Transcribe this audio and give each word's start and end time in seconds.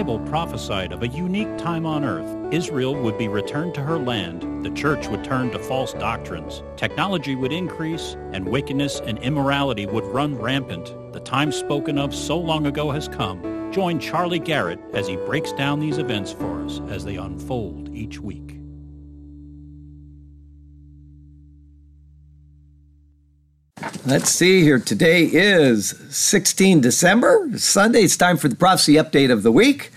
Bible 0.00 0.18
prophesied 0.20 0.92
of 0.92 1.02
a 1.02 1.08
unique 1.08 1.58
time 1.58 1.84
on 1.84 2.06
earth. 2.06 2.54
Israel 2.54 2.94
would 2.94 3.18
be 3.18 3.28
returned 3.28 3.74
to 3.74 3.82
her 3.82 3.98
land, 3.98 4.64
the 4.64 4.70
church 4.70 5.08
would 5.08 5.22
turn 5.22 5.50
to 5.50 5.58
false 5.58 5.92
doctrines, 5.92 6.62
technology 6.74 7.34
would 7.34 7.52
increase, 7.52 8.16
and 8.32 8.48
wickedness 8.48 9.00
and 9.00 9.18
immorality 9.18 9.84
would 9.84 10.04
run 10.04 10.38
rampant. 10.38 10.86
The 11.12 11.20
time 11.20 11.52
spoken 11.52 11.98
of 11.98 12.14
so 12.14 12.38
long 12.38 12.64
ago 12.64 12.90
has 12.90 13.08
come. 13.08 13.70
Join 13.72 13.98
Charlie 13.98 14.38
Garrett 14.38 14.80
as 14.94 15.06
he 15.06 15.16
breaks 15.16 15.52
down 15.52 15.80
these 15.80 15.98
events 15.98 16.32
for 16.32 16.64
us 16.64 16.80
as 16.88 17.04
they 17.04 17.16
unfold 17.16 17.94
each 17.94 18.20
week. 18.20 18.59
Let's 24.10 24.32
see 24.32 24.62
here. 24.64 24.80
Today 24.80 25.22
is 25.22 25.90
16 26.10 26.80
December, 26.80 27.48
Sunday. 27.56 28.02
It's 28.02 28.16
time 28.16 28.38
for 28.38 28.48
the 28.48 28.56
prophecy 28.56 28.94
update 28.94 29.30
of 29.30 29.44
the 29.44 29.52
week. 29.52 29.92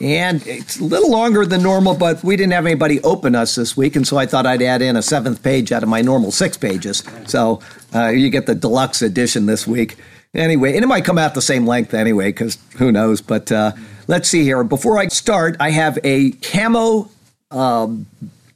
And 0.00 0.44
it's 0.46 0.80
a 0.80 0.84
little 0.84 1.10
longer 1.10 1.44
than 1.44 1.62
normal, 1.62 1.94
but 1.94 2.24
we 2.24 2.34
didn't 2.34 2.54
have 2.54 2.64
anybody 2.64 2.98
open 3.02 3.34
us 3.34 3.56
this 3.56 3.76
week, 3.76 3.94
and 3.94 4.06
so 4.06 4.16
I 4.16 4.24
thought 4.24 4.46
I'd 4.46 4.62
add 4.62 4.80
in 4.80 4.96
a 4.96 5.02
seventh 5.02 5.42
page 5.42 5.70
out 5.70 5.82
of 5.82 5.90
my 5.90 6.00
normal 6.00 6.32
six 6.32 6.56
pages. 6.56 7.02
So 7.26 7.60
uh, 7.94 8.06
you 8.06 8.30
get 8.30 8.46
the 8.46 8.54
deluxe 8.54 9.02
edition 9.02 9.44
this 9.44 9.66
week. 9.66 9.98
Anyway, 10.32 10.74
and 10.74 10.82
it 10.82 10.86
might 10.86 11.04
come 11.04 11.18
out 11.18 11.34
the 11.34 11.42
same 11.42 11.66
length 11.66 11.92
anyway, 11.92 12.30
because 12.30 12.56
who 12.78 12.90
knows. 12.90 13.20
But 13.20 13.52
uh, 13.52 13.72
let's 14.06 14.30
see 14.30 14.44
here. 14.44 14.64
Before 14.64 14.96
I 14.96 15.08
start, 15.08 15.58
I 15.60 15.72
have 15.72 15.98
a 16.04 16.30
camo 16.30 17.10
um, 17.50 18.06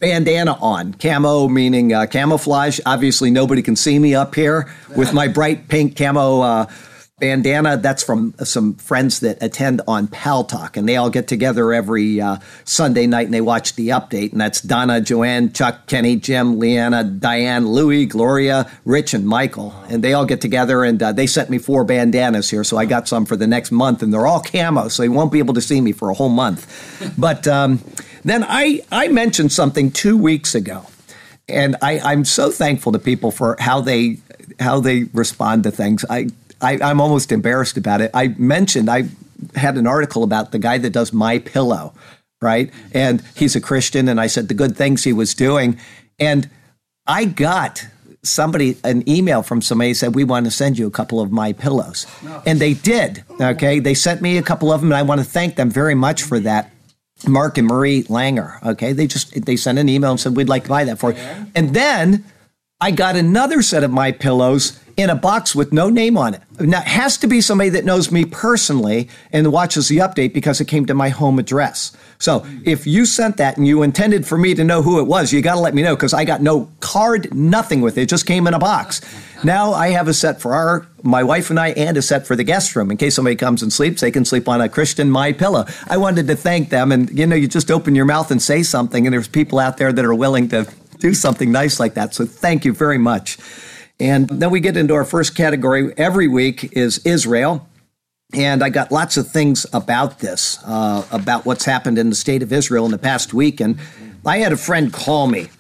bandana 0.03 0.59
on. 0.61 0.93
Camo 0.95 1.47
meaning 1.47 1.93
uh, 1.93 2.07
camouflage. 2.07 2.81
Obviously, 2.85 3.31
nobody 3.31 3.63
can 3.63 3.77
see 3.77 4.01
me 4.01 4.17
up 4.17 4.35
here 4.35 4.69
with 4.97 5.15
my 5.15 5.29
bright 5.29 5.69
pink 5.69 5.97
camo 5.97 6.41
uh, 6.41 6.67
bandana. 7.21 7.77
That's 7.77 8.03
from 8.03 8.35
some 8.39 8.75
friends 8.75 9.21
that 9.21 9.41
attend 9.41 9.81
on 9.87 10.09
Pal 10.09 10.43
Talk, 10.43 10.77
and 10.77 10.89
they 10.89 10.97
all 10.97 11.09
get 11.09 11.29
together 11.29 11.73
every 11.73 12.21
uh, 12.21 12.39
Sunday 12.65 13.07
night 13.07 13.27
and 13.27 13.33
they 13.33 13.41
watch 13.41 13.77
the 13.77 13.91
update. 13.91 14.33
And 14.33 14.41
that's 14.41 14.61
Donna, 14.61 15.01
Joanne, 15.01 15.53
Chuck, 15.53 15.87
Kenny, 15.87 16.17
Jim, 16.17 16.59
Leanna, 16.59 17.05
Diane, 17.05 17.69
Louie, 17.69 18.05
Gloria, 18.05 18.69
Rich, 18.85 19.15
and 19.15 19.25
Michael. 19.25 19.73
And 19.89 20.03
they 20.03 20.15
all 20.15 20.27
get 20.27 20.41
together 20.41 20.83
and 20.83 21.01
uh, 21.01 21.13
they 21.13 21.29
sent 21.29 21.49
me 21.49 21.59
four 21.59 21.85
bandanas 21.85 22.51
here, 22.51 22.65
so 22.65 22.77
I 22.77 22.87
got 22.87 23.07
some 23.07 23.25
for 23.25 23.37
the 23.37 23.47
next 23.47 23.71
month, 23.71 24.03
and 24.03 24.13
they're 24.13 24.27
all 24.27 24.41
camo, 24.41 24.89
so 24.89 25.05
you 25.05 25.13
won't 25.13 25.31
be 25.31 25.39
able 25.39 25.55
to 25.55 25.61
see 25.61 25.81
me 25.81 25.93
for 25.93 26.11
a 26.11 26.15
whole 26.15 26.29
month. 26.29 26.67
But 27.17 27.47
um, 27.47 27.79
then 28.25 28.45
I, 28.45 28.81
I 28.91 29.09
mentioned 29.09 29.53
something 29.53 29.91
two 29.91 30.17
weeks 30.17 30.55
ago, 30.55 30.87
and 31.49 31.77
I, 31.83 31.99
I'm 32.01 32.25
so 32.25 32.51
thankful 32.51 32.93
to 32.93 32.99
people 32.99 33.31
for 33.31 33.57
how 33.59 33.81
they 33.81 34.19
how 34.61 34.81
they 34.81 35.05
respond 35.13 35.65
to 35.65 35.71
things. 35.71 36.05
I, 36.09 36.29
I 36.61 36.79
I'm 36.83 37.01
almost 37.01 37.33
embarrassed 37.33 37.77
about 37.77 38.01
it. 38.01 38.11
I 38.15 38.29
mentioned 38.39 38.89
I 38.89 39.05
had 39.55 39.77
an 39.77 39.87
article 39.87 40.23
about 40.23 40.53
the 40.53 40.59
guy 40.59 40.79
that 40.79 40.91
does 40.91 41.13
my 41.13 41.39
pillow, 41.39 41.95
right? 42.41 42.71
And 42.93 43.23
he's 43.35 43.57
a 43.57 43.61
Christian, 43.61 44.09
and 44.09 44.21
I 44.21 44.29
said 44.29 44.49
the 44.49 44.55
good 44.55 44.77
things 44.77 45.05
he 45.05 45.13
was 45.13 45.35
doing, 45.35 45.79
and 46.19 46.49
I 47.07 47.25
got 47.25 47.87
somebody 48.23 48.77
an 48.85 49.09
email 49.09 49.43
from 49.43 49.61
somebody 49.61 49.93
said 49.93 50.15
we 50.15 50.23
want 50.23 50.45
to 50.45 50.51
send 50.51 50.79
you 50.79 50.87
a 50.87 50.91
couple 50.91 51.21
of 51.21 51.33
my 51.33 51.53
pillows 51.53 52.07
and 52.47 52.61
they 52.61 52.73
did 52.73 53.25
okay 53.41 53.81
they 53.81 53.95
sent 53.95 54.23
me 54.23 54.39
a 54.39 54.43
couple 54.43 54.73
of 54.73 54.81
them 54.81 54.93
and 54.93 54.97
i 54.97 55.03
want 55.03 55.21
to 55.21 55.25
thank 55.25 55.57
them 55.57 55.69
very 55.69 55.97
much 55.97 56.23
for 56.23 56.39
that 56.39 56.72
Mark 57.27 57.59
and 57.59 57.67
Marie 57.67 58.05
Langer. 58.05 58.63
Okay, 58.65 58.93
they 58.93 59.07
just 59.07 59.45
they 59.45 59.57
sent 59.57 59.79
an 59.79 59.89
email 59.89 60.11
and 60.11 60.21
said 60.21 60.37
we'd 60.37 60.49
like 60.49 60.65
to 60.65 60.69
buy 60.69 60.85
that 60.85 60.99
for 60.99 61.13
you. 61.13 61.19
And 61.55 61.75
then 61.75 62.25
I 62.81 62.91
got 62.91 63.17
another 63.17 63.63
set 63.63 63.85
of 63.85 63.91
my 63.91 64.13
pillows 64.13 64.79
in 64.97 65.11
a 65.11 65.15
box 65.15 65.55
with 65.55 65.73
no 65.73 65.89
name 65.89 66.17
on 66.17 66.35
it. 66.35 66.43
Now 66.61 66.81
it 66.81 66.87
has 66.87 67.17
to 67.19 67.27
be 67.27 67.41
somebody 67.41 67.71
that 67.71 67.85
knows 67.85 68.11
me 68.11 68.25
personally 68.25 69.09
and 69.33 69.53
watches 69.53 69.89
the 69.89 69.99
update 69.99 70.33
because 70.33 70.61
it 70.61 70.67
came 70.67 70.87
to 70.87 70.95
my 70.95 71.09
home 71.09 71.39
address. 71.39 71.97
So 72.19 72.47
if 72.65 72.87
you 72.87 73.05
sent 73.05 73.37
that 73.39 73.57
and 73.57 73.67
you 73.67 73.83
intended 73.83 74.27
for 74.27 74.39
me 74.39 74.55
to 74.55 74.63
know 74.63 74.83
who 74.83 75.01
it 75.01 75.05
was, 75.05 75.33
you 75.33 75.43
got 75.43 75.55
to 75.55 75.61
let 75.61 75.75
me 75.75 75.83
know 75.83 75.97
because 75.97 76.15
I 76.15 76.25
got 76.25 76.41
no 76.41 76.71
card, 76.81 77.35
nothing 77.35 77.81
with 77.81 77.99
it. 77.99 78.03
It 78.03 78.09
just 78.09 78.27
came 78.27 78.47
in 78.47 78.55
a 78.55 78.59
box. 78.59 79.01
Now 79.43 79.73
I 79.73 79.89
have 79.89 80.07
a 80.07 80.15
set 80.15 80.41
for 80.41 80.55
our 80.55 80.87
my 81.03 81.25
wife 81.25 81.51
and 81.51 81.59
I 81.59 81.71
and 81.71 81.97
a 81.97 82.03
set 82.03 82.27
for 82.27 82.37
the 82.37 82.45
guest 82.45 82.77
room 82.77 82.93
in 82.93 82.97
case 82.97 83.17
somebody 83.17 83.35
comes 83.35 83.61
and 83.63 83.73
sleeps, 83.73 84.01
they 84.03 84.13
can 84.13 84.25
sleep 84.25 84.49
on 84.49 84.61
a 84.61 84.69
Christian 84.69 85.11
my 85.11 85.33
pillow. 85.33 85.67
I 85.89 85.97
wanted 85.97 86.29
to 86.29 86.37
thank 86.37 86.71
them 86.71 86.93
and 86.93 87.11
you 87.19 87.27
know 87.27 87.35
you 87.35 87.49
just 87.49 87.71
open 87.71 87.97
your 87.97 88.05
mouth 88.05 88.31
and 88.31 88.41
say 88.41 88.63
something 88.63 89.07
and 89.07 89.13
there's 89.13 89.27
people 89.27 89.59
out 89.59 89.79
there 89.79 89.93
that 89.93 90.05
are 90.05 90.15
willing 90.15 90.49
to 90.51 90.73
do 90.99 91.15
something 91.15 91.51
nice 91.51 91.81
like 91.81 91.95
that. 91.95 92.15
So 92.15 92.25
thank 92.25 92.65
you 92.65 92.73
very 92.73 92.99
much. 92.99 93.39
And 94.03 94.29
then 94.29 94.51
we 94.51 94.59
get 94.59 94.77
into 94.77 94.95
our 94.95 95.05
first 95.05 95.37
category 95.37 95.95
every 95.97 96.27
week 96.27 96.73
is 96.73 96.99
Israel. 97.05 97.69
And 98.35 98.65
I 98.65 98.69
got 98.69 98.91
lots 98.91 99.17
of 99.17 99.31
things 99.31 99.65
about 99.73 100.19
this, 100.19 100.59
uh, 100.65 101.07
about 101.13 101.47
what's 101.47 101.65
happened 101.67 101.99
in 101.99 102.11
the 102.11 102.17
state 102.17 102.43
of 102.43 102.53
Israel 102.53 102.85
in 102.85 102.91
the 102.91 102.99
past 102.99 103.33
week. 103.33 103.61
And 103.61 103.79
I 104.27 104.39
had 104.39 104.53
a 104.53 104.57
friend 104.57 104.93
call 104.93 105.29
me 105.29 105.51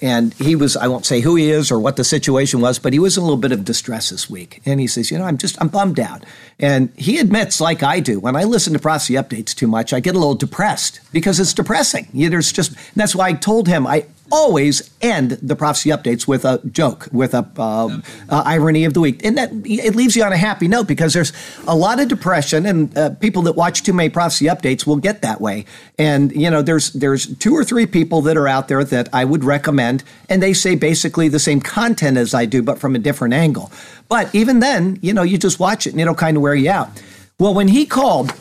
and 0.00 0.32
he 0.34 0.54
was, 0.54 0.76
I 0.76 0.86
won't 0.86 1.04
say 1.04 1.20
who 1.20 1.34
he 1.34 1.50
is 1.50 1.72
or 1.72 1.80
what 1.80 1.96
the 1.96 2.04
situation 2.04 2.60
was, 2.60 2.78
but 2.78 2.92
he 2.92 3.00
was 3.00 3.16
in 3.16 3.22
a 3.22 3.26
little 3.26 3.36
bit 3.36 3.50
of 3.50 3.64
distress 3.64 4.10
this 4.10 4.30
week. 4.30 4.62
And 4.64 4.78
he 4.78 4.86
says, 4.86 5.10
You 5.10 5.18
know, 5.18 5.24
I'm 5.24 5.36
just, 5.36 5.60
I'm 5.60 5.68
bummed 5.68 5.98
out. 5.98 6.24
And 6.60 6.92
he 6.96 7.18
admits, 7.18 7.60
like 7.60 7.82
I 7.82 7.98
do, 7.98 8.20
when 8.20 8.36
I 8.36 8.44
listen 8.44 8.72
to 8.72 8.78
prophecy 8.78 9.14
updates 9.14 9.52
too 9.54 9.66
much, 9.66 9.92
I 9.92 9.98
get 9.98 10.14
a 10.14 10.18
little 10.18 10.34
depressed 10.34 11.00
because 11.12 11.40
it's 11.40 11.52
depressing. 11.52 12.08
Yeah, 12.12 12.28
there's 12.28 12.52
just, 12.52 12.72
that's 12.94 13.16
why 13.16 13.28
I 13.28 13.32
told 13.32 13.66
him 13.66 13.86
I 13.86 14.06
always 14.30 14.90
end 15.00 15.32
the 15.42 15.56
prophecy 15.56 15.90
updates 15.90 16.26
with 16.26 16.44
a 16.44 16.60
joke, 16.70 17.08
with 17.12 17.34
a 17.34 17.48
uh, 17.58 18.00
uh, 18.28 18.42
irony 18.44 18.84
of 18.84 18.94
the 18.94 19.00
week, 19.00 19.24
and 19.24 19.36
that 19.36 19.50
it 19.64 19.94
leaves 19.94 20.16
you 20.16 20.22
on 20.22 20.32
a 20.32 20.36
happy 20.36 20.68
note 20.68 20.86
because 20.86 21.12
there's 21.12 21.32
a 21.66 21.74
lot 21.74 22.00
of 22.00 22.08
depression, 22.08 22.66
and 22.66 22.96
uh, 22.96 23.10
people 23.10 23.42
that 23.42 23.52
watch 23.52 23.82
too 23.82 23.92
many 23.92 24.08
prophecy 24.08 24.46
updates 24.46 24.86
will 24.86 24.96
get 24.96 25.22
that 25.22 25.40
way. 25.40 25.64
And 25.98 26.32
you 26.32 26.50
know, 26.50 26.62
there's 26.62 26.92
there's 26.92 27.34
two 27.38 27.54
or 27.54 27.64
three 27.64 27.86
people 27.86 28.22
that 28.22 28.36
are 28.36 28.48
out 28.48 28.68
there 28.68 28.84
that 28.84 29.08
I 29.12 29.24
would 29.24 29.44
recommend, 29.44 30.04
and 30.28 30.42
they 30.42 30.52
say 30.52 30.74
basically 30.74 31.28
the 31.28 31.38
same 31.38 31.60
content 31.60 32.16
as 32.16 32.34
I 32.34 32.46
do, 32.46 32.62
but 32.62 32.78
from 32.78 32.94
a 32.94 32.98
different 32.98 33.34
angle. 33.34 33.72
But 34.08 34.34
even 34.34 34.60
then, 34.60 34.98
you 35.02 35.12
know, 35.12 35.22
you 35.22 35.38
just 35.38 35.60
watch 35.60 35.86
it, 35.86 35.90
and 35.90 36.00
it'll 36.00 36.14
kind 36.14 36.36
of 36.36 36.42
wear 36.42 36.54
you 36.54 36.70
out. 36.70 36.90
Well, 37.38 37.54
when 37.54 37.68
he 37.68 37.86
called 37.86 38.32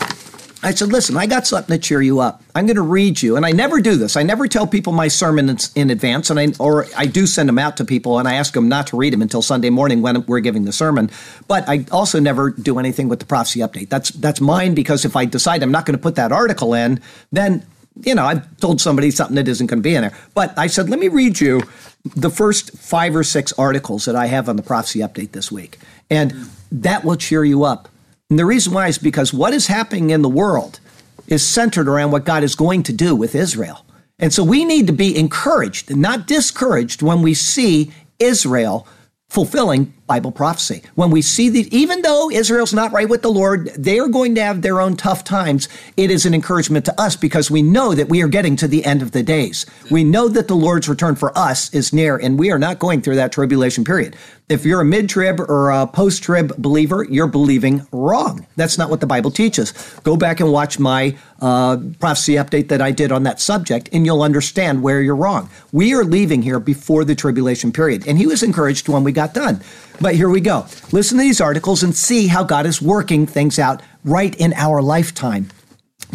I 0.62 0.72
said, 0.72 0.90
listen, 0.90 1.16
I 1.16 1.26
got 1.26 1.48
something 1.48 1.74
to 1.74 1.82
cheer 1.82 2.02
you 2.02 2.20
up. 2.20 2.44
I'm 2.54 2.66
going 2.66 2.76
to 2.76 2.82
read 2.82 3.22
you. 3.22 3.38
And 3.38 3.46
I 3.46 3.52
never 3.52 3.80
do 3.80 3.96
this. 3.96 4.18
I 4.18 4.24
never 4.24 4.46
tell 4.46 4.68
people 4.68 4.92
my 4.92 5.08
sermons 5.08 5.72
in 5.74 5.90
advance. 5.90 6.30
And 6.30 6.38
I, 6.38 6.48
or 6.60 6.86
I 6.98 7.06
do 7.06 7.26
send 7.26 7.48
them 7.48 7.58
out 7.58 7.78
to 7.78 7.86
people 7.86 8.20
and 8.20 8.28
I 8.28 8.34
ask 8.34 8.54
them 8.54 8.68
not 8.68 8.88
to 8.88 8.98
read 8.98 9.14
them 9.14 9.22
until 9.22 9.42
Sunday 9.42 9.70
morning 9.70 10.02
when 10.02 10.26
we're 10.26 10.42
giving 10.42 10.66
the 10.66 10.74
sermon. 10.74 11.10
But 11.48 11.68
I 11.70 11.86
also 11.92 12.20
never 12.20 12.50
do 12.50 12.78
anything 12.78 13.08
with 13.08 13.20
the 13.20 13.26
prophecy 13.26 13.62
update. 13.62 13.88
That's, 13.88 14.10
that's 14.10 14.42
mine 14.42 14.74
because 14.76 15.06
if 15.06 15.16
I 15.16 15.24
decide 15.24 15.64
I'm 15.64 15.72
not 15.72 15.86
going 15.86 15.98
to 15.98 16.02
put 16.02 16.16
that 16.16 16.34
article 16.34 16.74
in, 16.74 17.02
then, 17.32 17.66
you 18.02 18.14
know, 18.14 18.26
I've 18.26 18.58
told 18.58 18.82
somebody 18.82 19.12
something 19.12 19.36
that 19.36 19.48
isn't 19.48 19.68
going 19.68 19.80
to 19.80 19.84
be 19.84 19.96
in 19.96 20.02
there. 20.02 20.18
But 20.34 20.58
I 20.58 20.68
said, 20.68 20.90
let 20.90 21.00
me 21.00 21.08
read 21.08 21.40
you 21.40 21.62
the 22.04 22.30
first 22.30 22.78
five 22.78 23.16
or 23.16 23.24
six 23.24 23.54
articles 23.54 24.06
that 24.06 24.16
I 24.16 24.26
have 24.26 24.50
on 24.50 24.58
the 24.58 24.64
prophecy 24.64 25.00
update 25.00 25.32
this 25.32 25.52
week. 25.52 25.78
And 26.10 26.50
that 26.70 27.06
will 27.06 27.16
cheer 27.16 27.46
you 27.46 27.64
up 27.64 27.88
and 28.30 28.38
the 28.38 28.46
reason 28.46 28.74
why 28.74 28.88
is 28.88 28.98
because 28.98 29.34
what 29.34 29.54
is 29.54 29.68
happening 29.68 30.12
in 30.12 30.22
the 30.22 30.30
world 30.30 30.80
is 31.28 31.46
centered 31.46 31.88
around 31.88 32.12
what 32.12 32.26
God 32.26 32.44
is 32.44 32.56
going 32.56 32.84
to 32.84 32.94
do 32.94 33.16
with 33.16 33.34
Israel. 33.34 33.86
And 34.20 34.34
so 34.34 34.44
we 34.44 34.66
need 34.66 34.88
to 34.88 34.94
be 34.94 35.18
encouraged 35.18 35.90
and 35.90 36.02
not 36.02 36.28
discouraged 36.28 37.02
when 37.02 37.22
we 37.22 37.34
see 37.34 37.92
Israel 38.20 38.88
fulfilling 39.30 39.94
Bible 40.08 40.32
prophecy. 40.32 40.82
When 40.96 41.12
we 41.12 41.22
see 41.22 41.50
that, 41.50 41.72
even 41.72 42.02
though 42.02 42.32
Israel's 42.32 42.74
not 42.74 42.92
right 42.92 43.08
with 43.08 43.22
the 43.22 43.32
Lord, 43.32 43.68
they 43.78 44.00
are 44.00 44.08
going 44.08 44.34
to 44.36 44.44
have 44.44 44.64
their 44.64 44.82
own 44.82 44.96
tough 44.96 45.24
times. 45.24 45.70
It 45.98 46.10
is 46.10 46.26
an 46.26 46.34
encouragement 46.34 46.86
to 46.86 47.00
us 47.00 47.16
because 47.16 47.52
we 47.52 47.62
know 47.62 47.94
that 47.94 48.10
we 48.10 48.24
are 48.24 48.28
getting 48.28 48.56
to 48.58 48.68
the 48.68 48.84
end 48.86 49.04
of 49.04 49.12
the 49.12 49.22
days. 49.22 49.68
We 49.92 50.04
know 50.04 50.28
that 50.30 50.48
the 50.48 50.56
Lord's 50.56 50.90
return 50.90 51.16
for 51.16 51.36
us 51.38 51.72
is 51.76 51.94
near, 51.94 52.18
and 52.18 52.40
we 52.40 52.50
are 52.52 52.58
not 52.58 52.80
going 52.80 53.02
through 53.04 53.18
that 53.18 53.32
tribulation 53.32 53.84
period. 53.84 54.16
If 54.50 54.66
you're 54.66 54.82
a 54.82 54.86
mid 54.86 55.10
trib 55.10 55.40
or 55.40 55.70
a 55.70 55.86
post 55.86 56.24
trib 56.24 56.58
believer, 56.58 57.06
you're 57.08 57.28
believing 57.28 57.86
wrong. 57.92 58.48
That's 58.56 58.80
not 58.80 58.90
what 58.90 59.00
the 59.00 59.06
Bible 59.06 59.30
teaches. 59.30 59.74
Go 60.04 60.18
back 60.18 60.40
and 60.40 60.52
watch 60.52 60.80
my 60.80 61.16
uh, 61.40 61.78
prophecy 62.00 62.34
update 62.34 62.70
that 62.70 62.82
I 62.82 62.90
did 62.90 63.12
on 63.12 63.22
that 63.24 63.40
subject, 63.40 63.90
and 63.94 64.08
you'll 64.08 64.24
understand 64.24 64.82
where 64.82 65.04
you're 65.04 65.16
wrong. 65.16 65.52
We 65.72 65.94
are 65.94 66.04
leaving 66.04 66.42
here 66.42 66.60
before 66.60 67.06
the 67.06 67.14
tribulation 67.14 67.72
period, 67.72 68.08
and 68.08 68.18
he 68.18 68.26
was 68.26 68.42
encouraged 68.42 68.90
when 68.90 69.04
we 69.04 69.12
got 69.12 69.36
done. 69.36 69.62
But 70.02 70.16
here 70.16 70.30
we 70.30 70.42
go. 70.42 70.66
Listen 70.92 71.20
to 71.20 71.24
these 71.24 71.40
articles 71.40 71.84
and 71.84 71.96
see 71.96 72.26
how 72.26 72.44
God 72.44 72.66
is 72.66 72.82
working 72.82 73.28
things 73.28 73.60
out 73.60 73.84
right 74.04 74.36
in 74.36 74.54
our 74.54 74.82
lifetime. 74.82 75.50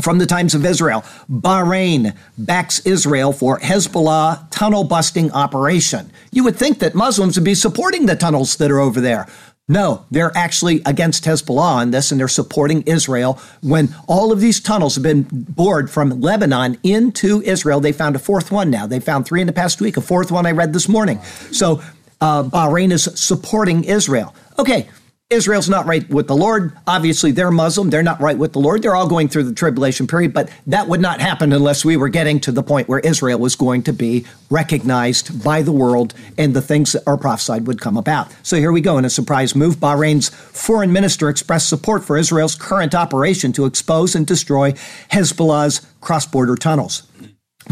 From 0.00 0.18
the 0.18 0.26
times 0.26 0.54
of 0.54 0.64
Israel, 0.66 1.04
Bahrain 1.30 2.16
backs 2.36 2.80
Israel 2.84 3.32
for 3.32 3.60
Hezbollah 3.60 4.50
tunnel 4.50 4.84
busting 4.84 5.30
operation. 5.30 6.10
You 6.32 6.42
would 6.44 6.56
think 6.56 6.80
that 6.80 6.94
Muslims 6.94 7.36
would 7.36 7.44
be 7.44 7.54
supporting 7.54 8.06
the 8.06 8.16
tunnels 8.16 8.56
that 8.56 8.70
are 8.70 8.80
over 8.80 9.00
there. 9.00 9.28
No, 9.66 10.04
they're 10.10 10.36
actually 10.36 10.82
against 10.84 11.24
Hezbollah 11.24 11.76
on 11.76 11.90
this, 11.90 12.10
and 12.10 12.20
they're 12.20 12.28
supporting 12.28 12.82
Israel. 12.82 13.40
When 13.62 13.94
all 14.06 14.30
of 14.30 14.40
these 14.40 14.60
tunnels 14.60 14.96
have 14.96 15.02
been 15.02 15.26
bored 15.30 15.90
from 15.90 16.20
Lebanon 16.20 16.76
into 16.82 17.40
Israel, 17.42 17.80
they 17.80 17.92
found 17.92 18.14
a 18.14 18.18
fourth 18.18 18.52
one 18.52 18.70
now. 18.70 18.86
They 18.86 19.00
found 19.00 19.24
three 19.26 19.40
in 19.40 19.46
the 19.46 19.54
past 19.54 19.80
week, 19.80 19.96
a 19.96 20.02
fourth 20.02 20.30
one 20.30 20.44
I 20.44 20.50
read 20.50 20.74
this 20.74 20.86
morning. 20.86 21.22
So 21.50 21.82
uh, 22.20 22.42
Bahrain 22.42 22.90
is 22.90 23.04
supporting 23.14 23.84
Israel. 23.84 24.34
Okay, 24.58 24.88
Israel's 25.30 25.70
not 25.70 25.86
right 25.86 26.08
with 26.10 26.26
the 26.26 26.36
Lord. 26.36 26.76
Obviously, 26.86 27.32
they're 27.32 27.50
Muslim. 27.50 27.88
They're 27.88 28.02
not 28.02 28.20
right 28.20 28.36
with 28.36 28.52
the 28.52 28.58
Lord. 28.58 28.82
They're 28.82 28.94
all 28.94 29.08
going 29.08 29.28
through 29.28 29.44
the 29.44 29.54
tribulation 29.54 30.06
period, 30.06 30.34
but 30.34 30.50
that 30.66 30.86
would 30.86 31.00
not 31.00 31.20
happen 31.20 31.50
unless 31.52 31.82
we 31.82 31.96
were 31.96 32.10
getting 32.10 32.38
to 32.40 32.52
the 32.52 32.62
point 32.62 32.88
where 32.88 32.98
Israel 33.00 33.38
was 33.38 33.56
going 33.56 33.82
to 33.84 33.92
be 33.94 34.26
recognized 34.50 35.42
by 35.42 35.62
the 35.62 35.72
world 35.72 36.12
and 36.36 36.54
the 36.54 36.60
things 36.60 36.92
that 36.92 37.02
are 37.06 37.16
prophesied 37.16 37.66
would 37.66 37.80
come 37.80 37.96
about. 37.96 38.34
So 38.42 38.58
here 38.58 38.70
we 38.70 38.82
go. 38.82 38.98
In 38.98 39.06
a 39.06 39.10
surprise 39.10 39.56
move, 39.56 39.76
Bahrain's 39.76 40.28
foreign 40.28 40.92
minister 40.92 41.30
expressed 41.30 41.70
support 41.70 42.04
for 42.04 42.18
Israel's 42.18 42.54
current 42.54 42.94
operation 42.94 43.50
to 43.54 43.64
expose 43.64 44.14
and 44.14 44.26
destroy 44.26 44.72
Hezbollah's 45.10 45.86
cross 46.02 46.26
border 46.26 46.54
tunnels. 46.54 47.02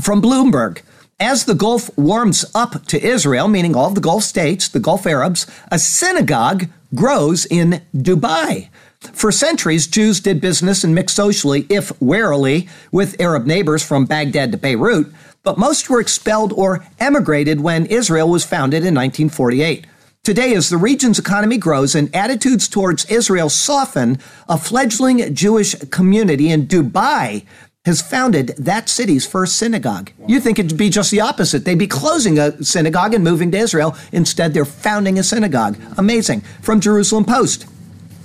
From 0.01 0.23
Bloomberg, 0.23 0.81
as 1.23 1.45
the 1.45 1.55
Gulf 1.55 1.97
warms 1.97 2.45
up 2.53 2.85
to 2.87 3.01
Israel, 3.01 3.47
meaning 3.47 3.77
all 3.77 3.87
of 3.87 3.95
the 3.95 4.01
Gulf 4.01 4.25
states, 4.25 4.69
the 4.69 4.81
Gulf 4.81 5.07
Arabs, 5.07 5.47
a 5.71 5.79
synagogue 5.79 6.67
grows 6.97 7.47
in 7.47 7.81
Dubai. 7.95 8.71
For 9.13 9.31
centuries, 9.31 9.87
Jews 9.87 10.19
did 10.19 10.41
business 10.41 10.83
and 10.83 10.97
mixed 10.97 11.15
socially, 11.15 11.65
if 11.69 11.93
warily, 12.03 12.69
with 12.91 13.21
Arab 13.21 13.47
neighbors 13.47 13.85
from 13.85 14.05
Baghdad 14.05 14.51
to 14.51 14.59
Beirut, 14.59 15.13
but 15.45 15.59
most 15.59 15.89
were 15.89 16.01
expelled 16.01 16.53
or 16.55 16.85
emigrated 16.99 17.61
when 17.61 17.87
Israel 17.87 18.29
was 18.29 18.45
founded 18.45 18.79
in 18.79 18.95
1948. 18.95 19.87
Today, 20.25 20.55
as 20.55 20.71
the 20.71 20.77
region's 20.77 21.21
economy 21.21 21.57
grows 21.57 21.95
and 21.95 22.13
attitudes 22.15 22.67
towards 22.67 23.05
Israel 23.07 23.49
soften, 23.49 24.19
a 24.49 24.59
fledgling 24.59 25.33
Jewish 25.35 25.77
community 25.91 26.51
in 26.51 26.67
Dubai 26.67 27.45
has 27.85 28.01
founded 28.01 28.49
that 28.59 28.89
city's 28.89 29.27
first 29.27 29.57
synagogue. 29.57 30.13
You 30.29 30.39
think 30.39 30.59
it'd 30.61 30.79
be 30.79 30.89
just 30.89 31.11
the 31.11 31.21
opposite. 31.21 31.65
They'd 31.65 31.79
be 31.79 31.89
closing 31.89 32.39
a 32.39 32.63
synagogue 32.63 33.13
and 33.13 33.25
moving 33.25 33.51
to 33.51 33.59
Israel. 33.59 33.97
Instead, 34.13 34.55
they're 34.55 34.65
founding 34.65 35.19
a 35.19 35.25
synagogue. 35.25 35.77
Amazing. 35.99 36.43
From 36.61 36.81
Jerusalem 36.81 37.25
Post 37.25 37.67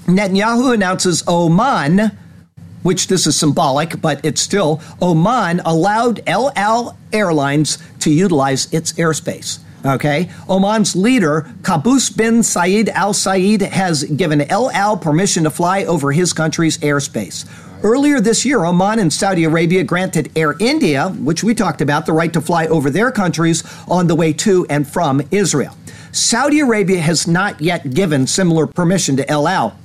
Netanyahu 0.06 0.74
announces 0.74 1.24
Oman, 1.28 2.18
which 2.84 3.08
this 3.08 3.28
is 3.28 3.36
symbolic, 3.36 4.00
but 4.00 4.24
it's 4.24 4.42
still 4.42 4.80
Oman 5.02 5.60
allowed 5.66 6.22
El 6.28 6.54
Al 6.56 6.98
Airlines 7.12 7.78
to 8.00 8.12
utilize 8.12 8.72
its 8.72 8.94
airspace. 8.94 9.60
Okay. 9.86 10.30
Oman's 10.48 10.96
leader, 10.96 11.52
Qaboos 11.62 12.16
bin 12.16 12.44
Said 12.44 12.90
Al 12.90 13.14
Said, 13.14 13.62
has 13.62 14.04
given 14.04 14.42
El 14.42 14.70
Al 14.72 14.98
permission 14.98 15.44
to 15.44 15.50
fly 15.50 15.84
over 15.84 16.12
his 16.12 16.32
country's 16.32 16.78
airspace. 16.78 17.46
Earlier 17.84 18.20
this 18.20 18.44
year, 18.44 18.66
Oman 18.66 18.98
and 18.98 19.14
Saudi 19.14 19.44
Arabia 19.44 19.84
granted 19.84 20.32
Air 20.36 20.56
India, 20.60 21.10
which 21.10 21.44
we 21.44 21.54
talked 21.54 21.80
about, 21.80 22.06
the 22.06 22.14
right 22.14 22.34
to 22.34 22.42
fly 22.42 22.66
over 22.68 22.90
their 22.90 23.12
countries 23.12 23.64
on 23.88 24.08
the 24.08 24.16
way 24.16 24.34
to 24.34 24.66
and 24.70 24.88
from 24.88 25.22
Israel. 25.30 25.78
Saudi 26.12 26.60
Arabia 26.60 27.00
has 27.00 27.28
not 27.28 27.62
yet 27.62 27.94
given 27.94 28.26
similar 28.26 28.66
permission 28.66 29.16
to 29.18 29.30
El 29.30 29.48
Al. 29.48 29.78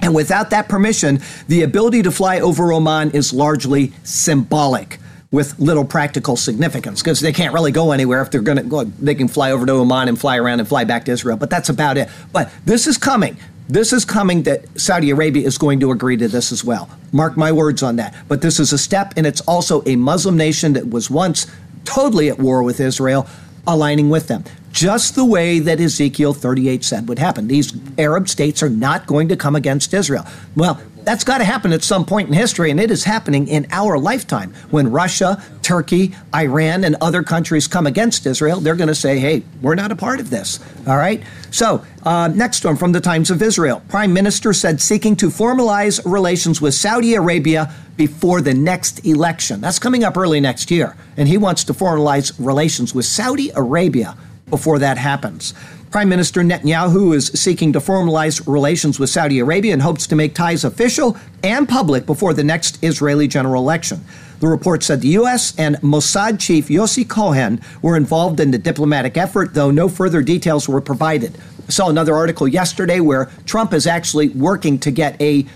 And 0.00 0.14
without 0.14 0.50
that 0.50 0.68
permission, 0.68 1.20
the 1.48 1.62
ability 1.62 2.02
to 2.02 2.10
fly 2.10 2.40
over 2.40 2.72
Oman 2.72 3.10
is 3.10 3.32
largely 3.32 3.92
symbolic 4.02 4.98
with 5.30 5.58
little 5.58 5.84
practical 5.84 6.36
significance 6.36 7.02
because 7.02 7.20
they 7.20 7.32
can't 7.32 7.52
really 7.52 7.72
go 7.72 7.92
anywhere 7.92 8.22
if 8.22 8.30
they're 8.30 8.40
going 8.40 8.58
to 8.58 8.64
go. 8.64 8.84
They 8.84 9.14
can 9.14 9.28
fly 9.28 9.50
over 9.50 9.66
to 9.66 9.72
Oman 9.72 10.08
and 10.08 10.18
fly 10.18 10.38
around 10.38 10.60
and 10.60 10.68
fly 10.68 10.84
back 10.84 11.04
to 11.06 11.12
Israel, 11.12 11.36
but 11.36 11.50
that's 11.50 11.68
about 11.68 11.98
it. 11.98 12.08
But 12.32 12.50
this 12.64 12.86
is 12.86 12.96
coming. 12.96 13.36
This 13.68 13.92
is 13.92 14.04
coming 14.04 14.44
that 14.44 14.64
Saudi 14.78 15.10
Arabia 15.10 15.44
is 15.44 15.58
going 15.58 15.80
to 15.80 15.90
agree 15.90 16.16
to 16.18 16.28
this 16.28 16.52
as 16.52 16.64
well. 16.64 16.88
Mark 17.12 17.36
my 17.36 17.50
words 17.50 17.82
on 17.82 17.96
that. 17.96 18.14
But 18.28 18.40
this 18.40 18.60
is 18.60 18.72
a 18.72 18.78
step, 18.78 19.14
and 19.16 19.26
it's 19.26 19.40
also 19.42 19.82
a 19.86 19.96
Muslim 19.96 20.36
nation 20.36 20.74
that 20.74 20.90
was 20.90 21.10
once 21.10 21.46
totally 21.84 22.28
at 22.28 22.38
war 22.38 22.62
with 22.62 22.78
Israel, 22.78 23.26
aligning 23.66 24.08
with 24.08 24.28
them. 24.28 24.44
Just 24.70 25.16
the 25.16 25.24
way 25.24 25.58
that 25.58 25.80
Ezekiel 25.80 26.32
38 26.32 26.84
said 26.84 27.08
would 27.08 27.18
happen. 27.18 27.48
These 27.48 27.72
Arab 27.98 28.28
states 28.28 28.62
are 28.62 28.68
not 28.68 29.06
going 29.06 29.28
to 29.28 29.36
come 29.36 29.56
against 29.56 29.92
Israel. 29.94 30.26
Well, 30.54 30.80
that's 31.06 31.22
got 31.22 31.38
to 31.38 31.44
happen 31.44 31.72
at 31.72 31.84
some 31.84 32.04
point 32.04 32.26
in 32.26 32.34
history, 32.34 32.72
and 32.72 32.80
it 32.80 32.90
is 32.90 33.04
happening 33.04 33.46
in 33.46 33.64
our 33.70 33.96
lifetime. 33.96 34.52
When 34.70 34.90
Russia, 34.90 35.40
Turkey, 35.62 36.16
Iran, 36.34 36.82
and 36.82 36.96
other 37.00 37.22
countries 37.22 37.68
come 37.68 37.86
against 37.86 38.26
Israel, 38.26 38.58
they're 38.58 38.74
going 38.74 38.88
to 38.88 38.94
say, 38.94 39.20
hey, 39.20 39.44
we're 39.62 39.76
not 39.76 39.92
a 39.92 39.96
part 39.96 40.18
of 40.18 40.30
this. 40.30 40.58
All 40.84 40.96
right? 40.96 41.22
So, 41.52 41.84
uh, 42.02 42.26
next 42.34 42.64
one 42.64 42.74
from 42.74 42.90
the 42.90 43.00
Times 43.00 43.30
of 43.30 43.40
Israel. 43.40 43.82
Prime 43.88 44.12
Minister 44.12 44.52
said 44.52 44.80
seeking 44.80 45.14
to 45.16 45.28
formalize 45.28 46.02
relations 46.04 46.60
with 46.60 46.74
Saudi 46.74 47.14
Arabia 47.14 47.72
before 47.96 48.40
the 48.40 48.52
next 48.52 49.06
election. 49.06 49.60
That's 49.60 49.78
coming 49.78 50.02
up 50.02 50.16
early 50.16 50.40
next 50.40 50.72
year. 50.72 50.96
And 51.16 51.28
he 51.28 51.38
wants 51.38 51.62
to 51.64 51.72
formalize 51.72 52.34
relations 52.44 52.96
with 52.96 53.04
Saudi 53.04 53.50
Arabia 53.54 54.16
before 54.50 54.80
that 54.80 54.98
happens. 54.98 55.54
Prime 55.90 56.08
Minister 56.08 56.42
Netanyahu 56.42 57.14
is 57.14 57.28
seeking 57.28 57.72
to 57.72 57.78
formalize 57.78 58.46
relations 58.46 58.98
with 58.98 59.08
Saudi 59.08 59.38
Arabia 59.38 59.72
and 59.72 59.80
hopes 59.80 60.06
to 60.08 60.16
make 60.16 60.34
ties 60.34 60.64
official 60.64 61.16
and 61.42 61.68
public 61.68 62.06
before 62.06 62.34
the 62.34 62.42
next 62.42 62.82
Israeli 62.82 63.28
general 63.28 63.62
election. 63.62 64.04
The 64.40 64.48
report 64.48 64.82
said 64.82 65.00
the 65.00 65.08
U.S. 65.08 65.54
and 65.58 65.76
Mossad 65.76 66.40
chief 66.40 66.68
Yossi 66.68 67.08
Cohen 67.08 67.60
were 67.82 67.96
involved 67.96 68.40
in 68.40 68.50
the 68.50 68.58
diplomatic 68.58 69.16
effort, 69.16 69.54
though 69.54 69.70
no 69.70 69.88
further 69.88 70.22
details 70.22 70.68
were 70.68 70.80
provided. 70.80 71.38
Saw 71.68 71.88
another 71.88 72.14
article 72.14 72.46
yesterday 72.48 73.00
where 73.00 73.26
Trump 73.44 73.72
is 73.72 73.86
actually 73.86 74.28
working 74.30 74.78
to 74.80 74.90
get 74.90 75.20
a 75.20 75.46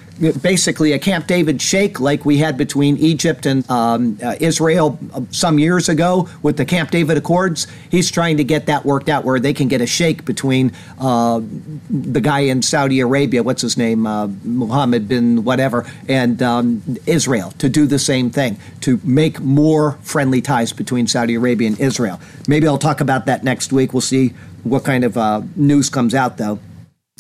basically 0.42 0.92
a 0.92 0.98
Camp 0.98 1.26
David 1.26 1.62
shake 1.62 1.98
like 1.98 2.24
we 2.24 2.38
had 2.38 2.56
between 2.56 2.96
Egypt 2.98 3.46
and 3.46 3.68
um, 3.70 4.18
uh, 4.22 4.36
Israel 4.38 4.98
uh, 5.14 5.22
some 5.30 5.58
years 5.58 5.88
ago 5.88 6.28
with 6.42 6.56
the 6.56 6.64
Camp 6.64 6.90
David 6.90 7.16
Accords. 7.16 7.66
He's 7.90 8.10
trying 8.10 8.36
to 8.36 8.44
get 8.44 8.66
that 8.66 8.84
worked 8.84 9.08
out 9.08 9.24
where 9.24 9.40
they 9.40 9.54
can 9.54 9.68
get 9.68 9.80
a 9.80 9.86
shake 9.86 10.24
between 10.24 10.72
uh, 10.98 11.40
the 11.88 12.20
guy 12.20 12.40
in 12.40 12.62
Saudi 12.62 13.00
Arabia, 13.00 13.42
what's 13.42 13.62
his 13.62 13.76
name, 13.76 14.06
uh, 14.06 14.28
Mohammed 14.44 15.08
bin 15.08 15.44
whatever, 15.44 15.90
and 16.08 16.42
um, 16.42 16.82
Israel 17.06 17.52
to 17.58 17.68
do 17.68 17.86
the 17.86 17.98
same 17.98 18.30
thing 18.30 18.58
to 18.82 19.00
make 19.02 19.40
more 19.40 19.92
friendly 20.02 20.42
ties 20.42 20.72
between 20.72 21.06
Saudi 21.06 21.34
Arabia 21.34 21.68
and 21.68 21.80
Israel. 21.80 22.20
Maybe 22.46 22.66
I'll 22.66 22.78
talk 22.78 23.00
about 23.00 23.26
that 23.26 23.42
next 23.42 23.72
week. 23.72 23.94
We'll 23.94 24.00
see 24.02 24.34
what 24.64 24.84
kind 24.84 25.04
of 25.04 25.16
uh, 25.16 25.42
news 25.56 25.90
comes 25.90 26.14
out 26.14 26.36
though. 26.36 26.58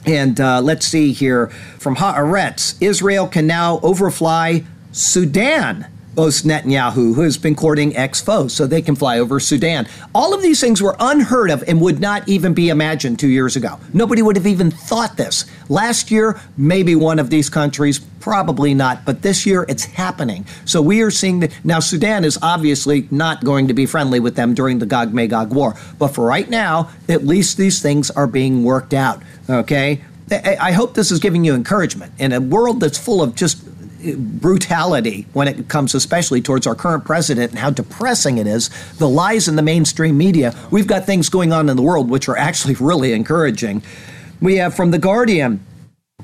And 0.06 0.40
uh, 0.40 0.60
let's 0.62 0.86
see 0.86 1.12
here 1.12 1.48
from 1.78 1.96
Haaretz 1.96 2.76
Israel 2.80 3.26
can 3.26 3.46
now 3.46 3.80
overfly 3.82 4.64
Sudan 4.92 5.86
boasts 6.14 6.42
Netanyahu, 6.42 7.14
who 7.14 7.22
has 7.22 7.38
been 7.38 7.54
courting 7.54 7.96
ex 7.96 8.20
foes, 8.20 8.52
so 8.52 8.66
they 8.66 8.82
can 8.82 8.96
fly 8.96 9.18
over 9.18 9.40
Sudan. 9.40 9.86
All 10.14 10.34
of 10.34 10.42
these 10.42 10.60
things 10.60 10.82
were 10.82 10.96
unheard 10.98 11.50
of 11.50 11.62
and 11.68 11.80
would 11.80 12.00
not 12.00 12.28
even 12.28 12.54
be 12.54 12.68
imagined 12.68 13.18
two 13.18 13.28
years 13.28 13.56
ago. 13.56 13.78
Nobody 13.92 14.22
would 14.22 14.36
have 14.36 14.46
even 14.46 14.70
thought 14.70 15.16
this. 15.16 15.44
Last 15.68 16.10
year, 16.10 16.40
maybe 16.56 16.94
one 16.94 17.18
of 17.18 17.30
these 17.30 17.48
countries, 17.48 17.98
probably 17.98 18.74
not, 18.74 19.04
but 19.04 19.22
this 19.22 19.46
year 19.46 19.64
it's 19.68 19.84
happening. 19.84 20.44
So 20.64 20.82
we 20.82 21.00
are 21.02 21.10
seeing 21.10 21.40
that 21.40 21.52
now 21.64 21.80
Sudan 21.80 22.24
is 22.24 22.38
obviously 22.42 23.08
not 23.10 23.44
going 23.44 23.68
to 23.68 23.74
be 23.74 23.86
friendly 23.86 24.20
with 24.20 24.36
them 24.36 24.54
during 24.54 24.78
the 24.78 24.86
Gog 24.86 25.14
Magog 25.14 25.52
war. 25.54 25.76
But 25.98 26.08
for 26.08 26.26
right 26.26 26.48
now, 26.48 26.90
at 27.08 27.24
least 27.24 27.56
these 27.56 27.80
things 27.80 28.10
are 28.10 28.26
being 28.26 28.64
worked 28.64 28.94
out. 28.94 29.22
Okay? 29.48 30.02
I 30.32 30.72
hope 30.72 30.94
this 30.94 31.10
is 31.10 31.18
giving 31.18 31.44
you 31.44 31.54
encouragement 31.54 32.12
in 32.18 32.32
a 32.32 32.40
world 32.40 32.80
that's 32.80 32.98
full 32.98 33.20
of 33.20 33.34
just 33.34 33.64
brutality 34.16 35.26
when 35.32 35.48
it 35.48 35.68
comes 35.68 35.94
especially 35.94 36.40
towards 36.40 36.66
our 36.66 36.74
current 36.74 37.04
president 37.04 37.50
and 37.50 37.58
how 37.58 37.70
depressing 37.70 38.38
it 38.38 38.46
is 38.46 38.70
the 38.94 39.08
lies 39.08 39.48
in 39.48 39.56
the 39.56 39.62
mainstream 39.62 40.16
media. 40.16 40.54
We've 40.70 40.86
got 40.86 41.04
things 41.04 41.28
going 41.28 41.52
on 41.52 41.68
in 41.68 41.76
the 41.76 41.82
world 41.82 42.10
which 42.10 42.28
are 42.28 42.36
actually 42.36 42.74
really 42.80 43.12
encouraging. 43.12 43.82
We 44.40 44.56
have 44.56 44.74
from 44.74 44.90
the 44.90 44.98
guardian 44.98 45.64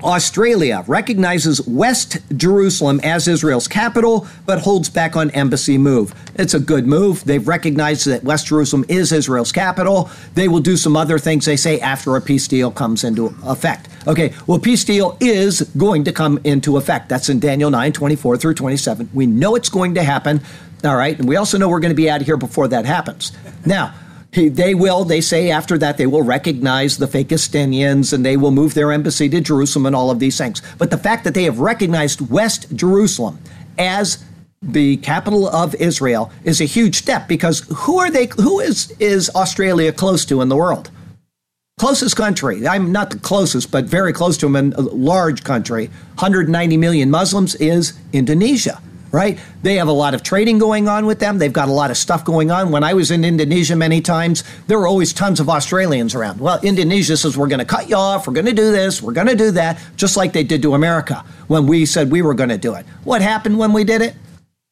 Australia 0.03 0.83
recognizes 0.87 1.65
West 1.67 2.17
Jerusalem 2.35 2.99
as 3.03 3.27
Israel's 3.27 3.67
capital, 3.67 4.27
but 4.45 4.59
holds 4.59 4.89
back 4.89 5.15
on 5.15 5.31
embassy 5.31 5.77
move. 5.77 6.13
It's 6.35 6.53
a 6.53 6.59
good 6.59 6.85
move. 6.85 7.23
They've 7.25 7.47
recognized 7.47 8.05
that 8.07 8.23
West 8.23 8.47
Jerusalem 8.47 8.85
is 8.89 9.11
Israel's 9.11 9.51
capital. 9.51 10.09
They 10.35 10.47
will 10.47 10.59
do 10.59 10.77
some 10.77 10.95
other 10.95 11.17
things, 11.17 11.45
they 11.45 11.57
say, 11.57 11.79
after 11.79 12.15
a 12.15 12.21
peace 12.21 12.47
deal 12.47 12.71
comes 12.71 13.03
into 13.03 13.35
effect. 13.43 13.89
Okay, 14.07 14.33
well, 14.45 14.59
peace 14.59 14.83
deal 14.85 15.17
is 15.19 15.61
going 15.77 16.03
to 16.05 16.11
come 16.11 16.39
into 16.43 16.77
effect. 16.77 17.09
That's 17.09 17.29
in 17.29 17.39
Daniel 17.39 17.69
9, 17.69 17.91
24 17.91 18.37
through 18.37 18.53
27. 18.53 19.09
We 19.13 19.25
know 19.25 19.55
it's 19.55 19.69
going 19.69 19.95
to 19.95 20.03
happen. 20.03 20.41
All 20.83 20.95
right, 20.95 21.17
and 21.17 21.27
we 21.27 21.35
also 21.35 21.57
know 21.57 21.69
we're 21.69 21.79
going 21.79 21.91
to 21.91 21.95
be 21.95 22.09
out 22.09 22.21
of 22.21 22.27
here 22.27 22.37
before 22.37 22.67
that 22.67 22.85
happens. 22.85 23.31
Now, 23.65 23.93
they 24.45 24.75
will, 24.75 25.03
they 25.03 25.21
say 25.21 25.49
after 25.49 25.77
that, 25.79 25.97
they 25.97 26.05
will 26.05 26.21
recognize 26.21 26.97
the 26.97 27.07
Fakistinians 27.07 28.13
and 28.13 28.25
they 28.25 28.37
will 28.37 28.51
move 28.51 28.73
their 28.75 28.91
embassy 28.91 29.27
to 29.29 29.41
Jerusalem 29.41 29.87
and 29.87 29.95
all 29.95 30.11
of 30.11 30.19
these 30.19 30.37
things. 30.37 30.61
But 30.77 30.91
the 30.91 30.97
fact 30.97 31.23
that 31.23 31.33
they 31.33 31.43
have 31.43 31.59
recognized 31.59 32.21
West 32.29 32.75
Jerusalem 32.75 33.39
as 33.77 34.23
the 34.61 34.97
capital 34.97 35.47
of 35.47 35.75
Israel 35.75 36.31
is 36.43 36.61
a 36.61 36.65
huge 36.65 36.95
step 36.95 37.27
because 37.27 37.59
who 37.75 37.99
are 37.99 38.09
they 38.09 38.27
who 38.37 38.59
is 38.59 38.91
is 38.99 39.29
Australia 39.35 39.91
close 39.91 40.25
to 40.25 40.41
in 40.41 40.49
the 40.49 40.55
world? 40.55 40.89
Closest 41.79 42.15
country, 42.15 42.67
I'm 42.67 42.91
not 42.91 43.11
the 43.11 43.19
closest, 43.19 43.69
but 43.69 43.85
very 43.85 44.11
close 44.11 44.35
to 44.37 44.51
them, 44.51 44.73
a 44.75 44.81
large 44.81 45.43
country, 45.43 45.87
190 46.15 46.75
million 46.75 47.11
Muslims, 47.11 47.53
is 47.55 47.93
Indonesia. 48.13 48.81
Right? 49.11 49.39
They 49.63 49.75
have 49.75 49.87
a 49.87 49.93
lot 49.93 50.13
of 50.13 50.23
trading 50.23 50.57
going 50.57 50.87
on 50.87 51.05
with 51.05 51.19
them. 51.19 51.37
They've 51.37 51.51
got 51.51 51.69
a 51.69 51.71
lot 51.71 51.91
of 51.91 51.97
stuff 51.97 52.23
going 52.25 52.51
on. 52.51 52.71
When 52.71 52.83
I 52.83 52.93
was 52.93 53.11
in 53.11 53.23
Indonesia 53.23 53.75
many 53.75 54.01
times, 54.01 54.43
there 54.67 54.79
were 54.79 54.87
always 54.87 55.13
tons 55.13 55.39
of 55.39 55.49
Australians 55.49 56.15
around. 56.15 56.39
Well, 56.39 56.59
Indonesia 56.61 57.17
says, 57.17 57.37
we're 57.37 57.47
going 57.47 57.59
to 57.59 57.65
cut 57.65 57.89
you 57.89 57.95
off. 57.95 58.27
We're 58.27 58.33
going 58.33 58.45
to 58.45 58.53
do 58.53 58.71
this. 58.71 59.01
We're 59.01 59.13
going 59.13 59.27
to 59.27 59.35
do 59.35 59.51
that, 59.51 59.79
just 59.95 60.17
like 60.17 60.33
they 60.33 60.43
did 60.43 60.61
to 60.63 60.73
America 60.73 61.23
when 61.47 61.67
we 61.67 61.85
said 61.85 62.11
we 62.11 62.21
were 62.21 62.33
going 62.33 62.49
to 62.49 62.57
do 62.57 62.73
it. 62.75 62.85
What 63.03 63.21
happened 63.21 63.57
when 63.57 63.73
we 63.73 63.83
did 63.83 64.01
it? 64.01 64.15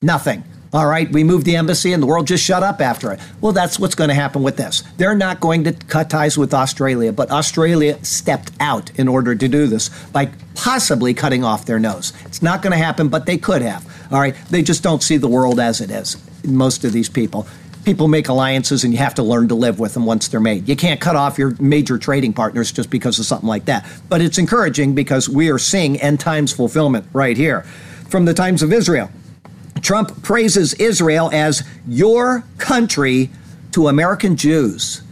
Nothing. 0.01 0.43
All 0.75 0.87
right, 0.87 1.09
we 1.09 1.23
moved 1.23 1.45
the 1.45 1.55
embassy 1.55 1.93
and 1.93 2.03
the 2.03 2.07
world 2.07 2.27
just 2.27 2.43
shut 2.43 2.61
up 2.61 2.81
after 2.81 3.13
it. 3.13 3.21
Well, 3.39 3.53
that's 3.53 3.79
what's 3.79 3.95
going 3.95 4.09
to 4.09 4.13
happen 4.13 4.43
with 4.43 4.57
this. 4.57 4.83
They're 4.97 5.15
not 5.15 5.39
going 5.39 5.63
to 5.63 5.71
cut 5.71 6.09
ties 6.09 6.37
with 6.37 6.53
Australia, 6.53 7.13
but 7.13 7.31
Australia 7.31 7.97
stepped 8.03 8.51
out 8.59 8.91
in 8.99 9.07
order 9.07 9.35
to 9.35 9.47
do 9.47 9.67
this 9.67 9.87
by 10.07 10.31
possibly 10.53 11.13
cutting 11.13 11.45
off 11.45 11.65
their 11.65 11.79
nose. 11.79 12.11
It's 12.25 12.41
not 12.41 12.61
going 12.61 12.71
to 12.71 12.77
happen, 12.77 13.07
but 13.07 13.25
they 13.25 13.37
could 13.37 13.61
have. 13.61 13.85
All 14.11 14.19
right, 14.19 14.35
they 14.49 14.61
just 14.61 14.83
don't 14.83 15.01
see 15.01 15.17
the 15.17 15.27
world 15.27 15.59
as 15.59 15.81
it 15.81 15.89
is, 15.89 16.17
most 16.45 16.83
of 16.83 16.93
these 16.93 17.09
people. 17.09 17.47
People 17.83 18.07
make 18.07 18.29
alliances 18.29 18.83
and 18.83 18.91
you 18.93 18.97
have 18.97 19.13
to 19.15 19.23
learn 19.23 19.47
to 19.49 19.55
live 19.55 19.79
with 19.79 19.93
them 19.93 20.05
once 20.05 20.27
they're 20.27 20.39
made. 20.39 20.67
You 20.67 20.75
can't 20.75 20.99
cut 20.99 21.15
off 21.15 21.37
your 21.37 21.55
major 21.59 21.99
trading 21.99 22.33
partners 22.33 22.71
just 22.71 22.89
because 22.89 23.19
of 23.19 23.25
something 23.25 23.47
like 23.47 23.65
that. 23.65 23.85
But 24.09 24.21
it's 24.21 24.39
encouraging 24.39 24.95
because 24.95 25.29
we 25.29 25.51
are 25.51 25.59
seeing 25.59 26.01
end 26.01 26.19
times 26.19 26.51
fulfillment 26.51 27.05
right 27.13 27.37
here. 27.37 27.61
From 28.09 28.25
the 28.25 28.33
times 28.33 28.63
of 28.63 28.73
Israel, 28.73 29.11
Trump 29.81 30.23
praises 30.23 30.73
Israel 30.75 31.29
as 31.31 31.63
your 31.87 32.43
country 32.57 33.29
to 33.73 33.87
American 33.87 34.35
Jews. 34.35 35.03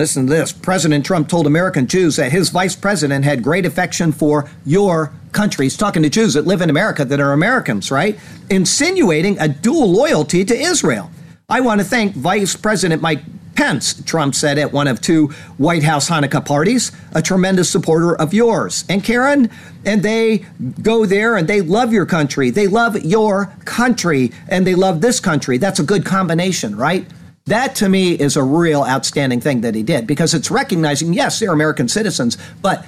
Listen 0.00 0.26
to 0.26 0.32
this. 0.32 0.50
President 0.50 1.04
Trump 1.04 1.28
told 1.28 1.46
American 1.46 1.86
Jews 1.86 2.16
that 2.16 2.32
his 2.32 2.48
vice 2.48 2.74
president 2.74 3.22
had 3.22 3.42
great 3.42 3.66
affection 3.66 4.12
for 4.12 4.48
your 4.64 5.12
country. 5.32 5.66
He's 5.66 5.76
talking 5.76 6.02
to 6.02 6.08
Jews 6.08 6.32
that 6.32 6.46
live 6.46 6.62
in 6.62 6.70
America 6.70 7.04
that 7.04 7.20
are 7.20 7.34
Americans, 7.34 7.90
right? 7.90 8.18
Insinuating 8.48 9.38
a 9.38 9.46
dual 9.46 9.92
loyalty 9.92 10.42
to 10.46 10.56
Israel. 10.56 11.10
I 11.50 11.60
want 11.60 11.82
to 11.82 11.84
thank 11.84 12.14
Vice 12.14 12.56
President 12.56 13.02
Mike 13.02 13.20
Pence, 13.56 14.02
Trump 14.04 14.34
said 14.34 14.56
at 14.56 14.72
one 14.72 14.88
of 14.88 15.02
two 15.02 15.26
White 15.58 15.82
House 15.82 16.08
Hanukkah 16.08 16.46
parties, 16.46 16.92
a 17.12 17.20
tremendous 17.20 17.68
supporter 17.68 18.16
of 18.16 18.32
yours. 18.32 18.86
And 18.88 19.04
Karen, 19.04 19.50
and 19.84 20.02
they 20.02 20.46
go 20.80 21.04
there 21.04 21.36
and 21.36 21.46
they 21.46 21.60
love 21.60 21.92
your 21.92 22.06
country. 22.06 22.48
They 22.48 22.68
love 22.68 23.04
your 23.04 23.54
country 23.66 24.32
and 24.48 24.66
they 24.66 24.74
love 24.74 25.02
this 25.02 25.20
country. 25.20 25.58
That's 25.58 25.78
a 25.78 25.84
good 25.84 26.06
combination, 26.06 26.74
right? 26.74 27.06
That 27.46 27.74
to 27.76 27.88
me 27.88 28.12
is 28.12 28.36
a 28.36 28.42
real 28.42 28.82
outstanding 28.82 29.40
thing 29.40 29.62
that 29.62 29.74
he 29.74 29.82
did 29.82 30.06
because 30.06 30.34
it's 30.34 30.50
recognizing, 30.50 31.12
yes, 31.12 31.40
they're 31.40 31.52
American 31.52 31.88
citizens, 31.88 32.36
but 32.62 32.86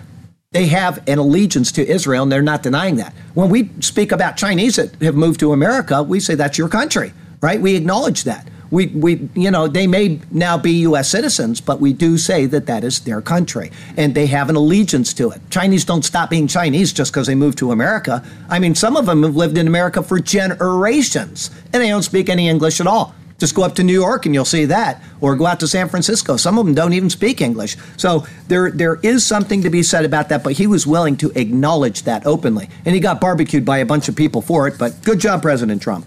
they 0.53 0.67
have 0.67 1.03
an 1.09 1.19
allegiance 1.19 1.73
to 1.73 1.87
Israel 1.87 2.23
and 2.25 2.31
they're 2.31 2.43
not 2.43 2.63
denying 2.63 2.97
that. 2.97 3.15
When 3.35 3.49
we 3.49 3.71
speak 3.81 4.13
about 4.13 4.37
Chinese 4.37 4.77
that 4.77 4.95
have 5.03 5.15
moved 5.15 5.41
to 5.41 5.53
America, 5.53 6.03
we 6.03 6.21
say 6.21 6.35
that's 6.35 6.59
your 6.59 6.69
country, 6.69 7.13
right? 7.41 7.61
We 7.61 7.75
acknowledge 7.75 8.25
that 8.25 8.47
we, 8.73 8.87
we, 8.87 9.29
you 9.35 9.51
know, 9.51 9.69
they 9.69 9.87
may 9.87 10.19
now 10.31 10.57
be 10.57 10.73
U.S. 10.89 11.11
citizens, 11.11 11.61
but 11.61 11.79
we 11.79 11.93
do 11.93 12.17
say 12.17 12.47
that 12.47 12.65
that 12.67 12.85
is 12.85 13.01
their 13.01 13.21
country 13.21 13.71
and 13.99 14.15
they 14.15 14.25
have 14.27 14.49
an 14.49 14.57
allegiance 14.57 15.13
to 15.15 15.31
it. 15.31 15.43
Chinese 15.51 15.85
don't 15.85 16.03
stop 16.03 16.31
being 16.31 16.49
Chinese 16.49 16.91
just 16.91 17.13
because 17.13 17.27
they 17.27 17.35
moved 17.35 17.59
to 17.59 17.71
America. 17.71 18.25
I 18.49 18.59
mean, 18.59 18.75
some 18.75 18.97
of 18.97 19.05
them 19.05 19.25
have 19.25 19.37
lived 19.37 19.59
in 19.59 19.67
America 19.67 20.03
for 20.03 20.19
generations 20.19 21.51
and 21.75 21.83
they 21.83 21.89
don't 21.89 22.03
speak 22.03 22.31
any 22.31 22.49
English 22.49 22.81
at 22.81 22.87
all. 22.87 23.15
Just 23.43 23.57
go 23.57 23.65
up 23.65 23.75
to 23.75 23.83
New 23.83 23.93
York 23.93 24.25
and 24.25 24.33
you'll 24.33 24.45
see 24.45 24.67
that, 24.67 25.03
or 25.21 25.35
go 25.35 25.47
out 25.47 25.59
to 25.59 25.67
San 25.67 25.89
Francisco. 25.89 26.37
Some 26.37 26.59
of 26.59 26.65
them 26.65 26.77
don't 26.77 26.93
even 26.93 27.11
speak 27.11 27.41
English. 27.41 27.77
So 27.97 28.25
there, 28.47 28.71
there 28.71 29.01
is 29.03 29.27
something 29.27 29.63
to 29.63 29.69
be 29.69 29.83
said 29.83 30.05
about 30.05 30.29
that, 30.29 30.45
but 30.45 30.53
he 30.53 30.69
was 30.69 30.87
willing 30.87 31.17
to 31.17 31.33
acknowledge 31.37 32.05
that 32.05 32.25
openly. 32.25 32.69
And 32.85 32.95
he 32.95 33.01
got 33.01 33.21
barbecued 33.21 33.65
by 33.65 33.79
a 33.79 33.85
bunch 33.85 34.09
of 34.09 34.15
people 34.15 34.43
for 34.43 34.69
it, 34.69 34.79
but 34.79 35.03
good 35.03 35.19
job, 35.19 35.43
President 35.43 35.83
Trump. 35.83 36.07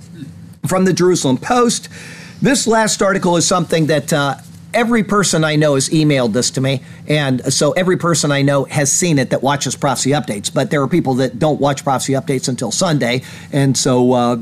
From 0.66 0.86
the 0.86 0.94
Jerusalem 0.94 1.38
Post, 1.38 1.90
this 2.42 2.68
last 2.68 3.02
article 3.02 3.36
is 3.36 3.46
something 3.46 3.88
that 3.88 4.14
uh, 4.14 4.36
every 4.74 5.04
person 5.04 5.44
I 5.44 5.58
know 5.58 5.74
has 5.76 5.90
emailed 5.90 6.32
this 6.32 6.52
to 6.52 6.62
me, 6.62 6.84
and 7.06 7.54
so 7.54 7.74
every 7.74 7.98
person 7.98 8.32
I 8.32 8.44
know 8.44 8.64
has 8.64 8.94
seen 8.94 9.20
it 9.20 9.32
that 9.32 9.44
watches 9.44 9.76
prophecy 9.76 10.12
updates. 10.12 10.54
But 10.54 10.72
there 10.72 10.82
are 10.82 10.88
people 10.88 11.16
that 11.16 11.38
don't 11.38 11.60
watch 11.60 11.84
prophecy 11.84 12.14
updates 12.14 12.48
until 12.48 12.72
Sunday, 12.72 13.24
and 13.52 13.76
so 13.76 14.14
uh, 14.14 14.38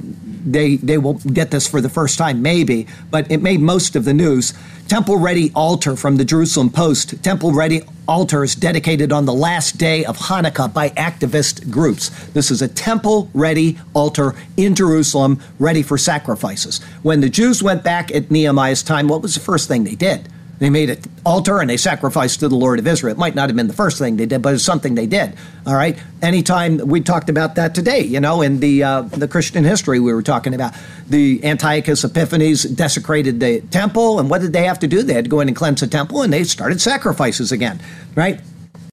they 0.45 0.77
they 0.77 0.97
will 0.97 1.15
get 1.15 1.51
this 1.51 1.67
for 1.67 1.81
the 1.81 1.89
first 1.89 2.17
time, 2.17 2.41
maybe. 2.41 2.87
But 3.11 3.31
it 3.31 3.41
made 3.41 3.59
most 3.59 3.95
of 3.95 4.05
the 4.05 4.13
news. 4.13 4.53
Temple 4.87 5.17
ready 5.17 5.51
altar 5.55 5.95
from 5.95 6.17
the 6.17 6.25
Jerusalem 6.25 6.69
Post. 6.69 7.23
Temple 7.23 7.53
ready 7.53 7.81
altar 8.07 8.43
is 8.43 8.53
dedicated 8.53 9.11
on 9.11 9.25
the 9.25 9.33
last 9.33 9.77
day 9.77 10.03
of 10.05 10.17
Hanukkah 10.17 10.73
by 10.73 10.89
activist 10.89 11.69
groups. 11.71 12.09
This 12.33 12.51
is 12.51 12.61
a 12.61 12.67
temple 12.67 13.29
ready 13.33 13.79
altar 13.93 14.35
in 14.57 14.75
Jerusalem, 14.75 15.39
ready 15.57 15.81
for 15.81 15.97
sacrifices. 15.97 16.83
When 17.01 17.21
the 17.21 17.29
Jews 17.29 17.63
went 17.63 17.83
back 17.83 18.13
at 18.13 18.29
Nehemiah's 18.29 18.83
time, 18.83 19.07
what 19.07 19.21
was 19.21 19.35
the 19.35 19.39
first 19.39 19.67
thing 19.67 19.83
they 19.85 19.95
did? 19.95 20.27
They 20.63 20.69
made 20.69 20.89
an 20.89 21.01
altar 21.25 21.59
and 21.59 21.69
they 21.69 21.75
sacrificed 21.75 22.39
to 22.39 22.47
the 22.47 22.55
Lord 22.55 22.79
of 22.79 22.87
Israel. 22.87 23.11
It 23.11 23.17
might 23.17 23.35
not 23.35 23.49
have 23.49 23.55
been 23.57 23.67
the 23.67 23.73
first 23.73 23.97
thing 23.97 24.15
they 24.15 24.25
did, 24.25 24.41
but 24.41 24.53
it's 24.53 24.63
something 24.63 24.95
they 24.95 25.07
did. 25.07 25.35
All 25.67 25.75
right. 25.75 26.01
Anytime 26.21 26.77
we 26.77 27.01
talked 27.01 27.29
about 27.29 27.55
that 27.55 27.75
today, 27.75 27.99
you 27.99 28.21
know, 28.21 28.41
in 28.41 28.61
the 28.61 28.81
uh, 28.81 29.01
the 29.01 29.27
Christian 29.27 29.65
history 29.65 29.99
we 29.99 30.13
were 30.13 30.21
talking 30.21 30.53
about, 30.53 30.73
the 31.09 31.43
Antiochus 31.43 32.05
Epiphanes 32.05 32.63
desecrated 32.63 33.41
the 33.41 33.59
temple, 33.71 34.21
and 34.21 34.29
what 34.29 34.39
did 34.39 34.53
they 34.53 34.63
have 34.63 34.79
to 34.79 34.87
do? 34.87 35.03
They 35.03 35.11
had 35.11 35.25
to 35.25 35.29
go 35.29 35.41
in 35.41 35.49
and 35.49 35.57
cleanse 35.57 35.81
the 35.81 35.87
temple, 35.87 36.21
and 36.21 36.31
they 36.31 36.45
started 36.45 36.79
sacrifices 36.79 37.51
again. 37.51 37.81
Right. 38.15 38.39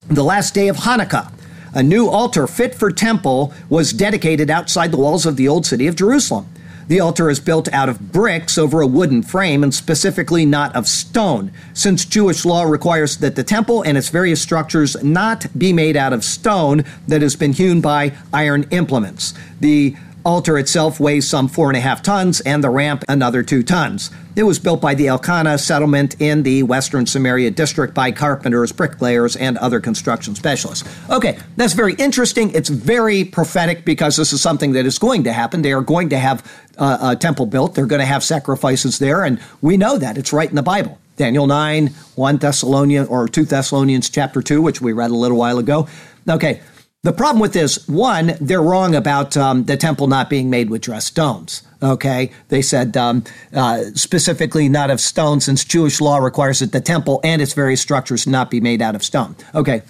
The 0.08 0.24
last 0.24 0.54
day 0.54 0.66
of 0.66 0.78
Hanukkah. 0.78 1.32
A 1.72 1.84
new 1.84 2.08
altar 2.08 2.48
fit 2.48 2.74
for 2.74 2.90
temple 2.90 3.54
was 3.68 3.92
dedicated 3.92 4.50
outside 4.50 4.90
the 4.90 4.96
walls 4.96 5.24
of 5.24 5.36
the 5.36 5.46
old 5.46 5.66
city 5.66 5.86
of 5.86 5.94
Jerusalem. 5.94 6.48
The 6.90 6.98
altar 6.98 7.30
is 7.30 7.38
built 7.38 7.72
out 7.72 7.88
of 7.88 8.10
bricks 8.10 8.58
over 8.58 8.80
a 8.80 8.86
wooden 8.86 9.22
frame 9.22 9.62
and 9.62 9.72
specifically 9.72 10.44
not 10.44 10.74
of 10.74 10.88
stone, 10.88 11.52
since 11.72 12.04
Jewish 12.04 12.44
law 12.44 12.64
requires 12.64 13.18
that 13.18 13.36
the 13.36 13.44
temple 13.44 13.82
and 13.82 13.96
its 13.96 14.08
various 14.08 14.42
structures 14.42 15.00
not 15.00 15.46
be 15.56 15.72
made 15.72 15.96
out 15.96 16.12
of 16.12 16.24
stone 16.24 16.84
that 17.06 17.22
has 17.22 17.36
been 17.36 17.52
hewn 17.52 17.80
by 17.80 18.12
iron 18.32 18.66
implements. 18.72 19.34
The 19.60 19.94
altar 20.24 20.58
itself 20.58 21.00
weighs 21.00 21.28
some 21.28 21.48
four 21.48 21.68
and 21.68 21.76
a 21.76 21.80
half 21.80 22.02
tons, 22.02 22.40
and 22.40 22.62
the 22.62 22.70
ramp 22.70 23.04
another 23.08 23.42
two 23.42 23.62
tons. 23.62 24.10
It 24.36 24.44
was 24.44 24.58
built 24.58 24.80
by 24.80 24.94
the 24.94 25.08
Elkanah 25.08 25.58
settlement 25.58 26.20
in 26.20 26.42
the 26.42 26.62
Western 26.62 27.06
Samaria 27.06 27.50
district 27.50 27.94
by 27.94 28.12
carpenters, 28.12 28.72
bricklayers, 28.72 29.36
and 29.36 29.58
other 29.58 29.80
construction 29.80 30.34
specialists. 30.34 30.88
Okay, 31.10 31.38
that's 31.56 31.72
very 31.72 31.94
interesting. 31.94 32.50
It's 32.52 32.68
very 32.68 33.24
prophetic 33.24 33.84
because 33.84 34.16
this 34.16 34.32
is 34.32 34.40
something 34.40 34.72
that 34.72 34.86
is 34.86 34.98
going 34.98 35.24
to 35.24 35.32
happen. 35.32 35.62
They 35.62 35.72
are 35.72 35.82
going 35.82 36.08
to 36.10 36.18
have 36.18 36.44
uh, 36.78 37.12
a 37.12 37.16
temple 37.16 37.46
built, 37.46 37.74
they're 37.74 37.86
going 37.86 38.00
to 38.00 38.06
have 38.06 38.24
sacrifices 38.24 38.98
there, 38.98 39.24
and 39.24 39.40
we 39.60 39.76
know 39.76 39.98
that. 39.98 40.16
It's 40.16 40.32
right 40.32 40.48
in 40.48 40.56
the 40.56 40.62
Bible. 40.62 40.98
Daniel 41.16 41.46
9, 41.46 41.88
1 41.88 42.36
Thessalonians, 42.38 43.08
or 43.08 43.28
2 43.28 43.44
Thessalonians 43.44 44.08
chapter 44.08 44.40
2, 44.40 44.62
which 44.62 44.80
we 44.80 44.92
read 44.92 45.10
a 45.10 45.14
little 45.14 45.36
while 45.36 45.58
ago. 45.58 45.86
Okay, 46.26 46.62
the 47.02 47.12
problem 47.12 47.40
with 47.40 47.54
this, 47.54 47.88
one, 47.88 48.34
they're 48.40 48.62
wrong 48.62 48.94
about 48.94 49.36
um, 49.36 49.64
the 49.64 49.76
temple 49.76 50.06
not 50.06 50.28
being 50.28 50.50
made 50.50 50.68
with 50.68 50.82
dressed 50.82 51.06
stones. 51.08 51.62
Okay, 51.82 52.30
they 52.48 52.60
said 52.60 52.94
um, 52.94 53.24
uh, 53.54 53.84
specifically 53.94 54.68
not 54.68 54.90
of 54.90 55.00
stone, 55.00 55.40
since 55.40 55.64
Jewish 55.64 55.98
law 56.00 56.18
requires 56.18 56.58
that 56.58 56.72
the 56.72 56.80
temple 56.80 57.20
and 57.24 57.40
its 57.40 57.54
various 57.54 57.80
structures 57.80 58.26
not 58.26 58.50
be 58.50 58.60
made 58.60 58.82
out 58.82 58.94
of 58.94 59.02
stone. 59.02 59.34
Okay, 59.54 59.80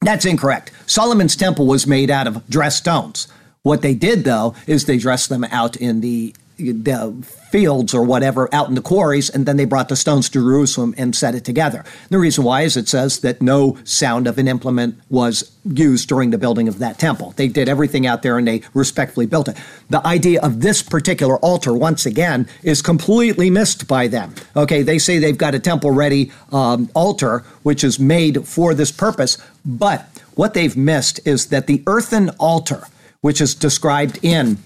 that's 0.00 0.24
incorrect. 0.24 0.72
Solomon's 0.86 1.36
temple 1.36 1.68
was 1.68 1.86
made 1.86 2.10
out 2.10 2.26
of 2.26 2.44
dressed 2.48 2.78
stones. 2.78 3.28
What 3.62 3.82
they 3.82 3.94
did, 3.94 4.24
though, 4.24 4.54
is 4.66 4.86
they 4.86 4.98
dressed 4.98 5.28
them 5.28 5.44
out 5.44 5.76
in 5.76 6.00
the 6.00 6.34
the 6.60 7.14
fields 7.50 7.94
or 7.94 8.04
whatever 8.04 8.48
out 8.52 8.68
in 8.68 8.74
the 8.74 8.82
quarries, 8.82 9.28
and 9.28 9.44
then 9.46 9.56
they 9.56 9.64
brought 9.64 9.88
the 9.88 9.96
stones 9.96 10.28
to 10.28 10.40
Jerusalem 10.40 10.94
and 10.96 11.14
set 11.16 11.34
it 11.34 11.44
together. 11.44 11.84
The 12.08 12.18
reason 12.18 12.44
why 12.44 12.62
is 12.62 12.76
it 12.76 12.88
says 12.88 13.20
that 13.20 13.42
no 13.42 13.78
sound 13.84 14.26
of 14.26 14.38
an 14.38 14.46
implement 14.46 15.00
was 15.08 15.50
used 15.64 16.08
during 16.08 16.30
the 16.30 16.38
building 16.38 16.68
of 16.68 16.78
that 16.78 16.98
temple. 16.98 17.32
They 17.36 17.48
did 17.48 17.68
everything 17.68 18.06
out 18.06 18.22
there 18.22 18.38
and 18.38 18.46
they 18.46 18.62
respectfully 18.72 19.26
built 19.26 19.48
it. 19.48 19.56
The 19.90 20.06
idea 20.06 20.40
of 20.42 20.60
this 20.60 20.82
particular 20.82 21.36
altar, 21.38 21.74
once 21.74 22.06
again, 22.06 22.48
is 22.62 22.82
completely 22.82 23.50
missed 23.50 23.88
by 23.88 24.06
them. 24.06 24.34
Okay, 24.56 24.82
they 24.82 24.98
say 24.98 25.18
they've 25.18 25.36
got 25.36 25.54
a 25.54 25.58
temple 25.58 25.90
ready 25.90 26.30
um, 26.52 26.88
altar 26.94 27.44
which 27.62 27.84
is 27.84 27.98
made 27.98 28.46
for 28.46 28.74
this 28.74 28.92
purpose, 28.92 29.36
but 29.64 30.06
what 30.34 30.54
they've 30.54 30.76
missed 30.76 31.20
is 31.26 31.48
that 31.48 31.66
the 31.66 31.82
earthen 31.86 32.30
altar, 32.38 32.86
which 33.20 33.40
is 33.40 33.54
described 33.54 34.18
in 34.22 34.56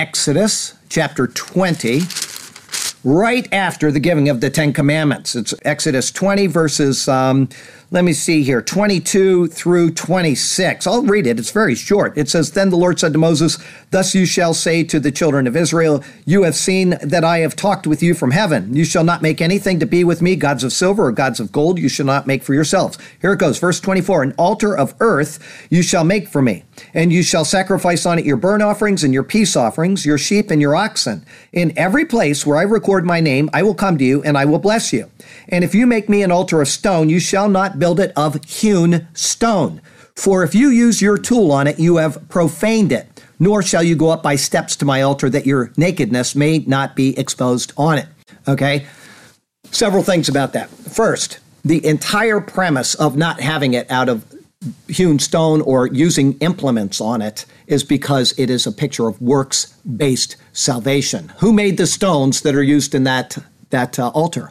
Exodus 0.00 0.72
chapter 0.88 1.26
20. 1.26 2.00
right 3.04 3.46
after 3.52 3.92
the 3.92 4.00
giving 4.00 4.30
of 4.30 4.40
the 4.40 4.48
Ten 4.48 4.72
Commandments. 4.72 5.36
It's 5.36 5.52
Exodus 5.66 6.10
20, 6.10 6.46
verses, 6.46 7.06
um, 7.06 7.50
let 7.92 8.04
me 8.04 8.12
see 8.12 8.44
here, 8.44 8.62
22 8.62 9.48
through 9.48 9.90
26. 9.90 10.86
I'll 10.86 11.02
read 11.02 11.26
it. 11.26 11.40
It's 11.40 11.50
very 11.50 11.74
short. 11.74 12.16
It 12.16 12.28
says, 12.28 12.52
Then 12.52 12.70
the 12.70 12.76
Lord 12.76 13.00
said 13.00 13.12
to 13.14 13.18
Moses, 13.18 13.58
Thus 13.90 14.14
you 14.14 14.26
shall 14.26 14.54
say 14.54 14.84
to 14.84 15.00
the 15.00 15.10
children 15.10 15.48
of 15.48 15.56
Israel, 15.56 16.04
You 16.24 16.44
have 16.44 16.54
seen 16.54 16.90
that 17.02 17.24
I 17.24 17.38
have 17.38 17.56
talked 17.56 17.88
with 17.88 18.00
you 18.00 18.14
from 18.14 18.30
heaven. 18.30 18.76
You 18.76 18.84
shall 18.84 19.02
not 19.02 19.22
make 19.22 19.40
anything 19.40 19.80
to 19.80 19.86
be 19.86 20.04
with 20.04 20.22
me, 20.22 20.36
gods 20.36 20.62
of 20.62 20.72
silver 20.72 21.06
or 21.06 21.12
gods 21.12 21.40
of 21.40 21.50
gold, 21.50 21.80
you 21.80 21.88
shall 21.88 22.06
not 22.06 22.28
make 22.28 22.44
for 22.44 22.54
yourselves. 22.54 22.96
Here 23.20 23.32
it 23.32 23.40
goes, 23.40 23.58
verse 23.58 23.80
24 23.80 24.22
An 24.22 24.34
altar 24.38 24.76
of 24.76 24.94
earth 25.00 25.66
you 25.68 25.82
shall 25.82 26.04
make 26.04 26.28
for 26.28 26.42
me, 26.42 26.62
and 26.94 27.12
you 27.12 27.24
shall 27.24 27.44
sacrifice 27.44 28.06
on 28.06 28.20
it 28.20 28.24
your 28.24 28.36
burnt 28.36 28.62
offerings 28.62 29.02
and 29.02 29.12
your 29.12 29.24
peace 29.24 29.56
offerings, 29.56 30.06
your 30.06 30.18
sheep 30.18 30.52
and 30.52 30.62
your 30.62 30.76
oxen. 30.76 31.26
In 31.52 31.76
every 31.76 32.04
place 32.04 32.46
where 32.46 32.58
I 32.58 32.62
record 32.62 33.04
my 33.04 33.18
name, 33.18 33.50
I 33.52 33.64
will 33.64 33.74
come 33.74 33.98
to 33.98 34.04
you 34.04 34.22
and 34.22 34.38
I 34.38 34.44
will 34.44 34.60
bless 34.60 34.92
you. 34.92 35.10
And 35.48 35.64
if 35.64 35.74
you 35.74 35.88
make 35.88 36.08
me 36.08 36.22
an 36.22 36.30
altar 36.30 36.62
of 36.62 36.68
stone, 36.68 37.08
you 37.08 37.18
shall 37.18 37.48
not 37.48 37.79
build 37.80 37.98
it 37.98 38.12
of 38.14 38.44
hewn 38.44 39.08
stone. 39.14 39.80
For 40.14 40.44
if 40.44 40.54
you 40.54 40.68
use 40.68 41.02
your 41.02 41.18
tool 41.18 41.50
on 41.50 41.66
it, 41.66 41.80
you 41.80 41.96
have 41.96 42.28
profaned 42.28 42.92
it. 42.92 43.24
Nor 43.38 43.62
shall 43.62 43.82
you 43.82 43.96
go 43.96 44.10
up 44.10 44.22
by 44.22 44.36
steps 44.36 44.76
to 44.76 44.84
my 44.84 45.02
altar 45.02 45.30
that 45.30 45.46
your 45.46 45.72
nakedness 45.76 46.36
may 46.36 46.58
not 46.58 46.94
be 46.94 47.18
exposed 47.18 47.72
on 47.76 47.98
it. 47.98 48.06
Okay? 48.46 48.86
Several 49.70 50.02
things 50.02 50.28
about 50.28 50.52
that. 50.52 50.68
First, 50.68 51.38
the 51.64 51.84
entire 51.84 52.40
premise 52.40 52.94
of 52.94 53.16
not 53.16 53.40
having 53.40 53.74
it 53.74 53.90
out 53.90 54.08
of 54.08 54.24
hewn 54.88 55.18
stone 55.18 55.62
or 55.62 55.86
using 55.86 56.36
implements 56.40 57.00
on 57.00 57.22
it 57.22 57.46
is 57.66 57.82
because 57.82 58.38
it 58.38 58.50
is 58.50 58.66
a 58.66 58.72
picture 58.72 59.08
of 59.08 59.20
works 59.22 59.74
based 59.96 60.36
salvation. 60.52 61.32
Who 61.38 61.52
made 61.52 61.78
the 61.78 61.86
stones 61.86 62.42
that 62.42 62.54
are 62.54 62.62
used 62.62 62.94
in 62.94 63.04
that, 63.04 63.38
that 63.70 63.98
uh, 63.98 64.08
altar? 64.08 64.50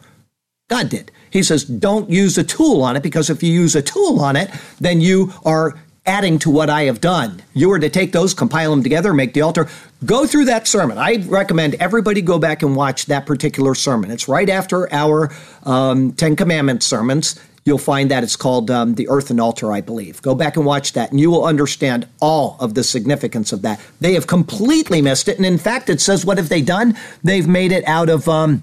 God 0.70 0.88
did. 0.88 1.10
He 1.30 1.42
says, 1.42 1.64
don't 1.64 2.08
use 2.08 2.38
a 2.38 2.44
tool 2.44 2.82
on 2.82 2.96
it 2.96 3.02
because 3.02 3.28
if 3.28 3.42
you 3.42 3.52
use 3.52 3.74
a 3.74 3.82
tool 3.82 4.20
on 4.20 4.36
it, 4.36 4.50
then 4.80 5.00
you 5.00 5.32
are 5.44 5.76
adding 6.06 6.38
to 6.38 6.50
what 6.50 6.70
I 6.70 6.84
have 6.84 7.00
done. 7.00 7.42
You 7.54 7.72
are 7.72 7.78
to 7.80 7.90
take 7.90 8.12
those, 8.12 8.34
compile 8.34 8.70
them 8.70 8.82
together, 8.82 9.12
make 9.12 9.34
the 9.34 9.42
altar. 9.42 9.68
Go 10.04 10.26
through 10.26 10.44
that 10.46 10.68
sermon. 10.68 10.96
I 10.96 11.24
recommend 11.26 11.74
everybody 11.74 12.22
go 12.22 12.38
back 12.38 12.62
and 12.62 12.76
watch 12.76 13.06
that 13.06 13.26
particular 13.26 13.74
sermon. 13.74 14.12
It's 14.12 14.28
right 14.28 14.48
after 14.48 14.90
our 14.92 15.32
um, 15.64 16.12
Ten 16.12 16.36
Commandments 16.36 16.86
sermons. 16.86 17.38
You'll 17.64 17.78
find 17.78 18.10
that 18.10 18.22
it's 18.22 18.36
called 18.36 18.70
um, 18.70 18.94
The 18.94 19.08
Earthen 19.08 19.40
Altar, 19.40 19.72
I 19.72 19.80
believe. 19.80 20.22
Go 20.22 20.34
back 20.34 20.56
and 20.56 20.64
watch 20.64 20.94
that, 20.94 21.10
and 21.10 21.20
you 21.20 21.30
will 21.30 21.44
understand 21.44 22.08
all 22.20 22.56
of 22.60 22.74
the 22.74 22.82
significance 22.82 23.52
of 23.52 23.62
that. 23.62 23.80
They 24.00 24.14
have 24.14 24.26
completely 24.26 25.02
missed 25.02 25.28
it. 25.28 25.36
And 25.36 25.44
in 25.44 25.58
fact, 25.58 25.90
it 25.90 26.00
says, 26.00 26.24
what 26.24 26.38
have 26.38 26.48
they 26.48 26.62
done? 26.62 26.96
They've 27.22 27.46
made 27.46 27.72
it 27.72 27.84
out 27.86 28.08
of 28.08 28.28
um, 28.28 28.62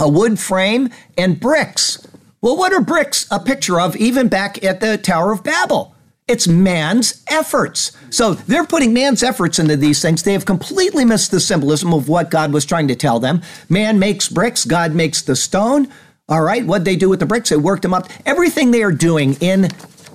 a 0.00 0.08
wood 0.08 0.38
frame 0.38 0.88
and 1.16 1.38
bricks. 1.38 2.06
Well, 2.40 2.56
what 2.56 2.72
are 2.72 2.80
bricks 2.80 3.26
a 3.30 3.38
picture 3.38 3.78
of 3.78 3.94
even 3.96 4.28
back 4.28 4.64
at 4.64 4.80
the 4.80 4.96
Tower 4.96 5.32
of 5.32 5.44
Babel? 5.44 5.94
It's 6.26 6.48
man's 6.48 7.22
efforts. 7.28 7.92
So 8.08 8.34
they're 8.34 8.64
putting 8.64 8.94
man's 8.94 9.22
efforts 9.22 9.58
into 9.58 9.76
these 9.76 10.00
things. 10.00 10.22
They 10.22 10.32
have 10.32 10.46
completely 10.46 11.04
missed 11.04 11.32
the 11.32 11.40
symbolism 11.40 11.92
of 11.92 12.08
what 12.08 12.30
God 12.30 12.52
was 12.52 12.64
trying 12.64 12.88
to 12.88 12.94
tell 12.94 13.20
them. 13.20 13.42
Man 13.68 13.98
makes 13.98 14.28
bricks, 14.28 14.64
God 14.64 14.94
makes 14.94 15.22
the 15.22 15.36
stone. 15.36 15.88
All 16.28 16.42
right, 16.42 16.64
what 16.64 16.84
they 16.84 16.96
do 16.96 17.08
with 17.08 17.20
the 17.20 17.26
bricks, 17.26 17.50
they 17.50 17.56
work 17.56 17.82
them 17.82 17.92
up. 17.92 18.08
Everything 18.24 18.70
they 18.70 18.82
are 18.82 18.92
doing 18.92 19.34
in 19.40 19.68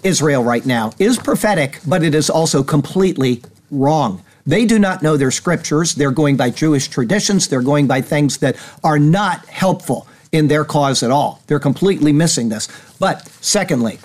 Israel 0.03 0.43
right 0.43 0.65
now 0.65 0.93
is 0.97 1.17
prophetic, 1.17 1.79
but 1.85 2.01
it 2.01 2.15
is 2.15 2.29
also 2.29 2.63
completely 2.63 3.43
wrong. 3.69 4.23
They 4.45 4.65
do 4.65 4.77
not 4.79 5.01
know 5.01 5.17
their 5.17 5.31
scriptures. 5.31 5.95
They're 5.95 6.11
going 6.11 6.37
by 6.37 6.49
Jewish 6.51 6.87
traditions. 6.87 7.47
They're 7.47 7.61
going 7.61 7.87
by 7.87 8.01
things 8.01 8.37
that 8.39 8.57
are 8.83 8.99
not 8.99 9.45
helpful 9.47 10.07
in 10.31 10.47
their 10.47 10.65
cause 10.65 11.01
at 11.01 11.11
all. 11.11 11.41
They're 11.47 11.59
completely 11.59 12.13
missing 12.13 12.49
this. 12.49 12.67
But 12.99 13.27
secondly, 13.41 13.99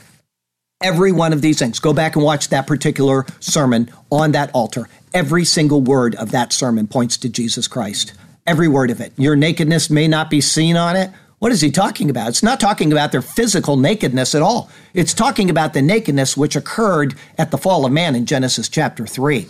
Every 0.83 1.13
one 1.13 1.35
of 1.35 1.43
these 1.43 1.59
things. 1.59 1.79
Go 1.79 1.93
back 1.93 2.17
and 2.17 2.25
watch 2.25 2.49
that 2.49 2.67
particular 2.67 3.27
sermon 3.39 3.91
on 4.11 4.33
that 4.33 4.51
altar. 4.55 4.89
Every 5.13 5.45
single 5.45 5.83
word 5.83 6.15
of 6.15 6.31
that 6.31 6.55
sermon 6.55 6.87
points 6.87 7.19
to 7.19 7.29
Jesus 7.29 7.69
Christ. 7.69 8.15
Every 8.47 8.67
word 8.67 8.91
of 8.91 8.99
it. 8.99 9.13
Your 9.19 9.37
nakedness 9.37 9.91
may 9.91 10.09
not 10.09 10.31
be 10.31 10.41
seen 10.41 10.79
on 10.79 10.97
it. 10.97 11.11
What 11.39 11.53
is 11.53 11.61
he 11.61 11.71
talking 11.71 12.09
about? 12.09 12.31
It's 12.31 12.43
not 12.43 12.61
talking 12.61 12.93
about 12.93 13.13
their 13.13 13.21
physical 13.21 13.77
nakedness 13.77 14.35
at 14.35 14.41
all. 14.41 14.71
It's 14.95 15.13
talking 15.13 15.51
about 15.51 15.75
the 15.75 15.83
nakedness 15.83 16.35
which 16.35 16.57
occurred 16.57 17.15
at 17.37 17.51
the 17.51 17.59
fall 17.59 17.85
of 17.85 17.93
man 17.93 18.15
in 18.15 18.25
Genesis 18.25 18.67
chapter 18.67 19.07
3. 19.07 19.47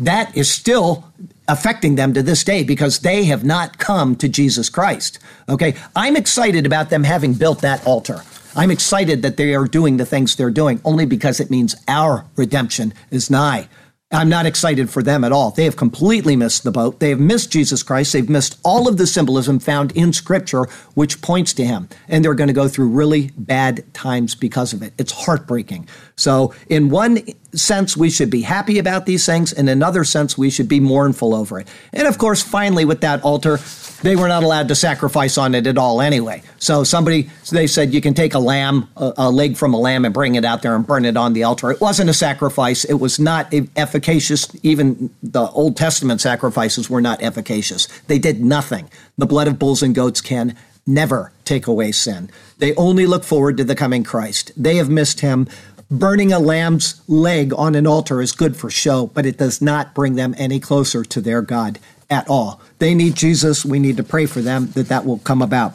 That 0.00 0.36
is 0.36 0.50
still 0.50 1.04
affecting 1.46 1.96
them 1.96 2.14
to 2.14 2.22
this 2.22 2.42
day 2.42 2.64
because 2.64 3.00
they 3.00 3.24
have 3.24 3.44
not 3.44 3.78
come 3.78 4.16
to 4.16 4.28
Jesus 4.28 4.68
Christ. 4.68 5.18
Okay? 5.48 5.74
I'm 5.94 6.16
excited 6.16 6.66
about 6.66 6.90
them 6.90 7.04
having 7.04 7.34
built 7.34 7.60
that 7.60 7.86
altar. 7.86 8.22
I'm 8.56 8.70
excited 8.70 9.22
that 9.22 9.36
they 9.36 9.54
are 9.54 9.66
doing 9.66 9.96
the 9.96 10.06
things 10.06 10.34
they're 10.34 10.50
doing 10.50 10.80
only 10.84 11.06
because 11.06 11.38
it 11.38 11.50
means 11.50 11.76
our 11.86 12.24
redemption 12.36 12.92
is 13.10 13.30
nigh. 13.30 13.68
I'm 14.12 14.28
not 14.28 14.44
excited 14.44 14.90
for 14.90 15.04
them 15.04 15.22
at 15.22 15.30
all. 15.30 15.52
They 15.52 15.62
have 15.64 15.76
completely 15.76 16.34
missed 16.34 16.64
the 16.64 16.72
boat. 16.72 16.98
They 16.98 17.10
have 17.10 17.20
missed 17.20 17.52
Jesus 17.52 17.84
Christ. 17.84 18.12
They've 18.12 18.28
missed 18.28 18.58
all 18.64 18.88
of 18.88 18.96
the 18.96 19.06
symbolism 19.06 19.60
found 19.60 19.92
in 19.92 20.12
Scripture, 20.12 20.64
which 20.94 21.22
points 21.22 21.54
to 21.54 21.64
Him. 21.64 21.88
And 22.08 22.24
they're 22.24 22.34
going 22.34 22.48
to 22.48 22.52
go 22.52 22.66
through 22.66 22.88
really 22.88 23.30
bad 23.36 23.84
times 23.94 24.34
because 24.34 24.72
of 24.72 24.82
it. 24.82 24.94
It's 24.98 25.12
heartbreaking. 25.12 25.88
So, 26.16 26.52
in 26.68 26.88
one 26.88 27.20
sense, 27.54 27.96
we 27.96 28.10
should 28.10 28.30
be 28.30 28.42
happy 28.42 28.80
about 28.80 29.06
these 29.06 29.24
things. 29.24 29.52
In 29.52 29.68
another 29.68 30.02
sense, 30.02 30.36
we 30.36 30.50
should 30.50 30.68
be 30.68 30.80
mournful 30.80 31.32
over 31.32 31.60
it. 31.60 31.68
And 31.92 32.08
of 32.08 32.18
course, 32.18 32.42
finally, 32.42 32.84
with 32.84 33.02
that 33.02 33.22
altar, 33.22 33.58
they 34.02 34.16
were 34.16 34.28
not 34.28 34.42
allowed 34.42 34.68
to 34.68 34.74
sacrifice 34.74 35.36
on 35.38 35.54
it 35.54 35.66
at 35.66 35.78
all 35.78 36.00
anyway. 36.00 36.42
So 36.58 36.84
somebody, 36.84 37.30
they 37.50 37.66
said 37.66 37.92
you 37.92 38.00
can 38.00 38.14
take 38.14 38.34
a 38.34 38.38
lamb, 38.38 38.88
a, 38.96 39.12
a, 39.16 39.30
leg 39.30 39.56
from 39.56 39.74
a 39.74 39.78
lamb, 39.78 40.04
and 40.04 40.14
bring 40.14 40.34
it 40.34 40.44
out 40.44 40.62
there 40.62 40.74
and 40.74 40.86
burn 40.86 41.04
it 41.04 41.16
on 41.16 41.32
the 41.32 41.44
altar. 41.44 41.70
It 41.70 41.80
wasn't 41.80 42.10
a 42.10 42.14
sacrifice. 42.14 42.84
It 42.84 42.94
was 42.94 43.18
not 43.18 43.52
efficacious. 43.76 44.48
Even 44.62 45.10
the 45.22 45.48
Old 45.50 45.76
Testament 45.76 46.20
sacrifices 46.20 46.88
were 46.88 47.00
not 47.00 47.22
efficacious. 47.22 47.86
They 48.06 48.18
did 48.18 48.42
nothing. 48.42 48.90
The 49.18 49.26
blood 49.26 49.48
of 49.48 49.58
bulls 49.58 49.82
and 49.82 49.94
goats 49.94 50.20
can 50.20 50.56
never 50.86 51.32
take 51.44 51.66
away 51.66 51.92
sin. 51.92 52.30
They 52.58 52.74
only 52.74 53.06
look 53.06 53.24
forward 53.24 53.56
to 53.58 53.64
the 53.64 53.74
coming 53.74 54.04
Christ. 54.04 54.52
They 54.56 54.76
have 54.76 54.88
missed 54.88 55.20
him. 55.20 55.48
Burning 55.90 56.32
a 56.32 56.38
lamb's 56.38 57.02
leg 57.08 57.52
on 57.54 57.74
an 57.74 57.84
altar 57.84 58.22
is 58.22 58.30
good 58.30 58.56
for 58.56 58.70
show, 58.70 59.08
but 59.08 59.26
it 59.26 59.38
does 59.38 59.60
not 59.60 59.92
bring 59.92 60.14
them 60.14 60.36
any 60.38 60.60
closer 60.60 61.02
to 61.04 61.20
their 61.20 61.42
God 61.42 61.80
at 62.10 62.28
all. 62.28 62.60
They 62.78 62.94
need 62.94 63.14
Jesus. 63.14 63.64
We 63.64 63.78
need 63.78 63.96
to 63.96 64.02
pray 64.02 64.26
for 64.26 64.40
them 64.40 64.66
that 64.72 64.88
that 64.88 65.06
will 65.06 65.18
come 65.18 65.40
about. 65.40 65.74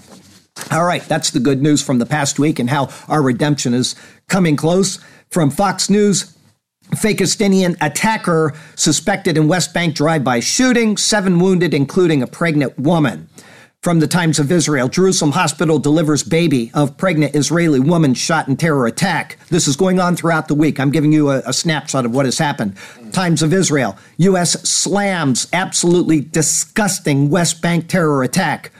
All 0.72 0.86
right, 0.86 1.04
that's 1.04 1.32
the 1.32 1.40
good 1.40 1.62
news 1.62 1.82
from 1.82 2.00
the 2.00 2.06
past 2.06 2.40
week 2.40 2.60
and 2.60 2.70
how 2.70 2.90
our 3.08 3.22
redemption 3.22 3.74
is 3.74 3.96
coming 4.28 4.56
close. 4.56 5.00
From 5.30 5.50
Fox 5.50 5.90
News, 5.90 6.38
Fakistinian 6.92 7.76
attacker 7.82 8.54
suspected 8.76 9.38
in 9.38 9.48
West 9.48 9.74
Bank 9.74 9.96
drive-by 9.96 10.40
shooting, 10.40 10.98
seven 10.98 11.40
wounded, 11.40 11.74
including 11.74 12.22
a 12.22 12.28
pregnant 12.28 12.78
woman. 12.80 13.28
From 13.86 14.00
the 14.00 14.08
Times 14.08 14.40
of 14.40 14.52
Israel, 14.52 14.90
Jerusalem 14.90 15.34
hospital 15.34 15.78
delivers 15.78 16.24
baby 16.24 16.72
of 16.74 16.98
pregnant 16.98 17.36
Israeli 17.36 17.80
woman 17.80 18.16
shot 18.16 18.48
in 18.48 18.58
terror 18.58 18.88
attack. 18.88 19.38
This 19.50 19.68
is 19.68 19.76
going 19.76 20.00
on 20.00 20.16
throughout 20.16 20.48
the 20.48 20.56
week. 20.56 20.80
I'm 20.80 20.90
giving 20.90 21.12
you 21.12 21.30
a, 21.30 21.44
a 21.46 21.54
snapshot 21.54 22.04
of 22.04 22.12
what 22.12 22.26
has 22.26 22.40
happened. 22.40 22.78
Times 23.12 23.44
of 23.44 23.54
Israel, 23.54 23.96
U.S. 24.18 24.54
slams 24.68 25.48
absolutely 25.54 26.20
disgusting 26.20 27.30
West 27.30 27.62
Bank 27.62 27.88
terror 27.88 28.24
attack. 28.24 28.72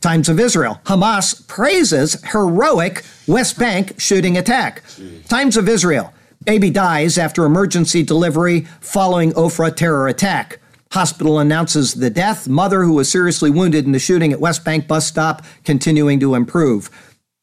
Times 0.00 0.28
of 0.28 0.40
Israel, 0.40 0.80
Hamas 0.86 1.46
praises 1.46 2.20
heroic 2.32 3.04
West 3.28 3.60
Bank 3.60 3.92
shooting 4.00 4.36
attack. 4.36 4.82
Jeez. 4.88 5.28
Times 5.28 5.56
of 5.56 5.68
Israel, 5.68 6.12
baby 6.44 6.70
dies 6.70 7.16
after 7.16 7.44
emergency 7.44 8.02
delivery 8.02 8.62
following 8.80 9.30
Ofra 9.34 9.76
terror 9.76 10.08
attack. 10.08 10.58
Hospital 10.92 11.38
announces 11.38 11.94
the 11.94 12.10
death. 12.10 12.48
Mother, 12.48 12.82
who 12.82 12.94
was 12.94 13.10
seriously 13.10 13.50
wounded 13.50 13.84
in 13.84 13.92
the 13.92 13.98
shooting 13.98 14.32
at 14.32 14.40
West 14.40 14.64
Bank 14.64 14.86
bus 14.86 15.06
stop, 15.06 15.44
continuing 15.64 16.18
to 16.20 16.34
improve. 16.34 16.90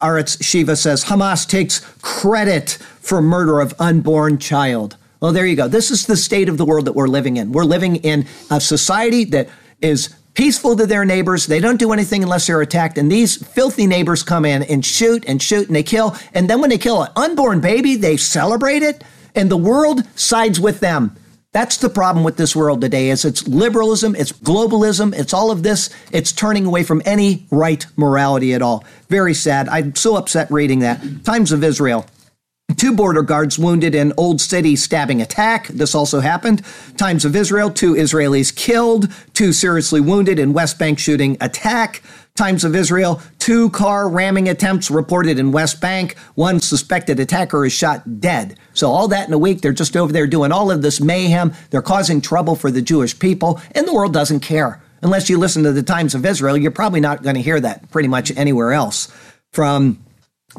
Arutz 0.02 0.38
Sheva 0.38 0.78
says 0.78 1.06
Hamas 1.06 1.48
takes 1.48 1.80
credit 2.02 2.72
for 3.00 3.22
murder 3.22 3.60
of 3.60 3.74
unborn 3.80 4.38
child. 4.38 4.98
Well, 5.20 5.32
there 5.32 5.46
you 5.46 5.56
go. 5.56 5.68
This 5.68 5.92
is 5.92 6.06
the 6.06 6.18
state 6.18 6.50
of 6.50 6.58
the 6.58 6.66
world 6.66 6.86
that 6.86 6.94
we're 6.94 7.08
living 7.08 7.38
in. 7.38 7.52
We're 7.52 7.64
living 7.64 7.98
in 7.98 8.28
a 8.52 8.60
society 8.60 9.24
that 9.26 9.50
is 9.82 10.14
peaceful 10.34 10.76
to 10.76 10.86
their 10.86 11.06
neighbors. 11.06 11.48
They 11.48 11.60
don't 11.60 11.80
do 11.80 11.94
anything 11.94 12.22
unless 12.22 12.48
they're 12.48 12.62
attacked. 12.62 12.98
And 12.98 13.12
these 13.12 13.44
filthy 13.48 13.88
neighbors 13.88 14.22
come 14.22 14.46
in 14.46 14.64
and 14.64 14.86
shoot 14.86 15.24
and 15.28 15.42
shoot 15.42 15.68
and 15.68 15.76
they 15.76 15.84
kill. 15.84 16.16
And 16.34 16.50
then 16.50 16.62
when 16.62 16.70
they 16.70 16.78
kill 16.78 17.04
an 17.04 17.12
unborn 17.16 17.62
baby, 17.62 17.96
they 17.96 18.18
celebrate 18.18 18.84
it. 18.84 19.04
And 19.34 19.50
the 19.50 19.58
world 19.58 20.04
sides 20.16 20.60
with 20.60 20.80
them. 20.80 21.16
That's 21.56 21.78
the 21.78 21.90
problem 21.90 22.26
with 22.26 22.36
this 22.36 22.54
world 22.54 22.82
today 22.82 23.10
is 23.10 23.24
it's 23.24 23.48
liberalism, 23.48 24.14
it's 24.14 24.34
globalism, 24.34 25.18
it's 25.18 25.34
all 25.34 25.52
of 25.52 25.64
this. 25.64 25.90
It's 26.12 26.34
turning 26.34 26.66
away 26.66 26.84
from 26.84 27.02
any 27.06 27.46
right 27.50 27.86
morality 27.96 28.54
at 28.54 28.62
all. 28.62 28.84
Very 29.08 29.34
sad. 29.34 29.70
I'm 29.70 29.96
so 29.96 30.18
upset 30.18 30.52
reading 30.52 30.80
that. 30.80 31.02
Times 31.24 31.54
of 31.54 31.64
Israel. 31.64 32.08
Two 32.76 32.94
border 32.94 33.22
guards 33.22 33.58
wounded 33.58 33.96
in 33.96 34.12
Old 34.18 34.42
City 34.42 34.76
stabbing 34.76 35.22
attack. 35.22 35.70
This 35.70 35.96
also 35.96 36.20
happened. 36.20 36.62
Times 36.98 37.24
of 37.24 37.38
Israel. 37.38 37.70
Two 37.70 37.94
Israelis 37.94 38.54
killed. 38.54 39.08
Two 39.34 39.54
seriously 39.54 40.02
wounded 40.02 40.40
in 40.40 40.52
West 40.52 40.78
Bank 40.78 41.00
shooting 41.00 41.38
attack. 41.40 42.04
Times 42.36 42.66
of 42.66 42.76
Israel, 42.76 43.22
two 43.46 43.70
car 43.70 44.10
ramming 44.10 44.50
attempts 44.50 44.90
reported 44.90 45.38
in 45.38 45.52
West 45.52 45.80
Bank. 45.80 46.18
One 46.34 46.60
suspected 46.60 47.20
attacker 47.20 47.64
is 47.64 47.72
shot 47.72 48.20
dead. 48.20 48.58
So, 48.74 48.90
all 48.90 49.08
that 49.10 49.28
in 49.28 49.34
a 49.36 49.38
week, 49.38 49.62
they're 49.62 49.72
just 49.72 49.96
over 49.96 50.12
there 50.12 50.26
doing 50.26 50.52
all 50.52 50.72
of 50.72 50.82
this 50.82 51.00
mayhem. 51.00 51.54
They're 51.70 51.84
causing 51.84 52.22
trouble 52.22 52.56
for 52.56 52.72
the 52.72 52.82
Jewish 52.82 53.20
people, 53.20 53.62
and 53.76 53.88
the 53.88 53.94
world 53.94 54.14
doesn't 54.14 54.40
care. 54.40 54.82
Unless 55.04 55.30
you 55.30 55.38
listen 55.38 55.62
to 55.62 55.72
the 55.72 55.84
Times 55.84 56.16
of 56.16 56.26
Israel, 56.26 56.58
you're 56.58 56.72
probably 56.72 57.00
not 57.00 57.22
going 57.22 57.36
to 57.36 57.42
hear 57.42 57.60
that 57.60 57.92
pretty 57.92 58.08
much 58.08 58.36
anywhere 58.36 58.74
else. 58.74 59.14
From 59.54 60.04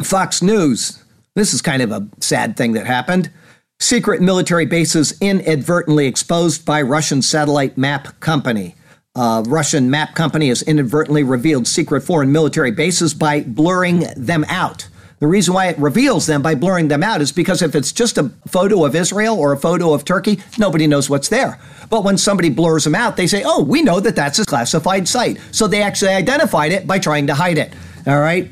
Fox 0.05 0.41
News, 0.41 1.03
this 1.35 1.53
is 1.53 1.61
kind 1.61 1.83
of 1.83 1.91
a 1.91 2.07
sad 2.21 2.57
thing 2.57 2.75
that 2.75 2.87
happened. 2.87 3.33
Secret 3.81 4.23
military 4.23 4.65
bases 4.65 5.19
inadvertently 5.21 6.07
exposed 6.07 6.65
by 6.65 6.83
Russian 6.83 7.21
satellite 7.21 7.77
map 7.77 8.21
company. 8.21 8.77
Uh, 9.17 9.43
Russian 9.47 9.91
map 9.91 10.15
company 10.15 10.49
has 10.49 10.61
inadvertently 10.63 11.23
revealed 11.23 11.67
secret 11.67 12.03
foreign 12.03 12.31
military 12.31 12.71
bases 12.71 13.15
by 13.15 13.41
blurring 13.41 14.05
them 14.15 14.45
out. 14.49 14.89
The 15.19 15.27
reason 15.27 15.55
why 15.55 15.69
it 15.69 15.79
reveals 15.79 16.27
them 16.27 16.43
by 16.43 16.55
blurring 16.55 16.89
them 16.89 17.03
out 17.03 17.23
is 17.23 17.33
because 17.33 17.63
if 17.63 17.75
it's 17.75 17.91
just 17.91 18.19
a 18.19 18.31
photo 18.47 18.85
of 18.85 18.95
Israel 18.95 19.39
or 19.39 19.53
a 19.53 19.57
photo 19.57 19.95
of 19.95 20.05
Turkey, 20.05 20.41
nobody 20.59 20.87
knows 20.87 21.09
what's 21.09 21.31
there. 21.31 21.59
But 21.89 22.05
when 22.05 22.19
somebody 22.19 22.51
blurs 22.51 22.85
them 22.85 22.95
out, 22.95 23.17
they 23.17 23.27
say, 23.27 23.43
oh, 23.43 23.63
we 23.63 23.81
know 23.81 23.99
that 24.01 24.15
that's 24.15 24.39
a 24.39 24.45
classified 24.45 25.09
site. 25.09 25.41
So 25.53 25.67
they 25.67 25.81
actually 25.81 26.11
identified 26.11 26.73
it 26.73 26.87
by 26.87 26.99
trying 26.99 27.29
to 27.29 27.35
hide 27.35 27.57
it. 27.57 27.73
All 28.07 28.21
right. 28.21 28.51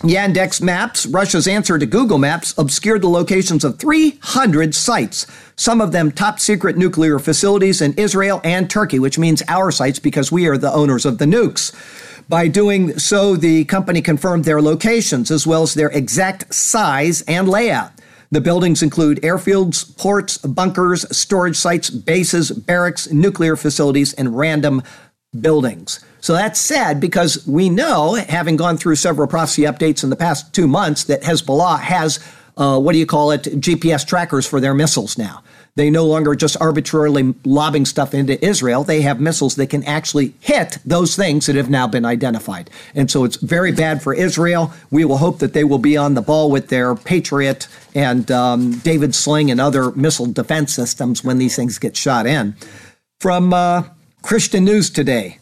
Yandex 0.00 0.62
Maps, 0.62 1.04
Russia's 1.04 1.46
answer 1.46 1.78
to 1.78 1.84
Google 1.84 2.16
Maps, 2.16 2.54
obscured 2.56 3.02
the 3.02 3.08
locations 3.08 3.64
of 3.64 3.78
300 3.78 4.74
sites, 4.74 5.26
some 5.56 5.82
of 5.82 5.92
them 5.92 6.10
top 6.10 6.40
secret 6.40 6.78
nuclear 6.78 7.18
facilities 7.18 7.82
in 7.82 7.92
Israel 7.98 8.40
and 8.42 8.70
Turkey, 8.70 8.98
which 8.98 9.18
means 9.18 9.42
our 9.46 9.70
sites 9.70 9.98
because 9.98 10.32
we 10.32 10.46
are 10.46 10.56
the 10.56 10.72
owners 10.72 11.04
of 11.04 11.18
the 11.18 11.26
nukes. 11.26 11.74
By 12.30 12.48
doing 12.48 12.98
so, 12.98 13.36
the 13.36 13.66
company 13.66 14.00
confirmed 14.00 14.46
their 14.46 14.62
locations 14.62 15.30
as 15.30 15.46
well 15.46 15.64
as 15.64 15.74
their 15.74 15.90
exact 15.90 16.54
size 16.54 17.20
and 17.22 17.46
layout. 17.46 17.92
The 18.30 18.40
buildings 18.40 18.82
include 18.82 19.20
airfields, 19.20 19.98
ports, 19.98 20.38
bunkers, 20.38 21.04
storage 21.14 21.56
sites, 21.56 21.90
bases, 21.90 22.50
barracks, 22.50 23.10
nuclear 23.12 23.54
facilities, 23.54 24.14
and 24.14 24.38
random 24.38 24.82
buildings. 25.38 26.02
So 26.20 26.34
that's 26.34 26.60
sad 26.60 27.00
because 27.00 27.46
we 27.46 27.68
know, 27.68 28.14
having 28.14 28.56
gone 28.56 28.76
through 28.76 28.96
several 28.96 29.26
prophecy 29.26 29.62
updates 29.62 30.04
in 30.04 30.10
the 30.10 30.16
past 30.16 30.54
two 30.54 30.66
months, 30.66 31.04
that 31.04 31.22
Hezbollah 31.22 31.80
has, 31.80 32.18
uh, 32.56 32.78
what 32.78 32.92
do 32.92 32.98
you 32.98 33.06
call 33.06 33.30
it, 33.30 33.42
GPS 33.42 34.06
trackers 34.06 34.46
for 34.46 34.60
their 34.60 34.74
missiles 34.74 35.16
now. 35.16 35.42
They 35.76 35.88
no 35.88 36.04
longer 36.04 36.34
just 36.34 36.60
arbitrarily 36.60 37.34
lobbing 37.44 37.86
stuff 37.86 38.12
into 38.12 38.44
Israel. 38.44 38.84
They 38.84 39.02
have 39.02 39.20
missiles 39.20 39.54
that 39.56 39.68
can 39.68 39.84
actually 39.84 40.34
hit 40.40 40.78
those 40.84 41.16
things 41.16 41.46
that 41.46 41.56
have 41.56 41.70
now 41.70 41.86
been 41.86 42.04
identified. 42.04 42.70
And 42.94 43.10
so 43.10 43.24
it's 43.24 43.36
very 43.36 43.72
bad 43.72 44.02
for 44.02 44.12
Israel. 44.12 44.72
We 44.90 45.04
will 45.04 45.18
hope 45.18 45.38
that 45.38 45.52
they 45.52 45.64
will 45.64 45.78
be 45.78 45.96
on 45.96 46.14
the 46.14 46.22
ball 46.22 46.50
with 46.50 46.68
their 46.68 46.94
Patriot 46.94 47.68
and 47.94 48.30
um, 48.30 48.78
David 48.80 49.14
Sling 49.14 49.50
and 49.50 49.60
other 49.60 49.92
missile 49.92 50.26
defense 50.26 50.74
systems 50.74 51.22
when 51.22 51.38
these 51.38 51.56
things 51.56 51.78
get 51.78 51.96
shot 51.96 52.26
in. 52.26 52.56
From 53.20 53.54
uh, 53.54 53.84
Christian 54.22 54.64
News 54.64 54.90
Today, 54.90 55.38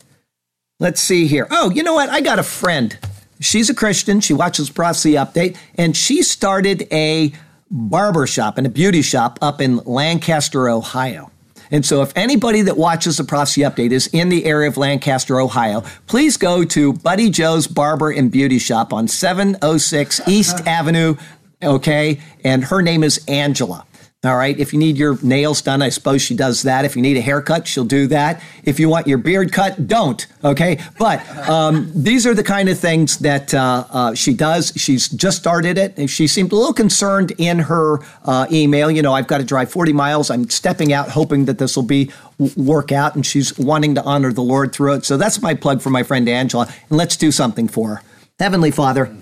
Let's 0.81 1.01
see 1.01 1.27
here. 1.27 1.49
Oh, 1.51 1.71
you 1.71 1.83
know 1.83 1.95
what? 1.95 2.09
I 2.09 2.21
got 2.21 2.39
a 2.39 2.45
friend. 2.45 2.97
She's 3.41 3.69
a 3.69 3.75
Christian. 3.75 4.21
She 4.21 4.33
watches 4.33 4.71
Prophecy 4.71 5.15
Update, 5.15 5.57
and 5.75 5.97
she 5.97 6.23
started 6.23 6.87
a 6.93 7.33
barber 7.69 8.29
shop 8.29 8.59
and 8.59 8.67
a 8.67 8.71
beauty 8.71 9.03
shop 9.03 9.41
up 9.43 9.61
in 9.61 9.79
Lancaster, 9.79 10.69
Ohio. 10.69 11.33
And 11.73 11.85
so, 11.85 12.01
if 12.03 12.13
anybody 12.17 12.63
that 12.63 12.77
watches 12.77 13.17
the 13.17 13.25
Prophecy 13.25 13.63
Update 13.63 13.91
is 13.91 14.07
in 14.07 14.29
the 14.29 14.45
area 14.45 14.69
of 14.69 14.77
Lancaster, 14.77 15.41
Ohio, 15.41 15.83
please 16.07 16.37
go 16.37 16.65
to 16.67 16.93
Buddy 16.93 17.29
Joe's 17.29 17.67
Barber 17.67 18.13
and 18.13 18.31
Beauty 18.31 18.61
Shop 18.61 18.93
on 18.93 19.09
706 19.09 20.21
East 20.29 20.61
Avenue. 20.67 21.17
Okay. 21.61 22.21
And 22.45 22.63
her 22.65 22.83
name 22.83 23.03
is 23.03 23.23
Angela. 23.27 23.85
All 24.25 24.37
right. 24.37 24.59
If 24.59 24.73
you 24.73 24.81
need 24.81 24.97
your 24.97 25.17
nails 25.23 25.63
done, 25.63 25.81
I 25.81 25.91
suppose 25.91 26.23
she 26.23 26.35
does 26.35 26.63
that. 26.63 26.85
If 26.85 26.97
you 26.97 27.03
need 27.03 27.17
a 27.17 27.21
haircut, 27.21 27.69
she'll 27.69 27.85
do 27.85 28.09
that. 28.09 28.43
If 28.65 28.81
you 28.81 28.89
want 28.89 29.07
your 29.07 29.19
beard 29.19 29.53
cut, 29.53 29.87
don't. 29.87 30.27
Okay. 30.43 30.81
But 30.99 31.25
um, 31.49 31.93
these 31.95 32.27
are 32.27 32.35
the 32.35 32.43
kind 32.43 32.69
of 32.69 32.77
things 32.77 33.19
that 33.19 33.55
uh, 33.55 33.85
uh, 33.89 34.15
she 34.15 34.35
does. 34.35 34.73
She's 34.75 35.09
just 35.09 35.39
started 35.39 35.79
it. 35.79 35.97
If 35.97 36.11
she 36.11 36.27
seemed 36.27 36.51
a 36.51 36.57
little 36.57 36.73
concerned 36.73 37.31
in 37.39 37.61
her 37.61 38.01
uh, 38.25 38.49
email. 38.51 38.91
You 38.91 39.03
know, 39.03 39.15
I've 39.15 39.29
got 39.29 39.39
to 39.39 39.45
drive 39.45 39.71
40 39.71 39.93
miles. 39.93 40.33
I'm 40.33 40.51
stepping 40.51 40.93
out, 40.93 41.11
hoping 41.11 41.45
that 41.45 41.59
this 41.59 41.77
will 41.77 41.85
be 41.85 42.11
work 42.57 42.91
out, 42.91 43.15
and 43.15 43.25
she's 43.25 43.57
wanting 43.57 43.95
to 43.95 44.03
honor 44.03 44.33
the 44.33 44.43
Lord 44.43 44.73
through 44.73 44.95
it. 44.95 45.05
So 45.05 45.17
that's 45.17 45.41
my 45.41 45.55
plug 45.55 45.81
for 45.81 45.91
my 45.91 46.03
friend 46.03 46.29
Angela. 46.29 46.67
And 46.91 46.99
let's 46.99 47.17
do 47.17 47.31
something 47.31 47.69
for 47.69 47.89
her. 47.95 48.03
Heavenly 48.41 48.73
Father 48.73 49.17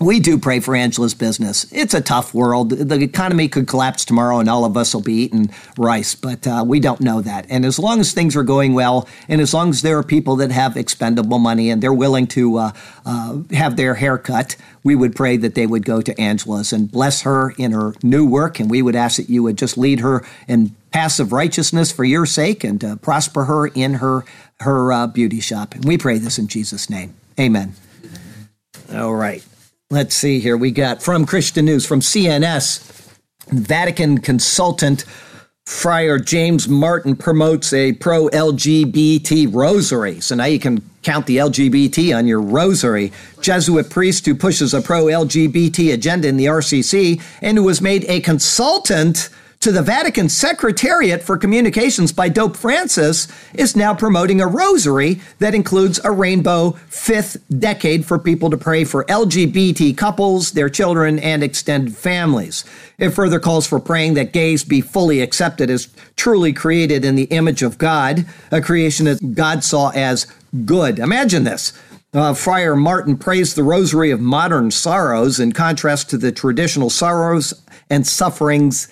we 0.00 0.20
do 0.20 0.38
pray 0.38 0.60
for 0.60 0.74
Angela's 0.74 1.14
business. 1.14 1.70
It's 1.72 1.94
a 1.94 2.00
tough 2.00 2.34
world. 2.34 2.70
The 2.70 3.00
economy 3.00 3.48
could 3.48 3.66
collapse 3.66 4.04
tomorrow 4.04 4.38
and 4.38 4.48
all 4.48 4.64
of 4.64 4.76
us 4.76 4.94
will 4.94 5.02
be 5.02 5.14
eating 5.14 5.50
rice, 5.76 6.14
but 6.14 6.46
uh, 6.46 6.64
we 6.66 6.80
don't 6.80 7.00
know 7.00 7.20
that. 7.20 7.46
And 7.48 7.64
as 7.64 7.78
long 7.78 8.00
as 8.00 8.12
things 8.12 8.34
are 8.34 8.42
going 8.42 8.74
well, 8.74 9.08
and 9.28 9.40
as 9.40 9.52
long 9.52 9.70
as 9.70 9.82
there 9.82 9.98
are 9.98 10.02
people 10.02 10.36
that 10.36 10.50
have 10.50 10.76
expendable 10.76 11.38
money 11.38 11.70
and 11.70 11.82
they're 11.82 11.92
willing 11.92 12.26
to 12.28 12.56
uh, 12.56 12.72
uh, 13.04 13.38
have 13.52 13.76
their 13.76 13.94
hair 13.94 14.18
cut, 14.18 14.56
we 14.82 14.94
would 14.94 15.14
pray 15.14 15.36
that 15.36 15.54
they 15.54 15.66
would 15.66 15.84
go 15.84 16.00
to 16.00 16.18
Angela's 16.20 16.72
and 16.72 16.90
bless 16.90 17.22
her 17.22 17.50
in 17.56 17.72
her 17.72 17.94
new 18.02 18.26
work. 18.26 18.58
And 18.60 18.70
we 18.70 18.82
would 18.82 18.96
ask 18.96 19.18
that 19.18 19.30
you 19.30 19.42
would 19.42 19.58
just 19.58 19.76
lead 19.78 20.00
her 20.00 20.24
in 20.48 20.74
paths 20.90 21.20
of 21.20 21.32
righteousness 21.32 21.92
for 21.92 22.04
your 22.04 22.26
sake 22.26 22.64
and 22.64 22.82
uh, 22.84 22.96
prosper 22.96 23.44
her 23.44 23.68
in 23.68 23.94
her, 23.94 24.24
her 24.60 24.92
uh, 24.92 25.06
beauty 25.06 25.40
shop. 25.40 25.74
And 25.74 25.84
we 25.84 25.98
pray 25.98 26.18
this 26.18 26.38
in 26.38 26.48
Jesus' 26.48 26.90
name. 26.90 27.14
Amen. 27.38 27.74
All 28.92 29.14
right. 29.14 29.44
Let's 29.92 30.14
see 30.14 30.40
here. 30.40 30.56
We 30.56 30.70
got 30.70 31.02
from 31.02 31.26
Christian 31.26 31.66
News, 31.66 31.84
from 31.84 32.00
CNS, 32.00 33.12
Vatican 33.48 34.16
consultant 34.16 35.04
Friar 35.66 36.18
James 36.18 36.66
Martin 36.66 37.14
promotes 37.14 37.74
a 37.74 37.92
pro 37.92 38.30
LGBT 38.30 39.54
rosary. 39.54 40.18
So 40.20 40.34
now 40.34 40.46
you 40.46 40.58
can 40.58 40.82
count 41.02 41.26
the 41.26 41.36
LGBT 41.36 42.16
on 42.16 42.26
your 42.26 42.40
rosary. 42.40 43.12
Jesuit 43.42 43.90
priest 43.90 44.24
who 44.24 44.34
pushes 44.34 44.72
a 44.72 44.80
pro 44.80 45.04
LGBT 45.04 45.92
agenda 45.92 46.26
in 46.26 46.38
the 46.38 46.46
RCC 46.46 47.20
and 47.42 47.58
who 47.58 47.64
was 47.64 47.82
made 47.82 48.06
a 48.08 48.20
consultant 48.20 49.28
to 49.62 49.70
the 49.70 49.80
Vatican 49.80 50.28
Secretariat 50.28 51.22
for 51.22 51.38
Communications 51.38 52.10
by 52.10 52.28
Dope 52.28 52.56
Francis 52.56 53.28
is 53.54 53.76
now 53.76 53.94
promoting 53.94 54.40
a 54.40 54.46
rosary 54.48 55.20
that 55.38 55.54
includes 55.54 56.00
a 56.02 56.10
rainbow 56.10 56.72
fifth 56.88 57.36
decade 57.60 58.04
for 58.04 58.18
people 58.18 58.50
to 58.50 58.56
pray 58.56 58.82
for 58.82 59.04
LGBT 59.04 59.96
couples, 59.96 60.50
their 60.50 60.68
children, 60.68 61.20
and 61.20 61.44
extended 61.44 61.96
families. 61.96 62.64
It 62.98 63.10
further 63.10 63.38
calls 63.38 63.64
for 63.64 63.78
praying 63.78 64.14
that 64.14 64.32
gays 64.32 64.64
be 64.64 64.80
fully 64.80 65.20
accepted 65.20 65.70
as 65.70 65.88
truly 66.16 66.52
created 66.52 67.04
in 67.04 67.14
the 67.14 67.24
image 67.24 67.62
of 67.62 67.78
God, 67.78 68.26
a 68.50 68.60
creation 68.60 69.06
that 69.06 69.36
God 69.36 69.62
saw 69.62 69.90
as 69.90 70.26
good. 70.64 70.98
Imagine 70.98 71.44
this. 71.44 71.72
Uh, 72.12 72.34
Friar 72.34 72.74
Martin 72.74 73.16
praised 73.16 73.54
the 73.54 73.62
rosary 73.62 74.10
of 74.10 74.20
modern 74.20 74.72
sorrows 74.72 75.38
in 75.38 75.52
contrast 75.52 76.10
to 76.10 76.18
the 76.18 76.32
traditional 76.32 76.90
sorrows 76.90 77.54
and 77.88 78.04
sufferings 78.04 78.88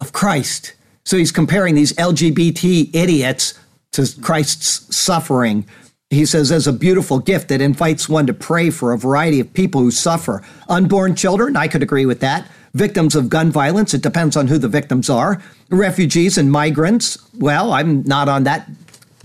of 0.00 0.12
Christ. 0.12 0.74
So 1.04 1.16
he's 1.16 1.32
comparing 1.32 1.74
these 1.74 1.92
LGBT 1.94 2.94
idiots 2.94 3.58
to 3.92 4.06
Christ's 4.20 4.94
suffering. 4.94 5.66
He 6.10 6.24
says, 6.24 6.50
as 6.50 6.66
a 6.66 6.72
beautiful 6.72 7.18
gift 7.18 7.48
that 7.48 7.60
invites 7.60 8.08
one 8.08 8.26
to 8.26 8.34
pray 8.34 8.70
for 8.70 8.92
a 8.92 8.98
variety 8.98 9.40
of 9.40 9.52
people 9.52 9.80
who 9.80 9.90
suffer. 9.90 10.42
Unborn 10.68 11.14
children, 11.14 11.56
I 11.56 11.68
could 11.68 11.82
agree 11.82 12.06
with 12.06 12.20
that. 12.20 12.50
Victims 12.74 13.14
of 13.14 13.28
gun 13.28 13.50
violence, 13.50 13.94
it 13.94 14.02
depends 14.02 14.36
on 14.36 14.46
who 14.46 14.58
the 14.58 14.68
victims 14.68 15.08
are. 15.10 15.42
Refugees 15.70 16.38
and 16.38 16.52
migrants, 16.52 17.18
well, 17.34 17.72
I'm 17.72 18.02
not 18.04 18.28
on 18.28 18.44
that 18.44 18.68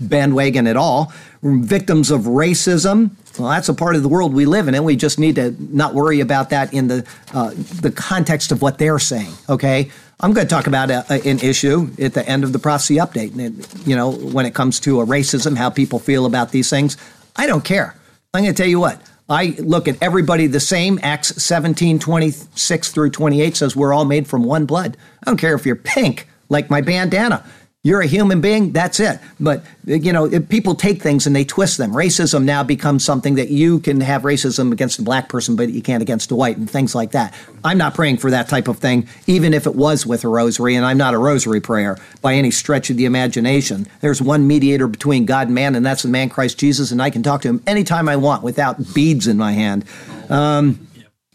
bandwagon 0.00 0.66
at 0.66 0.76
all. 0.76 1.12
Victims 1.42 2.10
of 2.10 2.22
racism, 2.22 3.10
well, 3.38 3.50
that's 3.50 3.68
a 3.68 3.74
part 3.74 3.96
of 3.96 4.02
the 4.02 4.08
world 4.08 4.32
we 4.32 4.46
live 4.46 4.68
in, 4.68 4.74
and 4.74 4.84
we 4.84 4.96
just 4.96 5.18
need 5.18 5.34
to 5.34 5.54
not 5.58 5.94
worry 5.94 6.20
about 6.20 6.50
that 6.50 6.72
in 6.72 6.88
the 6.88 7.06
uh, 7.32 7.50
the 7.54 7.90
context 7.90 8.52
of 8.52 8.62
what 8.62 8.78
they're 8.78 8.98
saying. 8.98 9.32
Okay, 9.48 9.90
I'm 10.24 10.32
going 10.32 10.46
to 10.46 10.50
talk 10.50 10.66
about 10.66 10.90
a, 10.90 11.04
a, 11.10 11.28
an 11.28 11.38
issue 11.40 11.90
at 12.00 12.14
the 12.14 12.26
end 12.26 12.44
of 12.44 12.54
the 12.54 12.58
prophecy 12.58 12.94
update. 12.94 13.38
And, 13.38 13.86
you 13.86 13.94
know, 13.94 14.10
when 14.10 14.46
it 14.46 14.54
comes 14.54 14.80
to 14.80 15.02
a 15.02 15.06
racism, 15.06 15.54
how 15.54 15.68
people 15.68 15.98
feel 15.98 16.24
about 16.24 16.50
these 16.50 16.70
things, 16.70 16.96
I 17.36 17.46
don't 17.46 17.62
care. 17.62 17.94
I'm 18.32 18.42
going 18.42 18.54
to 18.54 18.56
tell 18.56 18.68
you 18.68 18.80
what. 18.80 19.02
I 19.28 19.54
look 19.58 19.86
at 19.86 20.02
everybody 20.02 20.46
the 20.46 20.60
same. 20.60 20.98
Acts 21.02 21.42
17, 21.42 21.98
26 21.98 22.90
through 22.90 23.10
28 23.10 23.54
says 23.54 23.76
we're 23.76 23.92
all 23.92 24.06
made 24.06 24.26
from 24.26 24.44
one 24.44 24.64
blood. 24.64 24.96
I 25.22 25.26
don't 25.26 25.36
care 25.36 25.54
if 25.54 25.66
you're 25.66 25.76
pink, 25.76 26.26
like 26.48 26.70
my 26.70 26.80
bandana. 26.80 27.44
You're 27.86 28.00
a 28.00 28.06
human 28.06 28.40
being, 28.40 28.72
that's 28.72 28.98
it. 28.98 29.20
But, 29.38 29.62
you 29.84 30.10
know, 30.10 30.40
people 30.40 30.74
take 30.74 31.02
things 31.02 31.26
and 31.26 31.36
they 31.36 31.44
twist 31.44 31.76
them. 31.76 31.92
Racism 31.92 32.44
now 32.44 32.62
becomes 32.62 33.04
something 33.04 33.34
that 33.34 33.50
you 33.50 33.78
can 33.78 34.00
have 34.00 34.22
racism 34.22 34.72
against 34.72 34.98
a 34.98 35.02
black 35.02 35.28
person, 35.28 35.54
but 35.54 35.68
you 35.68 35.82
can't 35.82 36.00
against 36.00 36.30
a 36.30 36.34
white 36.34 36.56
and 36.56 36.68
things 36.68 36.94
like 36.94 37.10
that. 37.10 37.34
I'm 37.62 37.76
not 37.76 37.92
praying 37.92 38.16
for 38.16 38.30
that 38.30 38.48
type 38.48 38.68
of 38.68 38.78
thing, 38.78 39.06
even 39.26 39.52
if 39.52 39.66
it 39.66 39.74
was 39.74 40.06
with 40.06 40.24
a 40.24 40.28
rosary, 40.28 40.76
and 40.76 40.86
I'm 40.86 40.96
not 40.96 41.12
a 41.12 41.18
rosary 41.18 41.60
prayer 41.60 41.98
by 42.22 42.32
any 42.32 42.50
stretch 42.50 42.88
of 42.88 42.96
the 42.96 43.04
imagination. 43.04 43.86
There's 44.00 44.22
one 44.22 44.46
mediator 44.46 44.86
between 44.86 45.26
God 45.26 45.48
and 45.48 45.54
man, 45.54 45.74
and 45.74 45.84
that's 45.84 46.04
the 46.04 46.08
man 46.08 46.30
Christ 46.30 46.58
Jesus, 46.58 46.90
and 46.90 47.02
I 47.02 47.10
can 47.10 47.22
talk 47.22 47.42
to 47.42 47.48
him 47.48 47.62
anytime 47.66 48.08
I 48.08 48.16
want 48.16 48.42
without 48.42 48.94
beads 48.94 49.26
in 49.26 49.36
my 49.36 49.52
hand. 49.52 49.84
Um, 50.30 50.88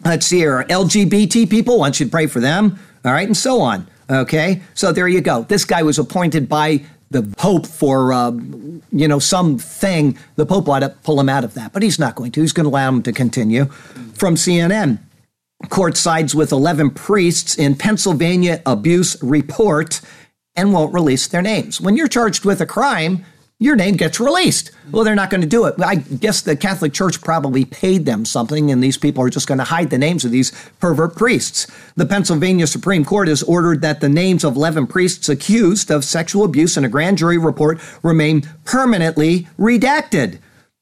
let's 0.03 0.25
see 0.25 0.39
here. 0.39 0.65
LGBT 0.67 1.47
people, 1.47 1.77
one 1.77 1.93
should 1.93 2.09
pray 2.09 2.25
for 2.25 2.39
them, 2.39 2.79
all 3.05 3.11
right, 3.11 3.27
and 3.27 3.37
so 3.37 3.61
on. 3.61 3.87
Okay, 4.09 4.61
so 4.73 4.91
there 4.91 5.07
you 5.07 5.21
go. 5.21 5.43
This 5.43 5.65
guy 5.65 5.83
was 5.83 5.99
appointed 5.99 6.49
by 6.49 6.83
the 7.11 7.23
Pope 7.37 7.67
for, 7.67 8.11
uh, 8.11 8.31
you 8.91 9.07
know, 9.07 9.19
something. 9.19 10.17
The 10.35 10.45
Pope 10.45 10.67
ought 10.67 10.79
to 10.79 10.89
pull 10.89 11.19
him 11.19 11.29
out 11.29 11.43
of 11.43 11.53
that, 11.53 11.73
but 11.73 11.83
he's 11.83 11.99
not 11.99 12.15
going 12.15 12.31
to. 12.31 12.41
He's 12.41 12.53
going 12.53 12.65
to 12.65 12.69
allow 12.69 12.89
him 12.89 13.03
to 13.03 13.11
continue. 13.11 13.65
From 14.13 14.35
CNN, 14.35 14.99
court 15.69 15.97
sides 15.97 16.33
with 16.33 16.51
11 16.51 16.91
priests 16.91 17.55
in 17.55 17.75
Pennsylvania 17.75 18.61
abuse 18.65 19.21
report 19.21 20.01
and 20.55 20.73
won't 20.73 20.93
release 20.93 21.27
their 21.27 21.41
names. 21.41 21.79
When 21.79 21.95
you're 21.95 22.07
charged 22.07 22.45
with 22.45 22.61
a 22.61 22.65
crime, 22.65 23.25
your 23.59 23.75
name 23.75 23.97
gets 23.97 24.19
released. 24.19 24.71
Mm-hmm. 24.71 24.91
Well, 24.91 25.03
they're 25.03 25.15
not 25.15 25.29
going 25.29 25.41
to 25.41 25.47
do 25.47 25.65
it. 25.65 25.75
I 25.79 25.95
guess 25.95 26.41
the 26.41 26.55
Catholic 26.55 26.93
Church 26.93 27.21
probably 27.21 27.65
paid 27.65 28.05
them 28.05 28.23
something, 28.23 28.71
and 28.71 28.81
these 28.81 28.97
people 28.97 29.23
are 29.23 29.29
just 29.29 29.47
going 29.47 29.57
to 29.57 29.65
hide 29.65 29.89
the 29.89 29.97
names 29.97 30.23
of 30.23 30.31
these 30.31 30.51
pervert 30.79 31.15
priests. 31.17 31.67
The 31.95 32.05
Pennsylvania 32.05 32.67
Supreme 32.67 33.03
Court 33.03 33.27
has 33.27 33.43
ordered 33.43 33.81
that 33.81 33.99
the 33.99 34.09
names 34.09 34.45
of 34.45 34.55
11 34.55 34.87
priests 34.87 35.27
accused 35.27 35.91
of 35.91 36.05
sexual 36.05 36.45
abuse 36.45 36.77
in 36.77 36.85
a 36.85 36.89
grand 36.89 37.17
jury 37.17 37.37
report 37.37 37.79
remain 38.01 38.43
permanently 38.63 39.47
redacted. 39.59 40.39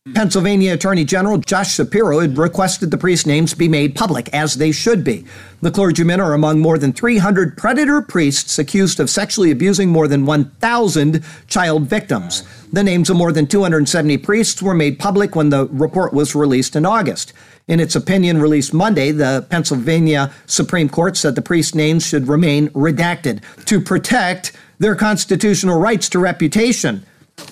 Mm-hmm. 0.07 0.13
Pennsylvania 0.13 0.73
Attorney 0.73 1.03
General 1.03 1.39
Josh 1.39 1.73
Shapiro 1.73 2.19
had 2.19 2.31
mm-hmm. 2.31 2.41
requested 2.41 2.91
the 2.91 2.97
priest 2.97 3.25
names 3.25 3.55
be 3.55 3.67
made 3.67 3.95
public, 3.95 4.29
as 4.33 4.55
they 4.55 4.71
should 4.71 5.03
be. 5.03 5.25
The 5.61 5.71
clergymen 5.71 6.21
are 6.21 6.33
among 6.33 6.59
more 6.59 6.77
than 6.77 6.93
300 6.93 7.57
predator 7.57 8.03
priests 8.03 8.59
accused 8.59 8.99
of 8.99 9.09
sexually 9.09 9.49
abusing 9.49 9.89
more 9.89 10.07
than 10.07 10.27
1,000 10.27 11.23
child 11.47 11.87
victims. 11.87 12.43
The 12.71 12.83
names 12.83 13.09
of 13.09 13.15
more 13.15 13.31
than 13.31 13.47
270 13.47 14.17
priests 14.17 14.61
were 14.61 14.73
made 14.73 14.99
public 14.99 15.35
when 15.35 15.49
the 15.49 15.67
report 15.67 16.13
was 16.13 16.35
released 16.35 16.75
in 16.75 16.85
August. 16.85 17.31
In 17.67 17.79
its 17.79 17.95
opinion 17.95 18.41
released 18.41 18.73
Monday, 18.73 19.11
the 19.11 19.45
Pennsylvania 19.49 20.33
Supreme 20.45 20.89
Court 20.89 21.15
said 21.15 21.35
the 21.35 21.41
priests' 21.41 21.75
names 21.75 22.05
should 22.05 22.27
remain 22.27 22.69
redacted 22.69 23.41
to 23.65 23.79
protect 23.79 24.51
their 24.79 24.95
constitutional 24.95 25.79
rights 25.79 26.09
to 26.09 26.19
reputation. 26.19 27.05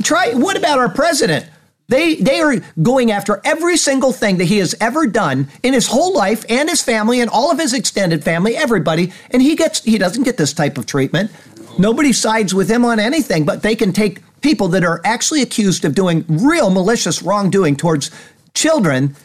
Try 0.04 0.34
what 0.34 0.58
about 0.58 0.80
our 0.80 0.90
president? 0.90 1.50
They, 1.88 2.16
they 2.16 2.40
are 2.40 2.56
going 2.82 3.12
after 3.12 3.42
every 3.46 3.78
single 3.78 4.12
thing 4.12 4.38
that 4.38 4.46
he 4.46 4.58
has 4.58 4.76
ever 4.82 5.06
done 5.06 5.48
in 5.62 5.74
his 5.74 5.88
whole 5.88 6.14
life 6.14 6.44
and 6.50 6.68
his 6.68 6.82
family 6.82 7.22
and 7.22 7.30
all 7.30 7.52
of 7.52 7.60
his 7.60 7.74
extended 7.74 8.24
family, 8.24 8.56
everybody. 8.56 9.14
And 9.30 9.42
he 9.42 9.56
gets, 9.56 9.84
he 9.84 9.98
doesn't 9.98 10.24
get 10.24 10.38
this 10.38 10.52
type 10.52 10.78
of 10.78 10.88
treatment. 10.88 11.32
Nobody 11.78 12.12
sides 12.12 12.56
with 12.56 12.70
him 12.70 12.86
on 12.86 13.00
anything, 13.00 13.46
but 13.46 13.62
they 13.62 13.76
can 13.76 13.94
take 13.94 14.22
people 14.46 14.68
that 14.68 14.84
are 14.84 15.02
actually 15.04 15.42
accused 15.42 15.84
of 15.86 15.96
doing 15.96 16.24
real 16.30 16.70
malicious 16.70 17.24
wrongdoing 17.24 17.76
towards 17.76 18.12
children 18.54 19.16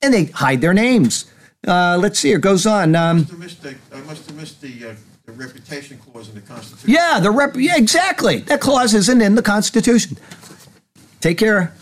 and 0.00 0.14
they 0.14 0.24
hide 0.24 0.62
their 0.62 0.72
names. 0.72 1.30
Uh, 1.68 1.98
let's 2.00 2.18
see, 2.18 2.32
it 2.32 2.40
goes 2.40 2.66
on. 2.66 2.96
Um, 2.96 3.18
I 3.18 3.20
must 3.20 3.30
have 3.30 3.38
missed 3.38 3.62
the, 3.62 3.74
I 3.92 4.00
must 4.00 4.26
have 4.26 4.36
missed 4.36 4.60
the, 4.62 4.88
uh, 4.88 4.94
the 5.26 5.32
reputation 5.32 5.98
clause 5.98 6.30
in 6.30 6.34
the 6.34 6.40
Constitution. 6.40 6.90
Yeah, 6.90 7.20
the 7.20 7.30
rep- 7.30 7.56
yeah, 7.56 7.76
exactly. 7.76 8.38
That 8.38 8.62
clause 8.62 8.94
isn't 8.94 9.20
in 9.20 9.34
the 9.34 9.42
Constitution. 9.42 10.16
Take 11.20 11.36
care. 11.36 11.74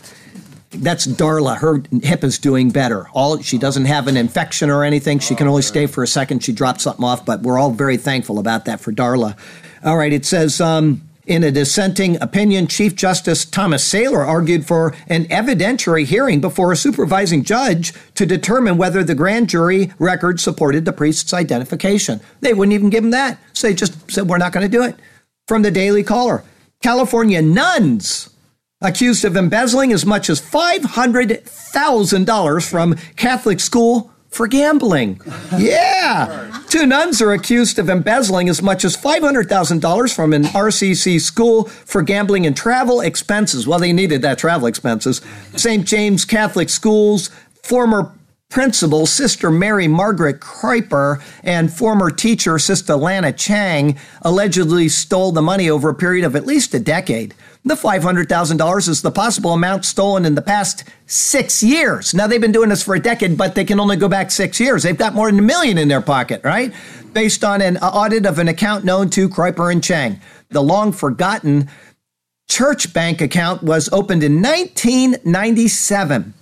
That's 0.71 1.07
Darla. 1.07 1.57
Her 1.57 1.81
hip 2.03 2.25
is 2.25 2.37
doing 2.37 2.69
better. 2.69 3.07
All 3.13 3.41
she 3.41 3.57
doesn't 3.57 3.85
have 3.85 4.09
an 4.09 4.17
infection 4.17 4.69
or 4.69 4.83
anything. 4.83 5.19
She 5.19 5.35
can 5.35 5.47
only 5.47 5.61
stay 5.61 5.87
for 5.87 6.03
a 6.03 6.07
second. 6.07 6.43
She 6.43 6.51
dropped 6.51 6.81
something 6.81 7.05
off, 7.05 7.25
but 7.25 7.43
we're 7.43 7.57
all 7.57 7.71
very 7.71 7.95
thankful 7.95 8.39
about 8.39 8.65
that 8.65 8.81
for 8.81 8.91
Darla. 8.91 9.37
All 9.85 9.95
right, 9.95 10.11
it 10.11 10.25
says 10.25 10.59
um, 10.59 11.08
in 11.29 11.43
a 11.43 11.51
dissenting 11.51 12.19
opinion, 12.21 12.65
Chief 12.65 12.95
Justice 12.95 13.45
Thomas 13.45 13.87
Saylor 13.87 14.25
argued 14.27 14.65
for 14.65 14.95
an 15.07 15.25
evidentiary 15.25 16.05
hearing 16.05 16.41
before 16.41 16.71
a 16.71 16.75
supervising 16.75 17.43
judge 17.43 17.93
to 18.15 18.25
determine 18.25 18.77
whether 18.77 19.03
the 19.03 19.13
grand 19.13 19.47
jury 19.47 19.93
record 19.99 20.39
supported 20.39 20.85
the 20.85 20.91
priest's 20.91 21.31
identification. 21.31 22.19
They 22.41 22.55
wouldn't 22.55 22.73
even 22.73 22.89
give 22.89 23.03
him 23.03 23.11
that. 23.11 23.37
So 23.53 23.67
they 23.67 23.75
just 23.75 24.11
said, 24.11 24.27
we're 24.27 24.39
not 24.39 24.53
going 24.53 24.65
to 24.65 24.77
do 24.77 24.81
it. 24.81 24.95
From 25.47 25.61
the 25.61 25.69
Daily 25.71 26.03
Caller 26.03 26.43
California 26.81 27.43
nuns 27.43 28.31
accused 28.81 29.23
of 29.23 29.37
embezzling 29.37 29.93
as 29.93 30.05
much 30.05 30.29
as 30.29 30.41
$500,000 30.41 32.69
from 32.69 32.95
Catholic 33.15 33.59
school 33.59 34.11
for 34.29 34.47
gambling. 34.47 35.19
Yeah. 35.57 36.61
Two 36.69 36.85
nuns 36.85 37.21
are 37.21 37.33
accused 37.33 37.79
of 37.79 37.89
embezzling 37.89 38.47
as 38.47 38.61
much 38.61 38.85
as 38.85 38.95
$500,000 38.95 40.15
from 40.15 40.33
an 40.33 40.43
RCC 40.43 41.19
school 41.19 41.65
for 41.65 42.01
gambling 42.01 42.45
and 42.45 42.55
travel 42.55 43.01
expenses. 43.01 43.67
Well, 43.67 43.79
they 43.79 43.91
needed 43.91 44.21
that 44.21 44.37
travel 44.37 44.67
expenses. 44.67 45.21
St. 45.55 45.85
James 45.85 46.25
Catholic 46.25 46.69
Schools 46.69 47.29
former 47.63 48.11
principal, 48.49 49.05
Sister 49.05 49.51
Mary 49.51 49.87
Margaret 49.87 50.39
Kuiper, 50.39 51.21
and 51.43 51.71
former 51.71 52.09
teacher, 52.09 52.57
Sister 52.57 52.95
Lana 52.95 53.31
Chang, 53.31 53.97
allegedly 54.23 54.89
stole 54.89 55.31
the 55.31 55.41
money 55.41 55.69
over 55.69 55.89
a 55.89 55.93
period 55.93 56.25
of 56.25 56.35
at 56.35 56.47
least 56.47 56.73
a 56.73 56.79
decade. 56.79 57.35
The 57.65 57.75
$500,000 57.75 58.87
is 58.87 59.01
the 59.01 59.11
possible 59.11 59.51
amount 59.51 59.83
stolen 59.83 60.23
in 60.25 60.35
the 60.35 60.41
past 60.41 60.85
six 61.07 61.61
years. 61.61 62.13
Now, 62.13 62.25
they've 62.25 62.39
been 62.39 62.53
doing 62.53 62.69
this 62.69 62.81
for 62.81 62.95
a 62.95 63.01
decade, 63.01 63.37
but 63.37 63.53
they 63.53 63.65
can 63.65 63.81
only 63.81 63.97
go 63.97 64.07
back 64.07 64.31
six 64.31 64.61
years. 64.61 64.83
They've 64.83 64.97
got 64.97 65.13
more 65.13 65.29
than 65.29 65.39
a 65.39 65.43
million 65.43 65.77
in 65.77 65.89
their 65.89 66.01
pocket, 66.01 66.41
right? 66.45 66.73
Based 67.11 67.43
on 67.43 67.61
an 67.61 67.75
uh, 67.77 67.87
audit 67.87 68.25
of 68.25 68.39
an 68.39 68.47
account 68.47 68.85
known 68.85 69.09
to 69.09 69.27
Kuiper 69.27 69.71
and 69.71 69.83
Chang. 69.83 70.21
The 70.49 70.63
long 70.63 70.93
forgotten 70.93 71.69
church 72.49 72.93
bank 72.93 73.19
account 73.19 73.61
was 73.61 73.89
opened 73.91 74.23
in 74.23 74.41
1997, 74.41 76.33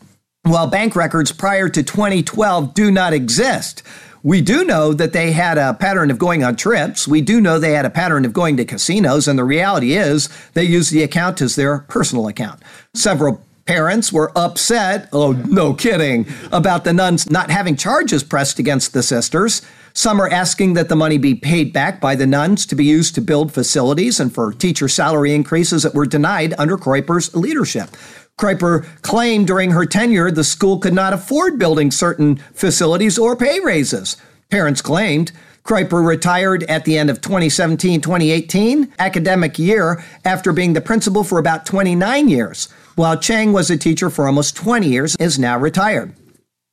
while 0.43 0.67
bank 0.67 0.95
records 0.95 1.31
prior 1.31 1.67
to 1.67 1.81
2012 1.81 2.75
do 2.75 2.91
not 2.91 3.13
exist. 3.13 3.81
We 4.27 4.41
do 4.41 4.65
know 4.65 4.91
that 4.91 5.13
they 5.13 5.31
had 5.31 5.57
a 5.57 5.73
pattern 5.73 6.11
of 6.11 6.19
going 6.19 6.43
on 6.43 6.57
trips. 6.57 7.07
We 7.07 7.21
do 7.21 7.39
know 7.39 7.59
they 7.59 7.71
had 7.71 7.85
a 7.85 7.89
pattern 7.89 8.25
of 8.25 8.33
going 8.33 8.57
to 8.57 8.65
casinos. 8.65 9.25
And 9.25 9.39
the 9.39 9.45
reality 9.45 9.93
is 9.93 10.27
they 10.51 10.65
used 10.65 10.91
the 10.91 11.01
account 11.01 11.41
as 11.41 11.55
their 11.55 11.79
personal 11.87 12.27
account. 12.27 12.61
Several 12.93 13.41
parents 13.65 14.11
were 14.11 14.37
upset, 14.37 15.07
oh, 15.13 15.31
no 15.31 15.73
kidding, 15.73 16.27
about 16.51 16.83
the 16.83 16.91
nuns 16.91 17.29
not 17.29 17.49
having 17.49 17.77
charges 17.77 18.21
pressed 18.21 18.59
against 18.59 18.91
the 18.91 19.01
sisters. 19.01 19.61
Some 19.93 20.19
are 20.19 20.29
asking 20.29 20.73
that 20.73 20.89
the 20.89 20.97
money 20.97 21.17
be 21.17 21.33
paid 21.33 21.71
back 21.71 22.01
by 22.01 22.15
the 22.15 22.27
nuns 22.27 22.65
to 22.65 22.75
be 22.75 22.83
used 22.83 23.15
to 23.15 23.21
build 23.21 23.53
facilities 23.53 24.19
and 24.19 24.35
for 24.35 24.51
teacher 24.51 24.89
salary 24.89 25.33
increases 25.33 25.83
that 25.83 25.95
were 25.95 26.05
denied 26.05 26.53
under 26.57 26.77
Kuiper's 26.77 27.33
leadership. 27.33 27.91
Kuiper 28.37 28.85
claimed 29.01 29.47
during 29.47 29.71
her 29.71 29.85
tenure 29.85 30.29
the 30.29 30.43
school 30.43 30.77
could 30.77 30.93
not 30.93 31.13
afford 31.13 31.57
building 31.57 31.89
certain 31.89 32.37
facilities 32.53 33.17
or 33.17 33.35
pay 33.35 33.59
raises. 33.59 34.15
Parents 34.51 34.81
claimed 34.81 35.31
Kuiper 35.63 36.05
retired 36.05 36.63
at 36.63 36.85
the 36.85 36.97
end 36.97 37.09
of 37.09 37.19
2017 37.19 37.99
2018 37.99 38.93
academic 38.99 39.57
year 39.57 40.03
after 40.23 40.53
being 40.53 40.73
the 40.73 40.81
principal 40.81 41.23
for 41.23 41.39
about 41.39 41.65
29 41.65 42.29
years, 42.29 42.69
while 42.95 43.17
Chang 43.17 43.53
was 43.53 43.69
a 43.69 43.77
teacher 43.77 44.09
for 44.09 44.27
almost 44.27 44.55
20 44.55 44.87
years, 44.87 45.15
and 45.15 45.25
is 45.25 45.39
now 45.39 45.57
retired. 45.57 46.13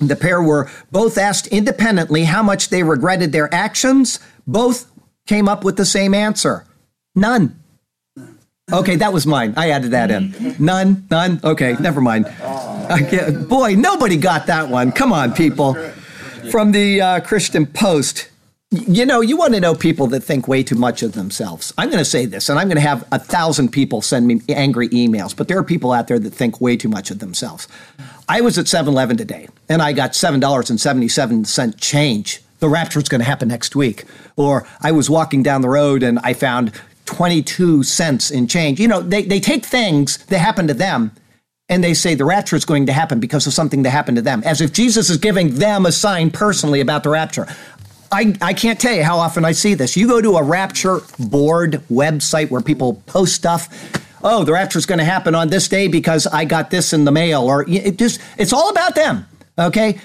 The 0.00 0.16
pair 0.16 0.42
were 0.42 0.70
both 0.92 1.16
asked 1.16 1.46
independently 1.46 2.24
how 2.24 2.42
much 2.42 2.68
they 2.68 2.82
regretted 2.82 3.32
their 3.32 3.52
actions. 3.52 4.20
Both 4.46 4.90
came 5.26 5.48
up 5.48 5.64
with 5.64 5.76
the 5.76 5.86
same 5.86 6.12
answer 6.12 6.66
none. 7.14 7.58
Okay, 8.72 8.96
that 8.96 9.12
was 9.12 9.26
mine. 9.26 9.52
I 9.56 9.70
added 9.70 9.90
that 9.90 10.10
in. 10.10 10.56
None, 10.58 11.06
none. 11.10 11.38
Okay, 11.44 11.76
never 11.80 12.00
mind. 12.00 12.24
boy, 13.48 13.74
nobody 13.74 14.16
got 14.16 14.46
that 14.46 14.68
one. 14.70 14.90
Come 14.90 15.12
on, 15.12 15.34
people. 15.34 15.74
From 16.50 16.72
the 16.72 17.00
uh, 17.00 17.20
Christian 17.20 17.66
Post. 17.66 18.28
You 18.70 19.06
know, 19.06 19.20
you 19.20 19.36
want 19.36 19.54
to 19.54 19.60
know 19.60 19.74
people 19.74 20.08
that 20.08 20.20
think 20.20 20.48
way 20.48 20.62
too 20.64 20.74
much 20.74 21.02
of 21.02 21.12
themselves. 21.12 21.72
I'm 21.78 21.90
going 21.90 22.00
to 22.00 22.04
say 22.04 22.26
this, 22.26 22.48
and 22.48 22.58
I'm 22.58 22.66
going 22.66 22.76
to 22.76 22.80
have 22.88 23.06
a 23.12 23.20
thousand 23.20 23.68
people 23.68 24.02
send 24.02 24.26
me 24.26 24.40
angry 24.48 24.88
emails, 24.88 25.36
but 25.36 25.46
there 25.46 25.58
are 25.58 25.62
people 25.62 25.92
out 25.92 26.08
there 26.08 26.18
that 26.18 26.34
think 26.34 26.60
way 26.60 26.76
too 26.76 26.88
much 26.88 27.10
of 27.12 27.20
themselves. 27.20 27.68
I 28.28 28.40
was 28.40 28.58
at 28.58 28.66
7 28.66 28.92
Eleven 28.92 29.16
today, 29.16 29.46
and 29.68 29.80
I 29.80 29.92
got 29.92 30.12
$7.77 30.12 31.78
change. 31.78 32.42
The 32.58 32.68
rapture's 32.68 33.08
going 33.08 33.20
to 33.20 33.26
happen 33.26 33.48
next 33.48 33.76
week. 33.76 34.04
Or 34.36 34.66
I 34.80 34.90
was 34.90 35.08
walking 35.08 35.42
down 35.44 35.60
the 35.60 35.68
road 35.68 36.02
and 36.02 36.18
I 36.20 36.32
found 36.32 36.72
22 37.06 37.82
cents 37.82 38.30
in 38.30 38.46
change. 38.46 38.80
You 38.80 38.88
know, 38.88 39.00
they, 39.00 39.22
they 39.22 39.40
take 39.40 39.64
things 39.64 40.18
that 40.26 40.38
happen 40.38 40.66
to 40.68 40.74
them 40.74 41.12
and 41.68 41.82
they 41.82 41.94
say 41.94 42.14
the 42.14 42.24
rapture 42.24 42.56
is 42.56 42.64
going 42.64 42.86
to 42.86 42.92
happen 42.92 43.20
because 43.20 43.46
of 43.46 43.52
something 43.52 43.82
that 43.84 43.90
happened 43.90 44.16
to 44.16 44.22
them, 44.22 44.42
as 44.44 44.60
if 44.60 44.72
Jesus 44.72 45.08
is 45.08 45.16
giving 45.16 45.54
them 45.54 45.86
a 45.86 45.92
sign 45.92 46.30
personally 46.30 46.80
about 46.80 47.02
the 47.02 47.10
rapture. 47.10 47.46
I, 48.12 48.34
I 48.40 48.52
can't 48.52 48.78
tell 48.78 48.94
you 48.94 49.02
how 49.02 49.18
often 49.18 49.44
I 49.44 49.52
see 49.52 49.74
this. 49.74 49.96
You 49.96 50.06
go 50.06 50.20
to 50.20 50.36
a 50.36 50.42
Rapture 50.42 51.00
board 51.18 51.82
website 51.90 52.50
where 52.50 52.60
people 52.60 53.02
post 53.06 53.34
stuff. 53.34 53.68
Oh, 54.22 54.44
the 54.44 54.52
rapture 54.52 54.78
is 54.78 54.86
going 54.86 55.00
to 55.00 55.04
happen 55.04 55.34
on 55.34 55.48
this 55.48 55.68
day 55.68 55.88
because 55.88 56.26
I 56.26 56.44
got 56.44 56.70
this 56.70 56.92
in 56.92 57.04
the 57.04 57.12
mail, 57.12 57.42
or 57.42 57.68
it 57.68 57.98
just 57.98 58.20
it's 58.38 58.52
all 58.52 58.70
about 58.70 58.94
them. 58.94 59.26
Okay, 59.58 59.98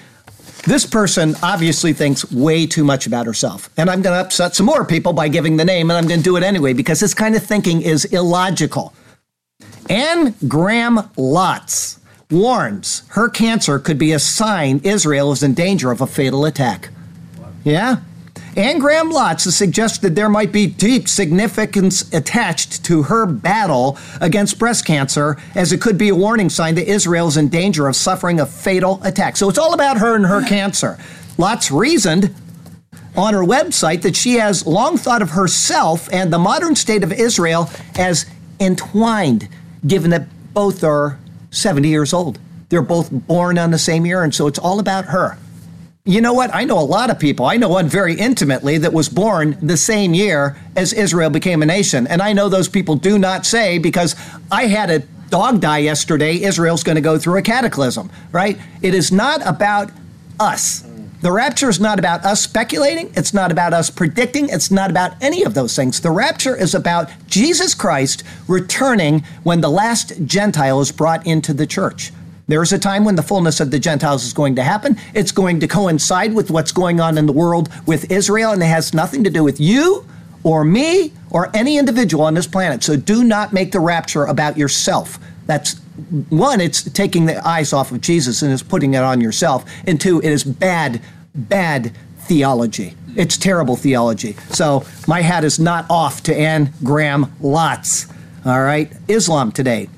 this 0.64 0.86
person 0.86 1.34
obviously 1.42 1.92
thinks 1.92 2.30
way 2.30 2.66
too 2.66 2.84
much 2.84 3.06
about 3.06 3.26
herself, 3.26 3.70
and 3.76 3.88
I'm 3.88 4.02
going 4.02 4.14
to 4.14 4.20
upset 4.20 4.54
some 4.54 4.66
more 4.66 4.84
people 4.84 5.12
by 5.12 5.28
giving 5.28 5.56
the 5.56 5.64
name, 5.64 5.90
and 5.90 5.98
I'm 5.98 6.06
going 6.06 6.20
to 6.20 6.24
do 6.24 6.36
it 6.36 6.42
anyway 6.42 6.72
because 6.72 7.00
this 7.00 7.14
kind 7.14 7.34
of 7.34 7.42
thinking 7.42 7.82
is 7.82 8.04
illogical. 8.06 8.94
Anne 9.88 10.34
Graham 10.46 10.98
Lotz 11.16 11.98
warns 12.30 13.02
her 13.08 13.28
cancer 13.28 13.78
could 13.78 13.98
be 13.98 14.12
a 14.12 14.18
sign 14.18 14.80
Israel 14.84 15.32
is 15.32 15.42
in 15.42 15.54
danger 15.54 15.90
of 15.90 16.00
a 16.00 16.06
fatal 16.06 16.44
attack. 16.44 16.90
Yeah? 17.64 17.96
Anne 18.56 18.80
Graham 18.80 19.12
Lotz 19.12 19.44
has 19.44 19.54
suggested 19.54 20.16
there 20.16 20.28
might 20.28 20.50
be 20.50 20.66
deep 20.66 21.08
significance 21.08 22.12
attached 22.12 22.84
to 22.84 23.04
her 23.04 23.24
battle 23.24 23.96
against 24.20 24.58
breast 24.58 24.84
cancer, 24.84 25.36
as 25.54 25.72
it 25.72 25.80
could 25.80 25.96
be 25.96 26.08
a 26.08 26.14
warning 26.14 26.50
sign 26.50 26.74
that 26.74 26.90
Israel 26.90 27.28
is 27.28 27.36
in 27.36 27.48
danger 27.48 27.86
of 27.86 27.94
suffering 27.94 28.40
a 28.40 28.46
fatal 28.46 29.00
attack. 29.04 29.36
So 29.36 29.48
it's 29.48 29.58
all 29.58 29.72
about 29.72 29.98
her 29.98 30.16
and 30.16 30.26
her 30.26 30.44
cancer. 30.44 30.98
Lotz 31.36 31.70
reasoned 31.70 32.34
on 33.16 33.34
her 33.34 33.44
website 33.44 34.02
that 34.02 34.16
she 34.16 34.34
has 34.34 34.66
long 34.66 34.96
thought 34.96 35.22
of 35.22 35.30
herself 35.30 36.12
and 36.12 36.32
the 36.32 36.38
modern 36.38 36.74
state 36.74 37.04
of 37.04 37.12
Israel 37.12 37.70
as 37.96 38.26
entwined, 38.58 39.48
given 39.86 40.10
that 40.10 40.26
both 40.52 40.82
are 40.82 41.20
70 41.50 41.88
years 41.88 42.12
old. 42.12 42.40
They're 42.68 42.82
both 42.82 43.10
born 43.12 43.58
on 43.58 43.70
the 43.70 43.78
same 43.78 44.06
year, 44.06 44.24
and 44.24 44.34
so 44.34 44.48
it's 44.48 44.58
all 44.58 44.80
about 44.80 45.06
her. 45.06 45.38
You 46.06 46.22
know 46.22 46.32
what? 46.32 46.54
I 46.54 46.64
know 46.64 46.78
a 46.78 46.80
lot 46.80 47.10
of 47.10 47.18
people. 47.18 47.44
I 47.44 47.58
know 47.58 47.68
one 47.68 47.86
very 47.86 48.14
intimately 48.14 48.78
that 48.78 48.92
was 48.94 49.10
born 49.10 49.58
the 49.60 49.76
same 49.76 50.14
year 50.14 50.56
as 50.74 50.94
Israel 50.94 51.28
became 51.28 51.62
a 51.62 51.66
nation. 51.66 52.06
And 52.06 52.22
I 52.22 52.32
know 52.32 52.48
those 52.48 52.68
people 52.68 52.96
do 52.96 53.18
not 53.18 53.44
say, 53.44 53.76
because 53.76 54.16
I 54.50 54.66
had 54.66 54.90
a 54.90 55.00
dog 55.28 55.60
die 55.60 55.78
yesterday, 55.78 56.42
Israel's 56.42 56.82
going 56.82 56.96
to 56.96 57.02
go 57.02 57.18
through 57.18 57.36
a 57.36 57.42
cataclysm, 57.42 58.10
right? 58.32 58.58
It 58.80 58.94
is 58.94 59.12
not 59.12 59.46
about 59.46 59.90
us. 60.40 60.86
The 61.20 61.30
rapture 61.30 61.68
is 61.68 61.78
not 61.78 61.98
about 61.98 62.24
us 62.24 62.40
speculating. 62.40 63.12
It's 63.14 63.34
not 63.34 63.52
about 63.52 63.74
us 63.74 63.90
predicting. 63.90 64.48
It's 64.48 64.70
not 64.70 64.90
about 64.90 65.22
any 65.22 65.44
of 65.44 65.52
those 65.52 65.76
things. 65.76 66.00
The 66.00 66.10
rapture 66.10 66.56
is 66.56 66.74
about 66.74 67.10
Jesus 67.26 67.74
Christ 67.74 68.24
returning 68.48 69.20
when 69.42 69.60
the 69.60 69.68
last 69.68 70.24
Gentile 70.24 70.80
is 70.80 70.92
brought 70.92 71.26
into 71.26 71.52
the 71.52 71.66
church. 71.66 72.10
There 72.50 72.62
is 72.64 72.72
a 72.72 72.80
time 72.80 73.04
when 73.04 73.14
the 73.14 73.22
fullness 73.22 73.60
of 73.60 73.70
the 73.70 73.78
Gentiles 73.78 74.24
is 74.24 74.32
going 74.32 74.56
to 74.56 74.62
happen. 74.64 74.96
It's 75.14 75.30
going 75.30 75.60
to 75.60 75.68
coincide 75.68 76.34
with 76.34 76.50
what's 76.50 76.72
going 76.72 76.98
on 76.98 77.16
in 77.16 77.26
the 77.26 77.32
world 77.32 77.68
with 77.86 78.10
Israel, 78.10 78.50
and 78.50 78.60
it 78.60 78.66
has 78.66 78.92
nothing 78.92 79.22
to 79.22 79.30
do 79.30 79.44
with 79.44 79.60
you 79.60 80.04
or 80.42 80.64
me 80.64 81.12
or 81.30 81.48
any 81.54 81.78
individual 81.78 82.24
on 82.24 82.34
this 82.34 82.48
planet. 82.48 82.82
So 82.82 82.96
do 82.96 83.22
not 83.22 83.52
make 83.52 83.70
the 83.70 83.78
rapture 83.78 84.24
about 84.24 84.56
yourself. 84.56 85.20
That's 85.46 85.78
one, 86.28 86.60
it's 86.60 86.82
taking 86.90 87.26
the 87.26 87.46
eyes 87.46 87.72
off 87.72 87.92
of 87.92 88.00
Jesus 88.00 88.42
and 88.42 88.52
it's 88.52 88.64
putting 88.64 88.94
it 88.94 89.02
on 89.04 89.20
yourself. 89.20 89.64
And 89.86 90.00
two, 90.00 90.18
it 90.18 90.32
is 90.32 90.42
bad, 90.42 91.00
bad 91.34 91.92
theology. 92.22 92.96
It's 93.14 93.36
terrible 93.36 93.76
theology. 93.76 94.32
So 94.48 94.84
my 95.06 95.20
hat 95.20 95.44
is 95.44 95.60
not 95.60 95.86
off 95.88 96.24
to 96.24 96.36
Anne 96.36 96.72
Graham 96.82 97.26
Lotz. 97.40 98.12
All 98.44 98.62
right. 98.62 98.92
Islam 99.06 99.52
today 99.52 99.88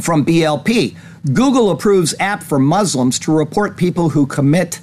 from 0.00 0.26
BLP. 0.26 0.96
Google 1.32 1.72
approves 1.72 2.14
app 2.20 2.42
for 2.42 2.58
Muslims 2.58 3.18
to 3.20 3.36
report 3.36 3.76
people 3.76 4.10
who 4.10 4.26
commit 4.26 4.78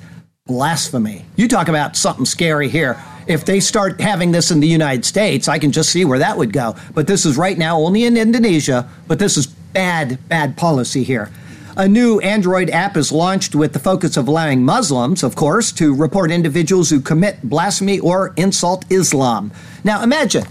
blasphemy. 0.45 1.23
You 1.37 1.47
talk 1.47 1.69
about 1.69 1.95
something 1.95 2.25
scary 2.25 2.67
here. 2.67 3.01
If 3.27 3.45
they 3.45 3.61
start 3.61 4.01
having 4.01 4.33
this 4.33 4.51
in 4.51 4.59
the 4.59 4.67
United 4.67 5.05
States, 5.05 5.47
I 5.47 5.57
can 5.57 5.71
just 5.71 5.89
see 5.89 6.03
where 6.03 6.19
that 6.19 6.37
would 6.37 6.51
go. 6.51 6.75
But 6.93 7.07
this 7.07 7.25
is 7.25 7.37
right 7.37 7.57
now 7.57 7.79
only 7.79 8.03
in 8.03 8.17
Indonesia, 8.17 8.89
but 9.07 9.19
this 9.19 9.37
is 9.37 9.47
bad, 9.47 10.19
bad 10.27 10.57
policy 10.57 11.05
here. 11.05 11.31
A 11.77 11.87
new 11.87 12.19
Android 12.19 12.69
app 12.69 12.97
is 12.97 13.13
launched 13.13 13.55
with 13.55 13.71
the 13.71 13.79
focus 13.79 14.17
of 14.17 14.27
allowing 14.27 14.65
Muslims, 14.65 15.23
of 15.23 15.37
course, 15.37 15.71
to 15.73 15.95
report 15.95 16.29
individuals 16.29 16.89
who 16.89 16.99
commit 16.99 17.41
blasphemy 17.41 17.99
or 17.99 18.33
insult 18.35 18.83
Islam. 18.91 19.53
Now 19.85 20.03
imagine 20.03 20.43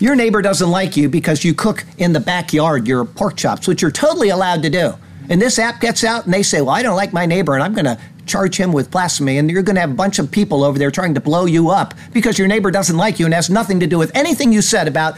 your 0.00 0.16
neighbor 0.16 0.42
doesn't 0.42 0.70
like 0.70 0.98
you 0.98 1.08
because 1.08 1.44
you 1.44 1.54
cook 1.54 1.84
in 1.96 2.12
the 2.12 2.20
backyard 2.20 2.86
your 2.86 3.06
pork 3.06 3.38
chops, 3.38 3.66
which 3.66 3.80
you're 3.80 3.90
totally 3.90 4.28
allowed 4.28 4.62
to 4.64 4.70
do. 4.70 4.94
And 5.30 5.40
this 5.40 5.60
app 5.60 5.80
gets 5.80 6.02
out 6.02 6.24
and 6.24 6.34
they 6.34 6.42
say, 6.42 6.60
Well, 6.60 6.70
I 6.70 6.82
don't 6.82 6.96
like 6.96 7.12
my 7.12 7.24
neighbor 7.24 7.54
and 7.54 7.62
I'm 7.62 7.72
going 7.72 7.84
to 7.86 7.98
charge 8.26 8.56
him 8.56 8.72
with 8.72 8.90
blasphemy. 8.90 9.38
And 9.38 9.48
you're 9.50 9.62
going 9.62 9.76
to 9.76 9.80
have 9.80 9.92
a 9.92 9.94
bunch 9.94 10.18
of 10.18 10.30
people 10.30 10.64
over 10.64 10.78
there 10.78 10.90
trying 10.90 11.14
to 11.14 11.20
blow 11.20 11.46
you 11.46 11.70
up 11.70 11.94
because 12.12 12.38
your 12.38 12.48
neighbor 12.48 12.70
doesn't 12.70 12.96
like 12.96 13.18
you 13.18 13.24
and 13.24 13.34
has 13.34 13.48
nothing 13.48 13.80
to 13.80 13.86
do 13.86 13.96
with 13.96 14.14
anything 14.14 14.52
you 14.52 14.60
said 14.60 14.88
about 14.88 15.14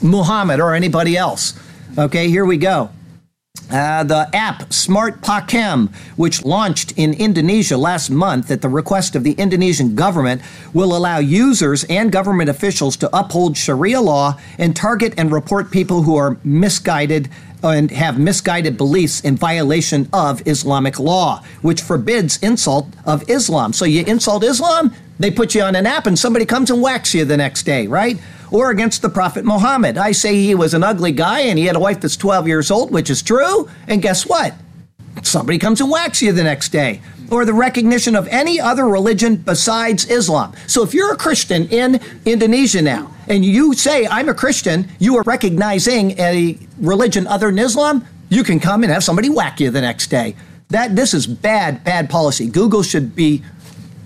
Muhammad 0.00 0.60
or 0.60 0.74
anybody 0.74 1.16
else. 1.16 1.58
Okay, 1.98 2.28
here 2.28 2.44
we 2.44 2.56
go. 2.56 2.90
Uh, 3.70 4.02
the 4.02 4.30
app 4.32 4.72
Smart 4.72 5.20
Pakem, 5.20 5.92
which 6.16 6.44
launched 6.44 6.92
in 6.96 7.12
Indonesia 7.12 7.76
last 7.76 8.08
month 8.08 8.50
at 8.50 8.62
the 8.62 8.68
request 8.68 9.14
of 9.14 9.24
the 9.24 9.32
Indonesian 9.32 9.94
government, 9.94 10.40
will 10.72 10.96
allow 10.96 11.18
users 11.18 11.84
and 11.84 12.10
government 12.10 12.48
officials 12.48 12.96
to 12.96 13.10
uphold 13.14 13.58
Sharia 13.58 14.00
law 14.00 14.38
and 14.56 14.74
target 14.74 15.12
and 15.18 15.30
report 15.30 15.70
people 15.70 16.02
who 16.04 16.16
are 16.16 16.38
misguided 16.44 17.28
Uh, 17.60 17.70
and 17.70 17.90
have 17.90 18.20
misguided 18.20 18.76
beliefs 18.76 19.20
in 19.22 19.36
violation 19.36 20.08
of 20.12 20.46
Islamic 20.46 21.00
law, 21.00 21.42
which 21.60 21.82
forbids 21.82 22.38
insult 22.40 22.86
of 23.04 23.28
Islam. 23.28 23.72
So 23.72 23.84
you 23.84 24.04
insult 24.04 24.44
Islam, 24.44 24.94
they 25.18 25.32
put 25.32 25.56
you 25.56 25.62
on 25.62 25.74
an 25.74 25.84
app 25.84 26.06
and 26.06 26.16
somebody 26.16 26.46
comes 26.46 26.70
and 26.70 26.80
whacks 26.80 27.14
you 27.14 27.24
the 27.24 27.36
next 27.36 27.64
day, 27.64 27.88
right? 27.88 28.16
Or 28.52 28.70
against 28.70 29.02
the 29.02 29.08
Prophet 29.08 29.44
Muhammad. 29.44 29.98
I 29.98 30.12
say 30.12 30.36
he 30.36 30.54
was 30.54 30.72
an 30.72 30.84
ugly 30.84 31.10
guy 31.10 31.40
and 31.40 31.58
he 31.58 31.66
had 31.66 31.74
a 31.74 31.80
wife 31.80 32.00
that's 32.00 32.16
12 32.16 32.46
years 32.46 32.70
old, 32.70 32.92
which 32.92 33.10
is 33.10 33.22
true. 33.22 33.68
And 33.88 34.00
guess 34.00 34.24
what? 34.24 34.54
Somebody 35.22 35.58
comes 35.58 35.80
and 35.80 35.90
whacks 35.90 36.22
you 36.22 36.32
the 36.32 36.44
next 36.44 36.68
day. 36.68 37.00
Or 37.30 37.44
the 37.44 37.54
recognition 37.54 38.14
of 38.14 38.28
any 38.28 38.60
other 38.60 38.86
religion 38.86 39.34
besides 39.36 40.08
Islam. 40.08 40.54
So 40.68 40.84
if 40.84 40.94
you're 40.94 41.12
a 41.12 41.16
Christian 41.16 41.68
in 41.70 42.00
Indonesia 42.24 42.80
now, 42.80 43.10
and 43.28 43.44
you 43.44 43.74
say, 43.74 44.06
I'm 44.06 44.28
a 44.28 44.34
Christian, 44.34 44.88
you 44.98 45.16
are 45.16 45.22
recognizing 45.22 46.18
a 46.18 46.58
religion 46.78 47.26
other 47.26 47.46
than 47.46 47.58
Islam, 47.58 48.06
you 48.28 48.44
can 48.44 48.60
come 48.60 48.82
and 48.82 48.92
have 48.92 49.04
somebody 49.04 49.28
whack 49.28 49.60
you 49.60 49.70
the 49.70 49.80
next 49.80 50.08
day. 50.08 50.34
That 50.70 50.96
this 50.96 51.14
is 51.14 51.26
bad, 51.26 51.84
bad 51.84 52.10
policy. 52.10 52.48
Google 52.48 52.82
should 52.82 53.14
be 53.14 53.42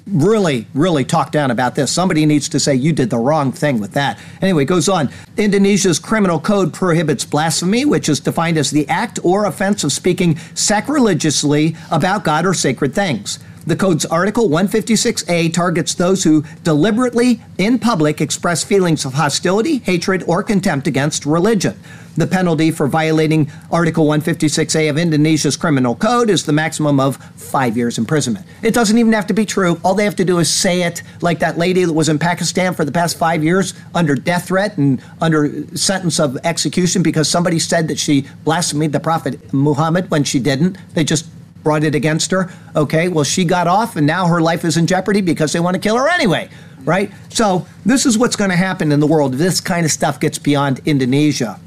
really, 0.06 0.66
really 0.74 1.04
talk 1.04 1.30
down 1.30 1.50
about 1.50 1.74
this. 1.74 1.90
Somebody 1.90 2.26
needs 2.26 2.48
to 2.50 2.60
say 2.60 2.74
you 2.74 2.92
did 2.92 3.10
the 3.10 3.18
wrong 3.18 3.52
thing 3.52 3.80
with 3.80 3.92
that. 3.92 4.18
Anyway, 4.40 4.64
goes 4.64 4.88
on. 4.88 5.10
Indonesia's 5.36 5.98
criminal 5.98 6.40
code 6.40 6.72
prohibits 6.72 7.24
blasphemy, 7.24 7.84
which 7.84 8.08
is 8.08 8.20
defined 8.20 8.58
as 8.58 8.70
the 8.70 8.88
act 8.88 9.18
or 9.22 9.44
offense 9.44 9.84
of 9.84 9.92
speaking 9.92 10.36
sacrilegiously 10.54 11.76
about 11.90 12.24
God 12.24 12.46
or 12.46 12.54
sacred 12.54 12.94
things. 12.94 13.38
The 13.64 13.76
code's 13.76 14.04
Article 14.04 14.48
156A 14.48 15.52
targets 15.54 15.94
those 15.94 16.24
who 16.24 16.42
deliberately, 16.64 17.40
in 17.58 17.78
public, 17.78 18.20
express 18.20 18.64
feelings 18.64 19.04
of 19.04 19.14
hostility, 19.14 19.78
hatred, 19.78 20.24
or 20.26 20.42
contempt 20.42 20.88
against 20.88 21.24
religion. 21.24 21.78
The 22.16 22.26
penalty 22.26 22.70
for 22.70 22.88
violating 22.88 23.50
Article 23.70 24.04
156A 24.06 24.90
of 24.90 24.98
Indonesia's 24.98 25.56
criminal 25.56 25.94
code 25.94 26.28
is 26.28 26.44
the 26.44 26.52
maximum 26.52 27.00
of 27.00 27.16
five 27.16 27.74
years 27.74 27.96
imprisonment. 27.96 28.44
It 28.62 28.74
doesn't 28.74 28.98
even 28.98 29.12
have 29.14 29.28
to 29.28 29.34
be 29.34 29.46
true. 29.46 29.80
All 29.82 29.94
they 29.94 30.04
have 30.04 30.16
to 30.16 30.24
do 30.24 30.38
is 30.38 30.50
say 30.50 30.82
it, 30.82 31.02
like 31.22 31.38
that 31.38 31.56
lady 31.56 31.84
that 31.84 31.92
was 31.92 32.10
in 32.10 32.18
Pakistan 32.18 32.74
for 32.74 32.84
the 32.84 32.92
past 32.92 33.16
five 33.16 33.42
years 33.42 33.72
under 33.94 34.14
death 34.14 34.48
threat 34.48 34.76
and 34.76 35.00
under 35.22 35.64
sentence 35.74 36.20
of 36.20 36.36
execution 36.44 37.02
because 37.02 37.28
somebody 37.28 37.58
said 37.58 37.88
that 37.88 37.98
she 37.98 38.26
blasphemed 38.44 38.92
the 38.92 39.00
Prophet 39.00 39.52
Muhammad 39.54 40.10
when 40.10 40.24
she 40.24 40.38
didn't. 40.38 40.76
They 40.94 41.04
just 41.04 41.31
brought 41.62 41.84
it 41.84 41.94
against 41.94 42.30
her. 42.30 42.52
Okay, 42.74 43.08
well, 43.08 43.24
she 43.24 43.44
got 43.44 43.66
off 43.66 43.96
and 43.96 44.06
now 44.06 44.26
her 44.26 44.40
life 44.40 44.64
is 44.64 44.76
in 44.76 44.86
jeopardy 44.86 45.20
because 45.20 45.52
they 45.52 45.60
want 45.60 45.74
to 45.74 45.80
kill 45.80 45.96
her 45.96 46.08
anyway, 46.08 46.48
right? 46.84 47.10
So, 47.28 47.66
this 47.84 48.06
is 48.06 48.18
what's 48.18 48.36
going 48.36 48.50
to 48.50 48.56
happen 48.56 48.92
in 48.92 49.00
the 49.00 49.06
world. 49.06 49.34
This 49.34 49.60
kind 49.60 49.84
of 49.84 49.92
stuff 49.92 50.20
gets 50.20 50.38
beyond 50.38 50.80
Indonesia. 50.84 51.60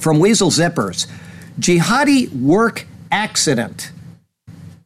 From 0.00 0.18
Weasel 0.18 0.50
Zippers 0.50 1.06
Jihadi 1.58 2.32
work 2.40 2.86
accident. 3.10 3.92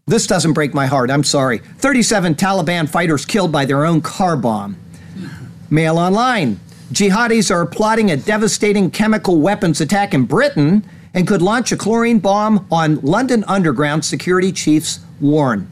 This 0.06 0.26
doesn't 0.26 0.52
break 0.52 0.74
my 0.74 0.86
heart. 0.86 1.10
I'm 1.10 1.24
sorry. 1.24 1.58
37 1.58 2.34
Taliban 2.34 2.88
fighters 2.88 3.24
killed 3.24 3.52
by 3.52 3.64
their 3.64 3.84
own 3.84 4.00
car 4.00 4.36
bomb. 4.36 4.76
Mail 5.70 5.98
online. 5.98 6.60
Jihadis 6.92 7.50
are 7.50 7.64
plotting 7.64 8.10
a 8.10 8.16
devastating 8.16 8.90
chemical 8.90 9.40
weapons 9.40 9.80
attack 9.80 10.12
in 10.12 10.26
Britain 10.26 10.84
and 11.14 11.26
could 11.26 11.40
launch 11.40 11.72
a 11.72 11.76
chlorine 11.76 12.18
bomb 12.18 12.66
on 12.70 13.00
London 13.00 13.44
Underground, 13.46 14.04
security 14.04 14.52
chiefs 14.52 15.00
warn. 15.20 15.70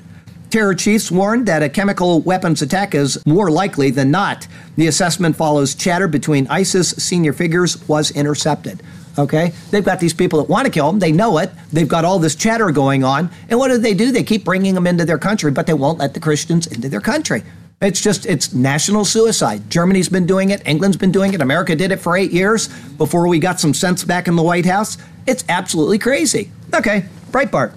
Terror 0.51 0.75
chiefs 0.75 1.11
warned 1.11 1.47
that 1.47 1.63
a 1.63 1.69
chemical 1.69 2.21
weapons 2.21 2.61
attack 2.61 2.95
is 2.95 3.25
more 3.27 3.51
likely 3.51 3.91
than 3.91 4.11
not. 4.11 4.47
The 4.77 4.87
assessment 4.87 5.35
follows 5.35 5.75
chatter 5.75 6.07
between 6.07 6.47
ISIS 6.49 6.91
senior 6.91 7.33
figures 7.33 7.87
was 7.89 8.11
intercepted. 8.11 8.83
Okay? 9.19 9.53
They've 9.71 9.85
got 9.85 9.99
these 9.99 10.13
people 10.13 10.39
that 10.41 10.51
want 10.51 10.67
to 10.67 10.71
kill 10.71 10.87
them. 10.89 10.99
They 10.99 11.13
know 11.13 11.39
it. 11.39 11.51
They've 11.73 11.89
got 11.89 12.05
all 12.05 12.19
this 12.19 12.35
chatter 12.35 12.71
going 12.71 13.03
on. 13.03 13.31
And 13.49 13.59
what 13.59 13.69
do 13.69 13.79
they 13.79 13.95
do? 13.95 14.13
They 14.13 14.23
keep 14.23 14.45
bringing 14.45 14.75
them 14.75 14.87
into 14.87 15.07
their 15.07 15.19
country, 15.19 15.51
but 15.51 15.67
they 15.67 15.75
won't 15.75 15.99
let 15.99 16.13
the 16.13 16.21
Christians 16.21 16.67
into 16.67 16.88
their 16.88 17.01
country. 17.01 17.43
It's 17.83 18.01
just, 18.01 18.27
it's 18.27 18.55
national 18.55 19.05
suicide. 19.05 19.69
Germany's 19.69 20.09
been 20.09 20.25
doing 20.25 20.51
it. 20.51 20.63
England's 20.67 20.97
been 20.97 21.11
doing 21.11 21.35
it. 21.35 21.43
America 21.43 21.75
did 21.75 21.91
it 21.91 21.97
for 21.99 22.17
eight 22.17 22.31
years 22.31 22.69
before 22.97 23.27
we 23.27 23.41
got 23.41 23.59
some 23.59 23.75
sense 23.75 24.05
back 24.05 24.29
in 24.29 24.37
the 24.37 24.43
White 24.43 24.67
House. 24.67 24.99
It's 25.27 25.45
absolutely 25.49 25.99
crazy. 25.99 26.53
Okay, 26.73 27.07
Breitbart. 27.33 27.73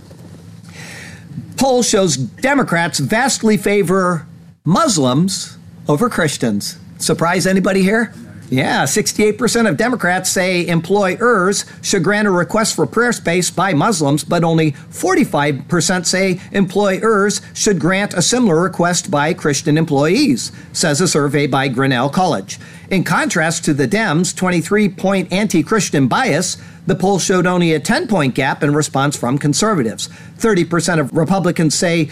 Poll 1.58 1.82
shows 1.82 2.18
Democrats 2.18 3.00
vastly 3.00 3.58
favor 3.58 4.28
Muslims 4.64 5.58
over 5.88 6.08
Christians. 6.08 6.78
Surprise 7.00 7.48
anybody 7.48 7.82
here? 7.82 8.14
Yeah, 8.50 8.84
68% 8.84 9.68
of 9.68 9.76
Democrats 9.76 10.30
say 10.30 10.68
employers 10.68 11.66
should 11.82 12.04
grant 12.04 12.28
a 12.28 12.32
request 12.32 12.76
for 12.76 12.86
prayer 12.86 13.12
space 13.12 13.50
by 13.50 13.74
Muslims, 13.74 14.24
but 14.24 14.44
only 14.44 14.74
45% 14.74 16.06
say 16.06 16.40
employers 16.52 17.42
should 17.56 17.80
grant 17.80 18.14
a 18.14 18.22
similar 18.22 18.62
request 18.62 19.10
by 19.10 19.34
Christian 19.34 19.80
employees, 19.80 20.52
says 20.74 21.02
a 21.02 21.08
survey 21.08 21.48
by 21.48 21.68
Grinnell 21.68 22.10
College. 22.10 22.60
In 22.92 23.04
contrast 23.04 23.66
to 23.66 23.74
the 23.74 23.88
Dems' 23.88 24.36
23 24.36 24.90
point 24.90 25.32
anti 25.34 25.64
Christian 25.64 26.08
bias, 26.08 26.58
the 26.86 26.96
poll 26.96 27.18
showed 27.18 27.48
only 27.48 27.74
a 27.74 27.80
10 27.80 28.08
point 28.08 28.36
gap 28.36 28.62
in 28.62 28.76
response 28.76 29.18
from 29.18 29.40
conservatives. 29.40 30.08
30% 30.38 31.00
of 31.00 31.12
Republicans 31.18 31.74
say 31.74 32.12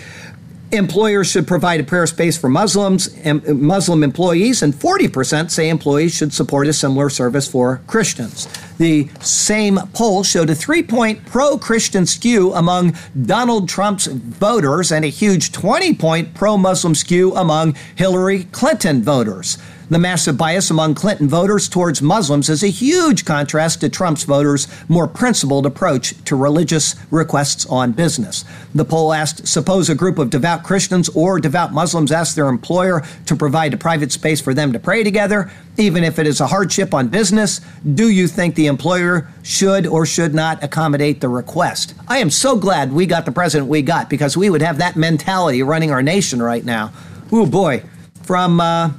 employers 0.73 1.29
should 1.29 1.47
provide 1.47 1.79
a 1.79 1.83
prayer 1.83 2.07
space 2.07 2.37
for 2.37 2.49
Muslims 2.49 3.07
and 3.23 3.45
Muslim 3.61 4.03
employees, 4.03 4.61
and 4.61 4.73
40% 4.73 5.51
say 5.51 5.69
employees 5.69 6.13
should 6.13 6.33
support 6.33 6.67
a 6.67 6.73
similar 6.73 7.09
service 7.09 7.47
for 7.47 7.81
Christians. 7.87 8.47
The 8.77 9.07
same 9.21 9.77
poll 9.93 10.23
showed 10.23 10.49
a 10.49 10.55
three 10.55 10.83
point 10.83 11.25
pro 11.25 11.57
Christian 11.57 12.05
skew 12.05 12.53
among 12.53 12.97
Donald 13.25 13.69
Trump's 13.69 14.07
voters 14.07 14.91
and 14.91 15.05
a 15.05 15.09
huge 15.09 15.51
20 15.51 15.93
point 15.95 16.33
pro 16.33 16.57
Muslim 16.57 16.95
skew 16.95 17.35
among 17.35 17.75
Hillary 17.95 18.45
Clinton 18.45 19.03
voters. 19.03 19.57
The 19.89 19.99
massive 19.99 20.37
bias 20.37 20.71
among 20.71 20.95
Clinton 20.95 21.27
voters 21.27 21.67
towards 21.67 22.01
Muslims 22.01 22.49
is 22.49 22.63
a 22.63 22.67
huge 22.67 23.25
contrast 23.25 23.81
to 23.81 23.89
Trump's 23.89 24.23
voters' 24.23 24.67
more 24.87 25.07
principled 25.07 25.65
approach 25.65 26.15
to 26.23 26.37
religious 26.37 26.95
requests 27.11 27.65
on 27.65 27.91
business. 27.91 28.45
The 28.73 28.85
poll 28.85 29.13
asked 29.13 29.45
Suppose 29.45 29.89
a 29.89 29.95
group 29.95 30.17
of 30.17 30.29
devout 30.29 30.63
Christians 30.63 31.09
or 31.09 31.39
devout 31.39 31.73
Muslims 31.73 32.11
ask 32.11 32.33
their 32.33 32.47
employer 32.47 33.03
to 33.25 33.35
provide 33.35 33.73
a 33.73 33.77
private 33.77 34.11
space 34.11 34.39
for 34.39 34.53
them 34.53 34.71
to 34.71 34.79
pray 34.79 35.03
together, 35.03 35.51
even 35.77 36.03
if 36.03 36.17
it 36.17 36.27
is 36.27 36.39
a 36.39 36.47
hardship 36.47 36.93
on 36.93 37.09
business. 37.09 37.59
Do 37.93 38.09
you 38.09 38.27
think 38.27 38.55
the 38.55 38.67
employer 38.67 39.27
should 39.43 39.85
or 39.85 40.05
should 40.05 40.33
not 40.33 40.63
accommodate 40.63 41.19
the 41.19 41.29
request? 41.29 41.93
I 42.07 42.19
am 42.19 42.29
so 42.29 42.55
glad 42.55 42.93
we 42.93 43.05
got 43.05 43.25
the 43.25 43.31
president 43.33 43.69
we 43.69 43.81
got 43.81 44.09
because 44.09 44.37
we 44.37 44.49
would 44.49 44.61
have 44.61 44.77
that 44.77 44.95
mentality 44.95 45.61
running 45.61 45.91
our 45.91 46.01
nation 46.01 46.41
right 46.41 46.63
now. 46.63 46.93
Oh 47.31 47.45
boy. 47.45 47.83
From 48.23 48.61
uh, 48.61 48.91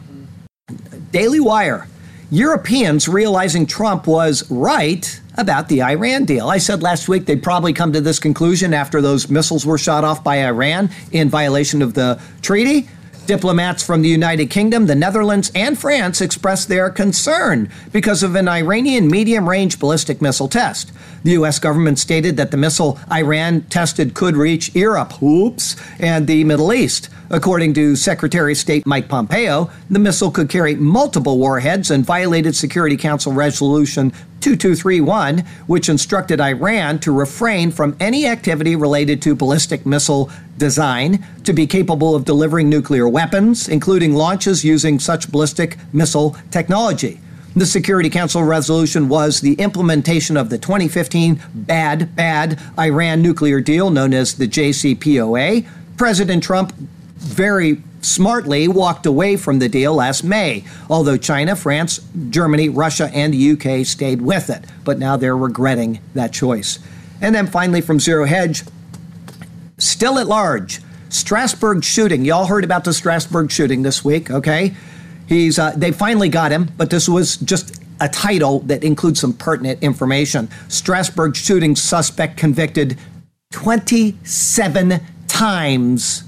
Daily 1.15 1.39
Wire. 1.39 1.87
Europeans 2.31 3.07
realizing 3.07 3.67
Trump 3.67 4.09
was 4.09 4.51
right 4.51 5.21
about 5.37 5.69
the 5.69 5.81
Iran 5.81 6.25
deal. 6.25 6.49
I 6.49 6.59
said 6.59 6.83
last 6.83 7.09
week 7.09 7.27
they'd 7.27 7.41
probably 7.41 7.73
come 7.73 7.93
to 7.93 8.01
this 8.01 8.19
conclusion 8.19 8.75
after 8.75 9.01
those 9.01 9.31
missiles 9.31 9.65
were 9.65 9.79
shot 9.79 10.03
off 10.03 10.25
by 10.25 10.45
Iran 10.45 10.91
in 11.12 11.29
violation 11.29 11.83
of 11.83 11.95
the 11.95 12.21
treaty. 12.43 12.89
Diplomats 13.27 13.83
from 13.83 14.03
the 14.03 14.09
United 14.09 14.51
Kingdom, 14.51 14.87
the 14.87 14.95
Netherlands, 14.95 15.53
and 15.55 15.79
France 15.79 16.21
expressed 16.21 16.69
their 16.69 16.91
concern 16.91 17.71
because 17.93 18.23
of 18.23 18.35
an 18.35 18.49
Iranian 18.49 19.09
medium 19.09 19.49
range 19.49 19.79
ballistic 19.79 20.21
missile 20.21 20.49
test. 20.49 20.93
The 21.25 21.33
U.S. 21.33 21.59
government 21.59 21.99
stated 21.99 22.37
that 22.37 22.51
the 22.51 22.59
missile 22.59 22.99
Iran 23.11 23.62
tested 23.62 24.12
could 24.12 24.37
reach 24.37 24.75
Europe, 24.75 25.22
oops, 25.22 25.75
and 25.99 26.27
the 26.27 26.45
Middle 26.45 26.70
East. 26.70 27.09
According 27.31 27.72
to 27.75 27.97
Secretary 27.97 28.53
of 28.53 28.59
State 28.59 28.87
Mike 28.87 29.09
Pompeo, 29.09 29.70
the 29.89 29.99
missile 29.99 30.31
could 30.31 30.51
carry 30.51 30.75
multiple 30.75 31.39
warheads 31.39 31.91
and 31.91 32.05
violated 32.05 32.55
Security 32.55 32.99
Council 32.99 33.33
Resolution 33.33 34.11
2231, 34.41 35.39
which 35.66 35.89
instructed 35.89 36.43
Iran 36.43 36.99
to 36.99 37.11
refrain 37.11 37.70
from 37.70 37.97
any 37.99 38.27
activity 38.27 38.77
related 38.77 39.22
to 39.22 39.35
ballistic 39.35 39.87
missile 39.87 40.31
design 40.59 41.25
to 41.45 41.55
be 41.55 41.66
capable 41.66 42.14
of 42.14 42.27
delivering 42.27 42.68
nuclear 42.68 43.09
weapons, 43.09 43.66
including 43.66 44.12
launches 44.12 44.62
using 44.62 44.99
such 44.99 45.33
ballistic 45.33 45.79
missile 45.95 46.37
technology. 46.51 47.18
The 47.57 47.67
Security 47.67 48.11
Council 48.11 48.43
resolution 48.43 49.09
was 49.09 49.41
the 49.41 49.55
implementation 49.55 50.37
of 50.37 50.51
the 50.51 50.59
2015 50.59 51.41
bad, 51.55 52.17
bad 52.17 52.59
Iran 52.77 53.23
nuclear 53.23 53.61
deal 53.61 53.91
known 53.91 54.13
as 54.13 54.35
the 54.35 54.49
JCPOA. 54.49 55.65
President 55.97 56.43
Trump 56.43 56.75
very 57.17 57.81
smartly 58.01 58.67
walked 58.67 59.07
away 59.07 59.37
from 59.37 59.61
the 59.61 59.69
deal 59.69 59.95
last 59.95 60.25
May, 60.25 60.65
although 60.91 61.17
China, 61.17 61.55
France, 61.55 62.01
Germany, 62.29 62.69
Russia, 62.69 63.09
and 63.15 63.33
the 63.33 63.53
UK 63.53 63.87
stayed 63.87 64.21
with 64.21 64.51
it. 64.51 64.65
But 64.83 64.99
now 64.99 65.17
they're 65.17 65.37
regretting 65.37 66.01
that 66.15 66.33
choice. 66.33 66.81
And 67.21 67.37
then 67.37 67.47
finally 67.47 67.81
from 67.81 68.01
Zero 68.01 68.25
Hedge, 68.25 68.65
still 69.79 70.19
at 70.19 70.27
large, 70.27 70.81
Strasbourg 71.09 71.85
shooting. 71.85 72.25
Y'all 72.25 72.47
heard 72.47 72.65
about 72.65 72.83
the 72.83 72.93
Strasbourg 72.93 73.53
shooting 73.53 73.83
this 73.83 74.05
week, 74.05 74.29
okay? 74.29 74.75
He's 75.27 75.59
uh, 75.59 75.72
they 75.77 75.93
finally 75.93 76.29
got 76.29 76.53
him, 76.53 76.70
but 76.77 76.91
this 76.91 77.09
was 77.09 77.37
just 77.39 77.81
a 78.01 78.09
title 78.09 78.61
that 78.61 78.85
includes 78.85 79.20
some 79.20 79.33
pertinent 79.33 79.83
information. 79.83 80.49
Strasbourg 80.68 81.37
shooting 81.37 81.77
suspect 81.77 82.37
convicted 82.37 82.99
27 83.53 85.01
times 85.29 86.25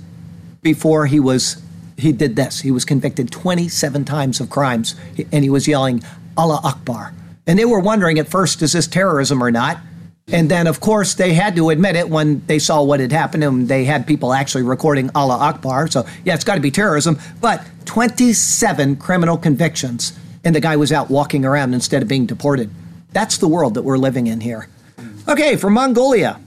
before 0.62 1.06
he 1.06 1.20
was 1.20 1.62
he 1.96 2.12
did 2.12 2.36
this. 2.36 2.60
He 2.60 2.70
was 2.70 2.84
convicted 2.84 3.30
27 3.30 4.04
times 4.04 4.40
of 4.40 4.50
crimes 4.50 4.94
and 5.32 5.42
he 5.42 5.50
was 5.50 5.66
yelling 5.66 6.02
Allah 6.36 6.60
Akbar. 6.62 7.14
And 7.46 7.58
they 7.58 7.64
were 7.64 7.80
wondering 7.80 8.18
at 8.18 8.28
first 8.28 8.62
is 8.62 8.72
this 8.72 8.86
terrorism 8.86 9.42
or 9.42 9.50
not? 9.50 9.78
And 10.32 10.50
then, 10.50 10.66
of 10.66 10.80
course, 10.80 11.14
they 11.14 11.34
had 11.34 11.54
to 11.54 11.70
admit 11.70 11.94
it 11.94 12.08
when 12.08 12.44
they 12.46 12.58
saw 12.58 12.82
what 12.82 12.98
had 12.98 13.12
happened, 13.12 13.44
and 13.44 13.68
they 13.68 13.84
had 13.84 14.08
people 14.08 14.32
actually 14.32 14.64
recording 14.64 15.08
Allah 15.14 15.36
Akbar. 15.36 15.86
So, 15.86 16.04
yeah, 16.24 16.34
it's 16.34 16.42
got 16.42 16.56
to 16.56 16.60
be 16.60 16.72
terrorism. 16.72 17.20
But 17.40 17.64
27 17.84 18.96
criminal 18.96 19.38
convictions, 19.38 20.18
and 20.42 20.52
the 20.52 20.60
guy 20.60 20.74
was 20.74 20.90
out 20.90 21.10
walking 21.10 21.44
around 21.44 21.74
instead 21.74 22.02
of 22.02 22.08
being 22.08 22.26
deported. 22.26 22.70
That's 23.12 23.38
the 23.38 23.46
world 23.46 23.74
that 23.74 23.82
we're 23.82 23.98
living 23.98 24.26
in 24.26 24.40
here. 24.40 24.68
Okay, 25.28 25.54
from 25.54 25.74
Mongolia. 25.74 26.40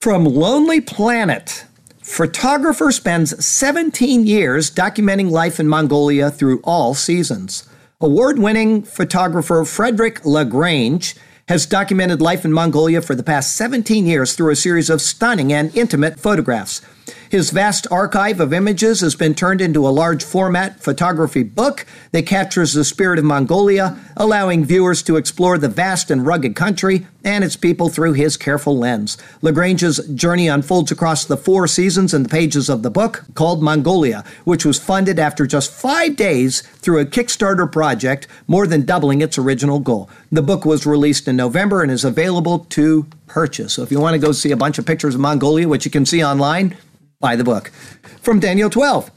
From 0.00 0.24
Lonely 0.24 0.80
Planet. 0.80 1.64
Photographer 2.00 2.92
spends 2.92 3.44
17 3.44 4.24
years 4.24 4.70
documenting 4.70 5.32
life 5.32 5.58
in 5.58 5.66
Mongolia 5.66 6.30
through 6.30 6.60
all 6.62 6.94
seasons. 6.94 7.68
Award 8.00 8.38
winning 8.38 8.84
photographer 8.84 9.64
Frederick 9.64 10.24
LaGrange 10.24 11.16
has 11.48 11.66
documented 11.66 12.22
life 12.22 12.44
in 12.44 12.52
Mongolia 12.52 13.02
for 13.02 13.14
the 13.14 13.22
past 13.22 13.54
17 13.56 14.06
years 14.06 14.34
through 14.34 14.50
a 14.50 14.56
series 14.56 14.88
of 14.88 15.02
stunning 15.02 15.52
and 15.52 15.74
intimate 15.76 16.18
photographs. 16.18 16.80
His 17.30 17.50
vast 17.50 17.86
archive 17.90 18.38
of 18.40 18.52
images 18.52 19.00
has 19.00 19.14
been 19.14 19.34
turned 19.34 19.60
into 19.60 19.86
a 19.86 19.90
large 19.90 20.22
format 20.22 20.80
photography 20.80 21.42
book 21.42 21.86
that 22.12 22.26
captures 22.26 22.72
the 22.72 22.84
spirit 22.84 23.18
of 23.18 23.24
Mongolia, 23.24 23.98
allowing 24.16 24.64
viewers 24.64 25.02
to 25.04 25.16
explore 25.16 25.58
the 25.58 25.68
vast 25.68 26.10
and 26.10 26.26
rugged 26.26 26.54
country 26.54 27.06
and 27.24 27.42
its 27.42 27.56
people 27.56 27.88
through 27.88 28.12
his 28.12 28.36
careful 28.36 28.78
lens. 28.78 29.16
LaGrange's 29.40 30.06
journey 30.08 30.46
unfolds 30.46 30.92
across 30.92 31.24
the 31.24 31.36
four 31.36 31.66
seasons 31.66 32.12
in 32.12 32.22
the 32.22 32.28
pages 32.28 32.68
of 32.68 32.82
the 32.82 32.90
book 32.90 33.24
called 33.34 33.62
Mongolia, 33.62 34.22
which 34.44 34.64
was 34.64 34.78
funded 34.78 35.18
after 35.18 35.46
just 35.46 35.72
five 35.72 36.16
days 36.16 36.60
through 36.60 37.00
a 37.00 37.06
Kickstarter 37.06 37.70
project, 37.70 38.28
more 38.46 38.66
than 38.66 38.84
doubling 38.84 39.22
its 39.22 39.38
original 39.38 39.80
goal. 39.80 40.10
The 40.30 40.42
book 40.42 40.64
was 40.64 40.86
released 40.86 41.26
in 41.26 41.36
November 41.36 41.82
and 41.82 41.90
is 41.90 42.04
available 42.04 42.60
to 42.70 43.06
purchase. 43.26 43.72
So 43.72 43.82
if 43.82 43.90
you 43.90 43.98
want 43.98 44.14
to 44.14 44.24
go 44.24 44.32
see 44.32 44.52
a 44.52 44.56
bunch 44.56 44.78
of 44.78 44.86
pictures 44.86 45.14
of 45.14 45.20
Mongolia, 45.20 45.66
which 45.66 45.84
you 45.84 45.90
can 45.90 46.04
see 46.04 46.22
online, 46.22 46.76
buy 47.24 47.36
the 47.36 47.44
book. 47.44 47.70
From 48.20 48.38
Daniel 48.38 48.68
12. 48.68 49.10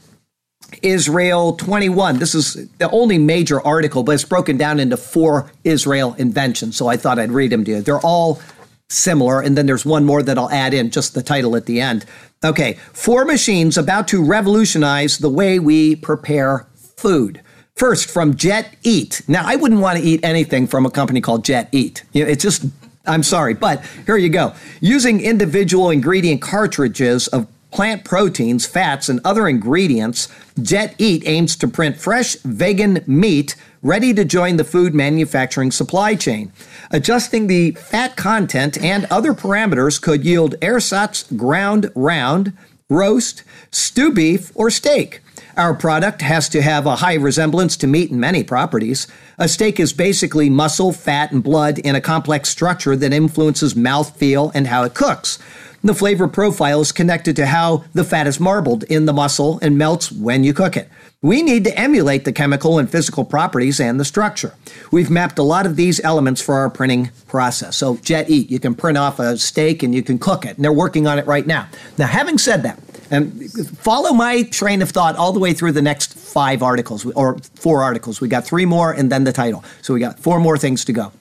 Israel 0.82 1.54
21. 1.56 2.18
This 2.18 2.34
is 2.34 2.68
the 2.78 2.90
only 2.90 3.18
major 3.18 3.60
article, 3.60 4.02
but 4.02 4.12
it's 4.12 4.24
broken 4.24 4.56
down 4.56 4.80
into 4.80 4.96
four 4.96 5.50
Israel 5.64 6.14
inventions. 6.18 6.76
So 6.76 6.88
I 6.88 6.96
thought 6.96 7.18
I'd 7.18 7.30
read 7.30 7.52
them 7.52 7.64
to 7.64 7.70
you. 7.70 7.80
They're 7.82 8.00
all 8.00 8.40
similar, 8.88 9.40
and 9.40 9.56
then 9.56 9.66
there's 9.66 9.84
one 9.84 10.04
more 10.06 10.22
that 10.22 10.38
I'll 10.38 10.50
add 10.50 10.72
in, 10.72 10.90
just 10.90 11.12
the 11.12 11.22
title 11.22 11.54
at 11.54 11.66
the 11.66 11.80
end. 11.80 12.06
Okay, 12.42 12.74
four 12.92 13.24
machines 13.26 13.76
about 13.76 14.08
to 14.08 14.24
revolutionize 14.24 15.18
the 15.18 15.30
way 15.30 15.58
we 15.58 15.96
prepare 15.96 16.66
food. 16.96 17.42
First, 17.74 18.10
from 18.10 18.36
Jet 18.36 18.74
Eat. 18.82 19.22
Now, 19.28 19.42
I 19.44 19.56
wouldn't 19.56 19.80
want 19.82 19.98
to 19.98 20.04
eat 20.04 20.20
anything 20.24 20.66
from 20.66 20.86
a 20.86 20.90
company 20.90 21.20
called 21.20 21.44
Jet 21.44 21.68
Eat. 21.72 22.04
You 22.12 22.24
know, 22.24 22.30
it's 22.30 22.42
just, 22.42 22.64
I'm 23.06 23.22
sorry, 23.22 23.54
but 23.54 23.84
here 24.06 24.16
you 24.16 24.30
go. 24.30 24.54
Using 24.80 25.20
individual 25.20 25.90
ingredient 25.90 26.40
cartridges 26.42 27.28
of 27.28 27.46
plant 27.70 28.04
proteins, 28.04 28.66
fats, 28.66 29.08
and 29.08 29.20
other 29.24 29.48
ingredients, 29.48 30.28
Jet 30.60 30.94
Eat 30.98 31.22
aims 31.26 31.56
to 31.56 31.68
print 31.68 31.96
fresh 31.96 32.36
vegan 32.36 33.04
meat 33.06 33.56
ready 33.82 34.12
to 34.14 34.24
join 34.24 34.56
the 34.56 34.64
food 34.64 34.94
manufacturing 34.94 35.70
supply 35.70 36.14
chain. 36.14 36.52
Adjusting 36.90 37.46
the 37.46 37.72
fat 37.72 38.16
content 38.16 38.78
and 38.82 39.06
other 39.10 39.34
parameters 39.34 40.00
could 40.00 40.24
yield 40.24 40.56
ersatz 40.60 41.24
ground 41.36 41.90
round, 41.94 42.56
roast, 42.88 43.44
stew 43.70 44.12
beef, 44.12 44.50
or 44.54 44.70
steak. 44.70 45.20
Our 45.58 45.74
product 45.74 46.22
has 46.22 46.48
to 46.50 46.62
have 46.62 46.86
a 46.86 46.94
high 46.94 47.14
resemblance 47.14 47.76
to 47.78 47.88
meat 47.88 48.12
in 48.12 48.20
many 48.20 48.44
properties. 48.44 49.08
A 49.38 49.48
steak 49.48 49.80
is 49.80 49.92
basically 49.92 50.48
muscle, 50.48 50.92
fat, 50.92 51.32
and 51.32 51.42
blood 51.42 51.80
in 51.80 51.96
a 51.96 52.00
complex 52.00 52.48
structure 52.48 52.94
that 52.94 53.12
influences 53.12 53.74
mouth 53.74 54.16
feel 54.16 54.52
and 54.54 54.68
how 54.68 54.84
it 54.84 54.94
cooks. 54.94 55.40
The 55.82 55.94
flavor 55.94 56.28
profile 56.28 56.80
is 56.80 56.92
connected 56.92 57.34
to 57.36 57.46
how 57.46 57.82
the 57.92 58.04
fat 58.04 58.28
is 58.28 58.38
marbled 58.38 58.84
in 58.84 59.06
the 59.06 59.12
muscle 59.12 59.58
and 59.60 59.76
melts 59.76 60.12
when 60.12 60.44
you 60.44 60.54
cook 60.54 60.76
it. 60.76 60.88
We 61.22 61.42
need 61.42 61.64
to 61.64 61.76
emulate 61.76 62.24
the 62.24 62.32
chemical 62.32 62.78
and 62.78 62.88
physical 62.88 63.24
properties 63.24 63.80
and 63.80 63.98
the 63.98 64.04
structure. 64.04 64.54
We've 64.92 65.10
mapped 65.10 65.40
a 65.40 65.42
lot 65.42 65.66
of 65.66 65.74
these 65.74 65.98
elements 66.04 66.40
for 66.40 66.54
our 66.54 66.70
printing 66.70 67.10
process. 67.26 67.76
So, 67.76 67.96
Jet 67.96 68.30
Eat, 68.30 68.48
you 68.48 68.60
can 68.60 68.76
print 68.76 68.96
off 68.96 69.18
a 69.18 69.36
steak 69.36 69.82
and 69.82 69.92
you 69.92 70.04
can 70.04 70.20
cook 70.20 70.44
it, 70.44 70.54
and 70.54 70.64
they're 70.64 70.72
working 70.72 71.08
on 71.08 71.18
it 71.18 71.26
right 71.26 71.46
now. 71.46 71.68
Now, 71.96 72.06
having 72.06 72.38
said 72.38 72.62
that, 72.62 72.78
and 73.10 73.50
follow 73.78 74.12
my 74.12 74.42
train 74.44 74.82
of 74.82 74.90
thought 74.90 75.16
all 75.16 75.32
the 75.32 75.38
way 75.38 75.52
through 75.52 75.72
the 75.72 75.82
next 75.82 76.14
five 76.14 76.62
articles 76.62 77.06
or 77.12 77.38
four 77.54 77.82
articles. 77.82 78.20
We 78.20 78.28
got 78.28 78.44
three 78.44 78.64
more 78.64 78.92
and 78.92 79.10
then 79.10 79.24
the 79.24 79.32
title. 79.32 79.64
So 79.82 79.94
we 79.94 80.00
got 80.00 80.18
four 80.18 80.40
more 80.40 80.58
things 80.58 80.84
to 80.86 80.92
go. 80.92 81.12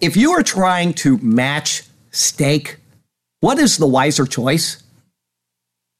If 0.00 0.16
you 0.16 0.32
are 0.32 0.42
trying 0.42 0.94
to 0.94 1.18
match 1.18 1.82
steak, 2.10 2.76
what 3.40 3.58
is 3.58 3.78
the 3.78 3.86
wiser 3.86 4.26
choice? 4.26 4.82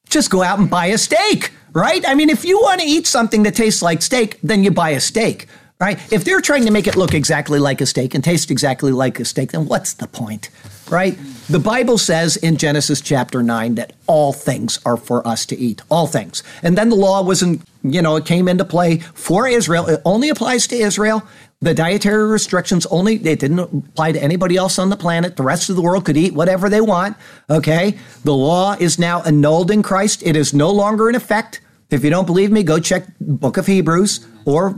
Just 0.09 0.31
go 0.31 0.43
out 0.43 0.59
and 0.59 0.71
buy 0.71 0.87
a 0.87 0.99
steak, 0.99 1.53
right? 1.73 2.07
I 2.07 2.15
mean, 2.15 2.31
if 2.31 2.45
you 2.45 2.59
want 2.61 2.81
to 2.81 2.87
eat 2.87 3.07
something 3.07 3.43
that 3.43 3.55
tastes 3.55 3.83
like 3.83 4.03
steak, 4.03 4.39
then 4.43 4.63
you 4.63 4.71
buy 4.71 4.91
a 4.91 5.01
steak 5.01 5.49
right? 5.81 6.01
If 6.13 6.25
they're 6.25 6.41
trying 6.41 6.65
to 6.65 6.71
make 6.71 6.87
it 6.87 6.97
look 6.97 7.15
exactly 7.15 7.59
like 7.59 7.81
a 7.81 7.87
steak 7.87 8.15
and 8.15 8.25
taste 8.25 8.51
exactly 8.51 8.93
like 8.93 9.21
a 9.21 9.25
steak, 9.25 9.53
then 9.53 9.67
what's 9.67 9.95
the 9.95 10.07
point, 10.07 10.51
right? 10.89 11.19
The 11.49 11.61
Bible 11.61 11.97
says 11.97 12.37
in 12.37 12.57
Genesis 12.57 13.01
chapter 13.01 13.41
9 13.41 13.77
that 13.77 13.93
all 14.09 14.33
things 14.33 14.81
are 14.85 14.97
for 14.97 15.25
us 15.25 15.47
to 15.47 15.57
eat, 15.57 15.81
all 15.89 16.09
things. 16.09 16.43
And 16.61 16.77
then 16.77 16.89
the 16.89 16.97
law 16.97 17.23
wasn't, 17.23 17.63
you 17.85 18.03
know, 18.03 18.17
it 18.17 18.27
came 18.27 18.49
into 18.49 18.65
play 18.65 18.99
for 18.99 19.47
Israel. 19.47 19.87
It 19.87 20.03
only 20.05 20.29
applies 20.29 20.67
to 20.67 20.75
Israel. 20.75 21.23
The 21.61 21.73
dietary 21.73 22.27
restrictions 22.27 22.85
only, 22.87 23.15
it 23.15 23.39
didn't 23.39 23.61
apply 23.61 24.13
to 24.13 24.23
anybody 24.23 24.57
else 24.57 24.77
on 24.77 24.91
the 24.91 24.97
planet. 24.97 25.37
The 25.37 25.45
rest 25.45 25.71
of 25.71 25.77
the 25.77 25.83
world 25.83 26.05
could 26.05 26.17
eat 26.17 26.35
whatever 26.35 26.69
they 26.69 26.81
want, 26.81 27.17
okay? 27.49 27.97
The 28.25 28.35
law 28.35 28.75
is 28.81 28.99
now 28.99 29.23
annulled 29.23 29.71
in 29.71 29.85
Christ. 29.85 30.25
It 30.25 30.35
is 30.35 30.53
no 30.53 30.73
longer 30.73 31.09
in 31.09 31.15
effect. 31.15 31.61
If 31.91 32.03
you 32.03 32.11
don't 32.11 32.27
believe 32.27 32.51
me, 32.51 32.65
go 32.65 32.81
check 32.81 33.07
book 33.21 33.57
of 33.57 33.69
Hebrews 33.69 34.27
or 34.47 34.75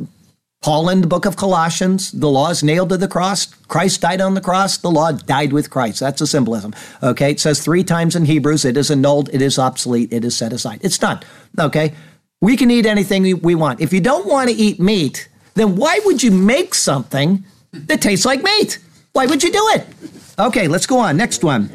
Paul 0.61 0.89
in 0.89 1.01
the 1.01 1.07
book 1.07 1.25
of 1.25 1.37
Colossians, 1.37 2.11
the 2.11 2.29
law 2.29 2.51
is 2.51 2.65
nailed 2.65 2.89
to 2.89 2.97
the 2.97 3.07
cross. 3.07 3.47
Christ 3.47 4.01
died 4.01 4.21
on 4.21 4.35
the 4.35 4.41
cross. 4.41 4.77
The 4.77 4.91
law 4.91 5.13
died 5.13 5.53
with 5.53 5.71
Christ. 5.71 6.01
That's 6.01 6.21
a 6.21 6.27
symbolism. 6.27 6.75
Okay. 7.03 7.31
It 7.31 7.41
says 7.41 7.61
three 7.61 7.85
times 7.85 8.17
in 8.17 8.25
Hebrews 8.25 8.65
it 8.65 8.77
is 8.77 8.91
annulled, 8.91 9.33
it 9.33 9.41
is 9.41 9.59
obsolete, 9.59 10.13
it 10.13 10.25
is 10.25 10.37
set 10.37 10.53
aside. 10.53 10.81
It's 10.83 10.99
done. 10.99 11.21
Okay. 11.59 11.95
We 12.41 12.57
can 12.57 12.71
eat 12.71 12.87
anything 12.87 13.41
we 13.41 13.55
want. 13.55 13.81
If 13.81 13.93
you 13.93 14.01
don't 14.01 14.27
want 14.27 14.51
to 14.51 14.55
eat 14.55 14.81
meat, 14.81 15.29
then 15.55 15.77
why 15.77 16.01
would 16.05 16.23
you 16.23 16.31
make 16.31 16.75
something 16.75 17.45
that 17.73 18.01
tastes 18.01 18.25
like 18.25 18.43
meat? 18.43 18.79
Why 19.13 19.27
would 19.27 19.43
you 19.43 19.53
do 19.53 19.69
it? 19.75 19.87
Okay, 20.39 20.69
let's 20.69 20.87
go 20.87 20.99
on. 20.99 21.17
Next 21.17 21.43
one. 21.43 21.69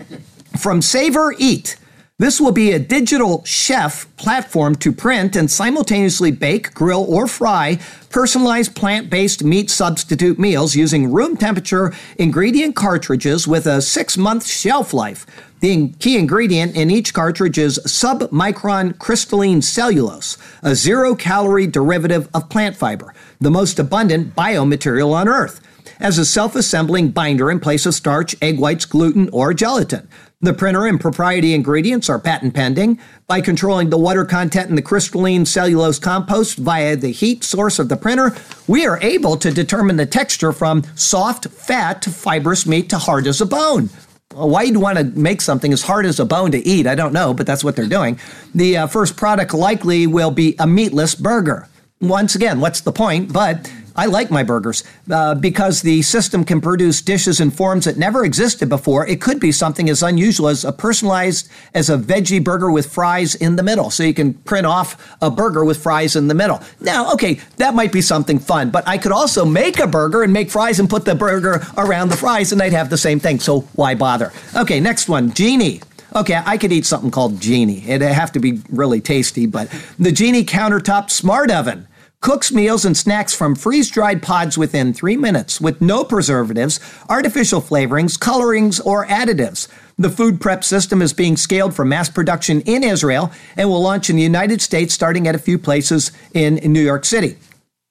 From 0.57 0.81
Savor 0.81 1.33
Eat. 1.37 1.77
This 2.23 2.39
will 2.39 2.53
be 2.53 2.71
a 2.71 2.79
digital 2.79 3.43
chef 3.43 4.07
platform 4.15 4.75
to 4.75 4.93
print 4.93 5.35
and 5.35 5.51
simultaneously 5.51 6.31
bake, 6.31 6.73
grill, 6.73 7.03
or 7.09 7.27
fry 7.27 7.79
personalized 8.09 8.77
plant 8.77 9.09
based 9.09 9.43
meat 9.43 9.69
substitute 9.69 10.39
meals 10.39 10.73
using 10.73 11.11
room 11.11 11.35
temperature 11.35 11.93
ingredient 12.17 12.77
cartridges 12.77 13.45
with 13.45 13.67
a 13.67 13.81
six 13.81 14.17
month 14.17 14.47
shelf 14.47 14.93
life. 14.93 15.25
The 15.59 15.89
key 15.99 16.17
ingredient 16.17 16.77
in 16.77 16.89
each 16.89 17.13
cartridge 17.13 17.57
is 17.57 17.77
submicron 17.79 18.99
crystalline 18.99 19.61
cellulose, 19.61 20.37
a 20.61 20.75
zero 20.75 21.15
calorie 21.15 21.67
derivative 21.67 22.29
of 22.33 22.47
plant 22.47 22.77
fiber, 22.77 23.13
the 23.41 23.51
most 23.51 23.79
abundant 23.79 24.33
biomaterial 24.33 25.11
on 25.11 25.27
Earth 25.27 25.59
as 25.99 26.17
a 26.17 26.25
self 26.25 26.55
assembling 26.55 27.09
binder 27.09 27.51
in 27.51 27.59
place 27.59 27.85
of 27.85 27.93
starch, 27.93 28.33
egg 28.41 28.59
whites, 28.59 28.85
gluten, 28.85 29.29
or 29.33 29.53
gelatin. 29.53 30.07
The 30.43 30.53
printer 30.53 30.87
and 30.87 30.99
propriety 30.99 31.53
ingredients 31.53 32.09
are 32.09 32.19
patent 32.19 32.53
pending. 32.53 32.99
By 33.27 33.39
controlling 33.39 33.89
the 33.89 33.97
water 33.97 34.25
content 34.25 34.69
in 34.69 34.75
the 34.75 34.81
crystalline 34.81 35.45
cellulose 35.45 35.99
compost 35.99 36.57
via 36.57 36.97
the 36.97 37.13
heat 37.13 37.45
source 37.45 37.79
of 37.79 37.87
the 37.87 37.95
printer, 37.95 38.35
we 38.67 38.85
are 38.85 38.99
able 39.01 39.37
to 39.37 39.51
determine 39.51 39.95
the 39.95 40.05
texture 40.05 40.51
from 40.51 40.83
soft, 40.95 41.47
fat 41.47 42.01
to 42.01 42.09
fibrous 42.09 42.65
meat 42.65 42.89
to 42.89 42.97
hard 42.97 43.25
as 43.25 43.39
a 43.39 43.45
bone. 43.45 43.89
Why 44.33 44.63
you'd 44.63 44.75
want 44.75 44.97
to 44.97 45.05
make 45.05 45.39
something 45.39 45.71
as 45.71 45.83
hard 45.83 46.05
as 46.05 46.19
a 46.19 46.25
bone 46.25 46.51
to 46.51 46.67
eat, 46.67 46.87
I 46.87 46.95
don't 46.95 47.13
know, 47.13 47.33
but 47.33 47.47
that's 47.47 47.63
what 47.63 47.77
they're 47.77 47.87
doing. 47.87 48.19
The 48.53 48.79
uh, 48.79 48.87
first 48.87 49.15
product 49.15 49.53
likely 49.53 50.07
will 50.07 50.31
be 50.31 50.57
a 50.59 50.67
meatless 50.67 51.15
burger. 51.15 51.69
Once 52.01 52.35
again, 52.35 52.59
what's 52.59 52.81
the 52.81 52.91
point? 52.91 53.31
But 53.31 53.71
I 53.95 54.07
like 54.07 54.31
my 54.31 54.43
burgers 54.43 54.83
uh, 55.09 55.35
because 55.35 55.81
the 55.81 56.01
system 56.01 56.43
can 56.43 56.61
produce 56.61 57.01
dishes 57.01 57.39
in 57.39 57.51
forms 57.51 57.85
that 57.85 57.97
never 57.97 58.25
existed 58.25 58.69
before. 58.69 59.05
It 59.07 59.21
could 59.21 59.39
be 59.39 59.51
something 59.51 59.89
as 59.89 60.01
unusual 60.01 60.47
as 60.47 60.65
a 60.65 60.71
personalized 60.71 61.49
as 61.73 61.89
a 61.89 61.97
veggie 61.97 62.43
burger 62.43 62.71
with 62.71 62.91
fries 62.91 63.35
in 63.35 63.55
the 63.55 63.63
middle. 63.63 63.89
So 63.89 64.03
you 64.03 64.13
can 64.13 64.33
print 64.33 64.65
off 64.65 65.15
a 65.21 65.29
burger 65.29 65.63
with 65.63 65.81
fries 65.81 66.15
in 66.15 66.27
the 66.27 66.33
middle. 66.33 66.61
Now, 66.79 67.13
okay, 67.13 67.39
that 67.57 67.75
might 67.75 67.91
be 67.91 68.01
something 68.01 68.39
fun, 68.39 68.71
but 68.71 68.87
I 68.87 68.97
could 68.97 69.11
also 69.11 69.45
make 69.45 69.79
a 69.79 69.87
burger 69.87 70.23
and 70.23 70.33
make 70.33 70.49
fries 70.49 70.79
and 70.79 70.89
put 70.89 71.05
the 71.05 71.15
burger 71.15 71.65
around 71.77 72.09
the 72.09 72.17
fries 72.17 72.51
and 72.51 72.59
they'd 72.59 72.73
have 72.73 72.89
the 72.89 72.97
same 72.97 73.19
thing. 73.19 73.39
So 73.39 73.61
why 73.73 73.95
bother? 73.95 74.31
Okay, 74.55 74.79
next 74.79 75.07
one, 75.07 75.33
Genie. 75.33 75.81
Okay, 76.15 76.39
I 76.45 76.57
could 76.57 76.71
eat 76.71 76.85
something 76.85 77.09
called 77.09 77.41
Genie. 77.41 77.83
It'd 77.87 78.07
have 78.07 78.31
to 78.33 78.39
be 78.39 78.61
really 78.69 79.01
tasty, 79.01 79.47
but 79.47 79.67
the 79.97 80.11
Genie 80.11 80.45
countertop 80.45 81.09
smart 81.09 81.49
oven 81.49 81.87
cooks 82.23 82.53
meals 82.53 82.85
and 82.85 82.95
snacks 82.95 83.35
from 83.35 83.53
freeze 83.53 83.91
dried 83.91 84.23
pods 84.23 84.57
within 84.57 84.93
three 84.93 85.17
minutes 85.17 85.59
with 85.59 85.81
no 85.81 86.05
preservatives, 86.05 86.79
artificial 87.09 87.61
flavorings, 87.61 88.17
colorings, 88.17 88.79
or 88.79 89.05
additives. 89.07 89.67
The 89.97 90.09
food 90.09 90.39
prep 90.39 90.63
system 90.63 91.01
is 91.01 91.11
being 91.11 91.35
scaled 91.35 91.75
for 91.75 91.83
mass 91.83 92.09
production 92.09 92.61
in 92.61 92.81
Israel 92.81 93.29
and 93.57 93.69
will 93.69 93.81
launch 93.81 94.09
in 94.09 94.15
the 94.15 94.21
United 94.21 94.61
States 94.61 94.93
starting 94.93 95.27
at 95.27 95.35
a 95.35 95.39
few 95.39 95.59
places 95.59 96.13
in 96.33 96.55
New 96.63 96.81
York 96.81 97.03
City 97.03 97.35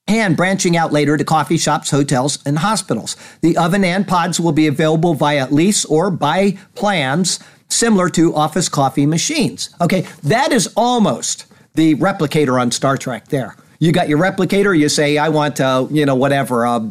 and 0.07 0.35
branching 0.35 0.75
out 0.75 0.91
later 0.91 1.15
to 1.15 1.23
coffee 1.23 1.57
shops, 1.57 1.91
hotels, 1.91 2.39
and 2.43 2.57
hospitals. 2.57 3.15
The 3.41 3.55
oven 3.55 3.83
and 3.83 4.07
pods 4.07 4.39
will 4.39 4.51
be 4.51 4.65
available 4.65 5.13
via 5.13 5.47
lease 5.49 5.85
or 5.85 6.09
buy 6.09 6.57
plans 6.73 7.39
similar 7.69 8.09
to 8.09 8.33
office 8.33 8.67
coffee 8.67 9.05
machines. 9.05 9.69
Okay, 9.79 10.07
that 10.23 10.51
is 10.51 10.73
almost 10.75 11.45
the 11.75 11.93
replicator 11.95 12.59
on 12.59 12.71
Star 12.71 12.97
Trek 12.97 13.27
there. 13.27 13.55
You 13.83 13.91
got 13.91 14.07
your 14.07 14.17
replicator. 14.17 14.79
You 14.79 14.87
say, 14.87 15.17
I 15.17 15.27
want, 15.27 15.59
uh, 15.59 15.87
you 15.91 16.05
know, 16.05 16.15
whatever, 16.15 16.65
uh, 16.65 16.89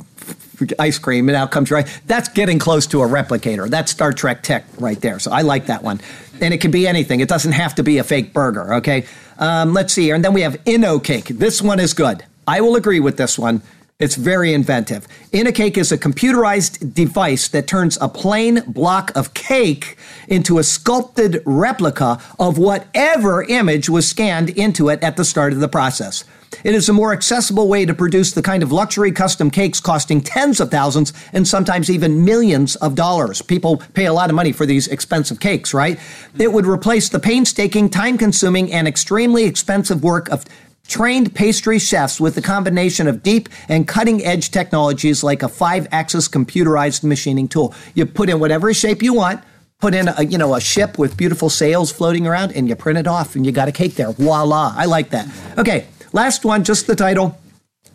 ice 0.78 0.99
cream, 0.99 1.30
and 1.30 1.36
out 1.36 1.51
comes 1.51 1.70
right. 1.70 1.88
That's 2.07 2.28
getting 2.28 2.59
close 2.59 2.86
to 2.88 3.01
a 3.01 3.07
replicator. 3.07 3.66
That's 3.66 3.90
Star 3.90 4.12
Trek 4.12 4.43
tech 4.43 4.66
right 4.78 5.01
there. 5.01 5.18
So 5.18 5.32
I 5.32 5.40
like 5.40 5.66
that 5.66 5.82
one. 5.82 6.03
And 6.43 6.53
it 6.53 6.61
can 6.61 6.70
be 6.70 6.86
anything. 6.86 7.20
It 7.20 7.30
doesn't 7.30 7.53
have 7.53 7.74
to 7.76 7.82
be 7.82 7.97
a 7.97 8.05
fake 8.05 8.34
burger. 8.34 8.74
Okay. 8.74 9.07
Um, 9.38 9.72
let's 9.72 9.95
see 9.95 10.03
here. 10.03 10.14
And 10.14 10.22
then 10.22 10.34
we 10.34 10.43
have 10.43 10.62
InnoCake. 10.64 11.38
This 11.38 11.62
one 11.62 11.80
is 11.80 11.95
good. 11.95 12.26
I 12.47 12.61
will 12.61 12.76
agree 12.76 13.01
with 13.01 13.16
this 13.16 13.38
one. 13.38 13.62
It's 14.03 14.16
very 14.16 14.53
inventive. 14.53 15.07
InnoCake 15.30 15.76
is 15.76 15.92
a 15.92 15.96
computerized 15.96 16.92
device 16.92 17.46
that 17.46 17.68
turns 17.68 17.96
a 18.00 18.09
plain 18.09 18.64
block 18.66 19.12
of 19.14 19.32
cake 19.32 19.96
into 20.26 20.59
a 20.59 20.64
sculpted 20.64 21.40
replica 21.46 22.20
of 22.36 22.59
whatever 22.59 23.44
image 23.44 23.88
was 23.88 24.09
scanned 24.09 24.50
into 24.50 24.88
it 24.88 25.00
at 25.05 25.16
the 25.16 25.24
start 25.24 25.53
of 25.53 25.61
the 25.61 25.68
process. 25.68 26.24
It 26.64 26.74
is 26.74 26.88
a 26.88 26.92
more 26.92 27.12
accessible 27.12 27.68
way 27.68 27.86
to 27.86 27.94
produce 27.94 28.32
the 28.32 28.42
kind 28.42 28.64
of 28.64 28.72
luxury 28.72 29.12
custom 29.12 29.53
cakes 29.53 29.78
costing 29.78 30.20
tens 30.20 30.59
of 30.59 30.72
thousands 30.72 31.12
and 31.32 31.46
sometimes 31.46 31.88
even 31.88 32.24
millions 32.24 32.74
of 32.76 32.96
dollars. 32.96 33.40
People 33.40 33.76
pay 33.94 34.07
a 34.07 34.12
lot 34.12 34.30
of 34.30 34.34
money 34.34 34.50
for 34.50 34.66
these 34.66 34.88
expensive 34.88 35.38
cakes, 35.38 35.72
right? 35.72 36.00
It 36.36 36.53
would 36.53 36.66
replace 36.66 37.09
the 37.09 37.20
painstaking, 37.20 37.88
time 37.88 38.18
consuming, 38.18 38.72
and 38.72 38.88
extremely 38.88 39.44
expensive 39.44 40.03
work 40.03 40.28
of 40.30 40.44
trained 40.87 41.35
pastry 41.35 41.78
chefs 41.78 42.20
with 42.20 42.37
a 42.37 42.43
combination 42.43 43.07
of 43.07 43.22
deep 43.22 43.49
and 43.68 43.89
cutting 43.89 44.24
edge 44.24 44.51
technologies 44.51 45.22
like 45.22 45.43
a 45.43 45.49
five 45.49 45.87
axis 45.93 46.28
computerized 46.28 47.05
machining 47.05 47.49
tool. 47.49 47.74
You 47.95 48.07
put 48.07 48.28
in 48.28 48.41
whatever 48.41 48.72
shape 48.74 49.03
you 49.03 49.14
want 49.14 49.43
put 49.80 49.95
in 49.95 50.07
a 50.07 50.22
you 50.22 50.39
know 50.39 50.55
a 50.55 50.61
ship 50.61 50.97
with 50.97 51.16
beautiful 51.16 51.51
sails 51.51 51.91
floating 51.91 52.24
around 52.24 52.53
and 52.53 52.68
you 52.68 52.76
print 52.76 52.97
it 52.97 53.09
off 53.09 53.35
and 53.35 53.45
you 53.45 53.51
got 53.51 53.66
a 53.66 53.72
cake 53.72 53.97
there 53.97 54.12
voila 54.12 54.72
i 54.76 54.85
like 54.85 55.11
that 55.11 55.26
okay 55.59 55.89
Last 56.12 56.45
one, 56.45 56.62
just 56.62 56.87
the 56.87 56.95
title 56.95 57.39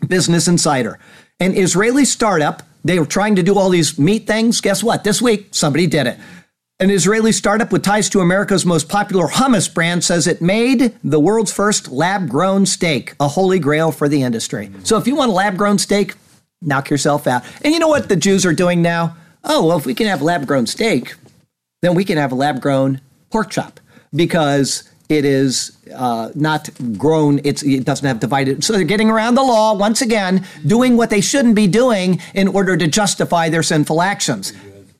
Business 0.07 0.47
Insider. 0.47 0.99
An 1.39 1.55
Israeli 1.55 2.03
startup, 2.03 2.63
they 2.83 2.97
were 2.99 3.05
trying 3.05 3.35
to 3.35 3.43
do 3.43 3.57
all 3.57 3.69
these 3.69 3.99
meat 3.99 4.25
things. 4.25 4.59
Guess 4.59 4.83
what? 4.83 5.03
This 5.03 5.21
week, 5.21 5.49
somebody 5.51 5.85
did 5.85 6.07
it. 6.07 6.17
An 6.79 6.91
Israeli 6.91 7.31
startup 7.31 7.71
with 7.71 7.81
ties 7.81 8.07
to 8.09 8.19
America's 8.19 8.63
most 8.63 8.87
popular 8.87 9.25
hummus 9.25 9.73
brand 9.73 10.03
says 10.03 10.27
it 10.27 10.43
made 10.43 10.93
the 11.03 11.19
world's 11.19 11.51
first 11.51 11.91
lab 11.91 12.29
grown 12.29 12.67
steak, 12.67 13.15
a 13.19 13.27
holy 13.29 13.57
grail 13.57 13.91
for 13.91 14.07
the 14.07 14.21
industry. 14.21 14.69
So 14.83 14.95
if 14.95 15.07
you 15.07 15.15
want 15.15 15.31
a 15.31 15.33
lab 15.33 15.57
grown 15.57 15.79
steak, 15.79 16.13
knock 16.61 16.91
yourself 16.91 17.25
out. 17.25 17.43
And 17.63 17.73
you 17.73 17.79
know 17.79 17.87
what 17.87 18.09
the 18.09 18.15
Jews 18.15 18.45
are 18.45 18.53
doing 18.53 18.83
now? 18.83 19.17
Oh, 19.43 19.65
well, 19.65 19.79
if 19.79 19.87
we 19.87 19.95
can 19.95 20.05
have 20.05 20.21
lab 20.21 20.45
grown 20.45 20.67
steak, 20.67 21.15
then 21.81 21.95
we 21.95 22.05
can 22.05 22.19
have 22.19 22.31
a 22.31 22.35
lab 22.35 22.61
grown 22.61 23.01
pork 23.31 23.49
chop 23.49 23.79
because 24.13 24.87
it 25.09 25.25
is 25.25 25.75
uh, 25.95 26.29
not 26.35 26.69
grown. 26.95 27.39
It 27.43 27.85
doesn't 27.85 28.05
have 28.05 28.19
divided. 28.19 28.63
So 28.63 28.73
they're 28.73 28.83
getting 28.83 29.09
around 29.09 29.33
the 29.33 29.41
law 29.41 29.73
once 29.73 30.03
again, 30.03 30.45
doing 30.67 30.95
what 30.95 31.09
they 31.09 31.21
shouldn't 31.21 31.55
be 31.55 31.65
doing 31.65 32.21
in 32.35 32.47
order 32.47 32.77
to 32.77 32.85
justify 32.85 33.49
their 33.49 33.63
sinful 33.63 33.99
actions. 33.99 34.53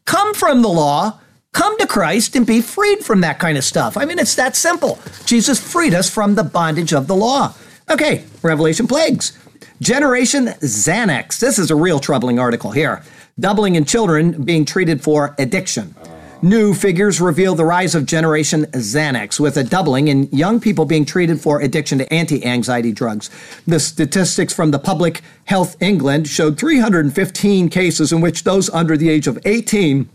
Come 0.05 0.33
from 0.33 0.63
the 0.63 0.69
law, 0.69 1.19
come 1.57 1.75
to 1.79 1.87
Christ, 1.87 2.35
and 2.35 2.45
be 2.45 2.61
freed 2.61 3.03
from 3.03 3.21
that 3.21 3.39
kind 3.39 3.57
of 3.57 3.63
stuff. 3.63 3.97
I 3.97 4.05
mean, 4.05 4.19
it's 4.19 4.35
that 4.35 4.55
simple. 4.55 4.99
Jesus 5.25 5.59
freed 5.59 5.95
us 5.95 6.07
from 6.07 6.35
the 6.35 6.43
bondage 6.43 6.93
of 6.93 7.07
the 7.07 7.15
law. 7.15 7.55
Okay, 7.89 8.23
Revelation 8.43 8.85
plagues. 8.85 9.37
Generation 9.81 10.47
Xanax. 10.61 11.39
This 11.39 11.57
is 11.57 11.71
a 11.71 11.75
real 11.75 11.99
troubling 11.99 12.37
article 12.37 12.71
here. 12.71 13.01
Doubling 13.39 13.75
in 13.75 13.85
children 13.85 14.43
being 14.43 14.65
treated 14.65 15.01
for 15.01 15.33
addiction. 15.39 15.95
New 16.43 16.75
figures 16.75 17.19
reveal 17.19 17.55
the 17.55 17.65
rise 17.65 17.95
of 17.95 18.05
Generation 18.05 18.65
Xanax, 18.67 19.39
with 19.39 19.57
a 19.57 19.63
doubling 19.63 20.07
in 20.09 20.29
young 20.31 20.59
people 20.59 20.85
being 20.85 21.05
treated 21.05 21.41
for 21.41 21.59
addiction 21.61 21.97
to 21.97 22.13
anti 22.13 22.45
anxiety 22.45 22.91
drugs. 22.91 23.31
The 23.65 23.79
statistics 23.79 24.53
from 24.53 24.69
the 24.69 24.77
Public 24.77 25.23
Health 25.45 25.75
England 25.81 26.27
showed 26.27 26.59
315 26.59 27.69
cases 27.69 28.11
in 28.11 28.21
which 28.21 28.43
those 28.43 28.69
under 28.69 28.95
the 28.95 29.09
age 29.09 29.25
of 29.25 29.39
18 29.43 30.07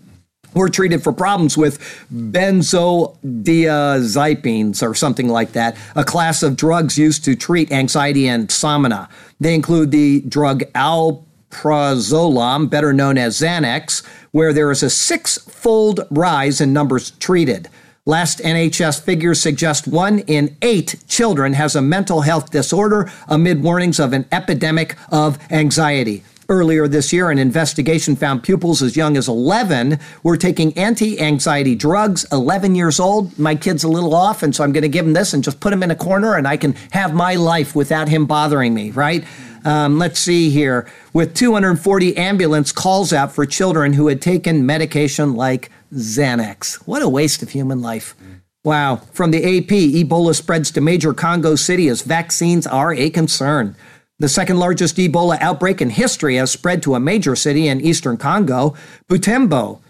were 0.55 0.69
treated 0.69 1.03
for 1.03 1.13
problems 1.13 1.57
with 1.57 1.79
benzodiazepines 2.13 4.83
or 4.83 4.95
something 4.95 5.29
like 5.29 5.53
that, 5.53 5.75
a 5.95 6.05
class 6.05 6.43
of 6.43 6.57
drugs 6.57 6.99
used 6.99 7.25
to 7.25 7.35
treat 7.35 7.73
anxiety 7.73 8.29
and 8.29 8.43
insomnia. 8.45 9.09
They 9.41 9.55
include 9.55 9.91
the 9.91 10.21
drug 10.23 10.63
alprazolam, 10.75 12.69
better 12.71 12.93
known 12.93 13.17
as 13.19 13.41
Xanax, 13.41 14.05
where 14.31 14.53
there 14.53 14.71
is 14.71 14.83
a 14.83 14.91
six 14.91 15.39
fold 15.39 16.07
rise 16.11 16.61
in 16.61 16.73
numbers 16.73 17.13
treated. 17.13 17.69
Last 18.05 18.41
NHS 18.41 19.01
figures 19.01 19.41
suggest 19.41 19.87
one 19.87 20.19
in 20.21 20.57
eight 20.61 20.97
children 21.07 21.53
has 21.53 21.77
a 21.77 21.83
mental 21.83 22.23
health 22.23 22.51
disorder 22.51 23.13
amid 23.29 23.63
warnings 23.63 24.01
of 24.01 24.13
an 24.13 24.27
epidemic 24.33 24.97
of 25.13 25.39
anxiety. 25.53 26.25
Earlier 26.49 26.88
this 26.88 27.12
year, 27.12 27.30
an 27.30 27.38
investigation 27.38 28.16
found 28.16 28.43
pupils 28.43 28.82
as 28.82 28.97
young 28.97 29.16
as 29.16 29.28
11 29.28 29.99
were 30.22 30.36
taking 30.36 30.76
anti 30.76 31.20
anxiety 31.20 31.74
drugs. 31.74 32.26
11 32.32 32.74
years 32.74 32.99
old. 32.99 33.38
My 33.38 33.55
kid's 33.55 33.84
a 33.84 33.88
little 33.88 34.14
off, 34.14 34.43
and 34.43 34.55
so 34.55 34.64
I'm 34.64 34.72
going 34.72 34.82
to 34.82 34.88
give 34.88 35.07
him 35.07 35.12
this 35.12 35.32
and 35.32 35.45
just 35.45 35.61
put 35.61 35.72
him 35.72 35.82
in 35.82 35.90
a 35.90 35.97
corner, 35.97 36.36
and 36.36 36.47
I 36.47 36.57
can 36.57 36.72
have 36.90 37.14
my 37.14 37.36
life 37.36 37.74
without 37.74 38.09
him 38.09 38.26
bothering 38.26 38.74
me, 38.74 38.90
right? 38.90 39.24
Um, 39.64 39.99
let's 39.99 40.18
see 40.18 40.51
here. 40.51 40.90
With 41.12 41.34
240 41.34 42.16
ambulance 42.16 42.72
calls 42.72 43.12
out 43.12 43.32
for 43.32 43.47
children 43.47 43.93
who 43.93 44.09
had 44.09 44.20
taken 44.20 44.66
medication 44.66 45.34
like 45.34 45.70
Xanax. 45.95 46.74
What 46.86 47.03
a 47.03 47.09
waste 47.09 47.43
of 47.43 47.51
human 47.51 47.80
life. 47.80 48.16
Wow. 48.64 48.97
From 49.12 49.32
the 49.32 49.38
AP, 49.38 49.70
Ebola 49.70 50.34
spreads 50.34 50.70
to 50.72 50.80
major 50.80 51.12
Congo 51.12 51.57
city 51.57 51.88
as 51.88 52.03
vaccines 52.03 52.66
are 52.66 52.93
a 52.93 53.11
concern. 53.11 53.74
The 54.19 54.29
second 54.29 54.59
largest 54.59 54.99
Ebola 54.99 55.37
outbreak 55.41 55.81
in 55.81 55.91
history 55.91 56.37
has 56.37 56.51
spread 56.51 56.81
to 56.85 56.95
a 56.95 57.01
major 57.01 57.35
city 57.35 57.67
in 57.67 57.81
eastern 57.81 58.17
Congo, 58.17 58.77
Butembo. 59.09 59.81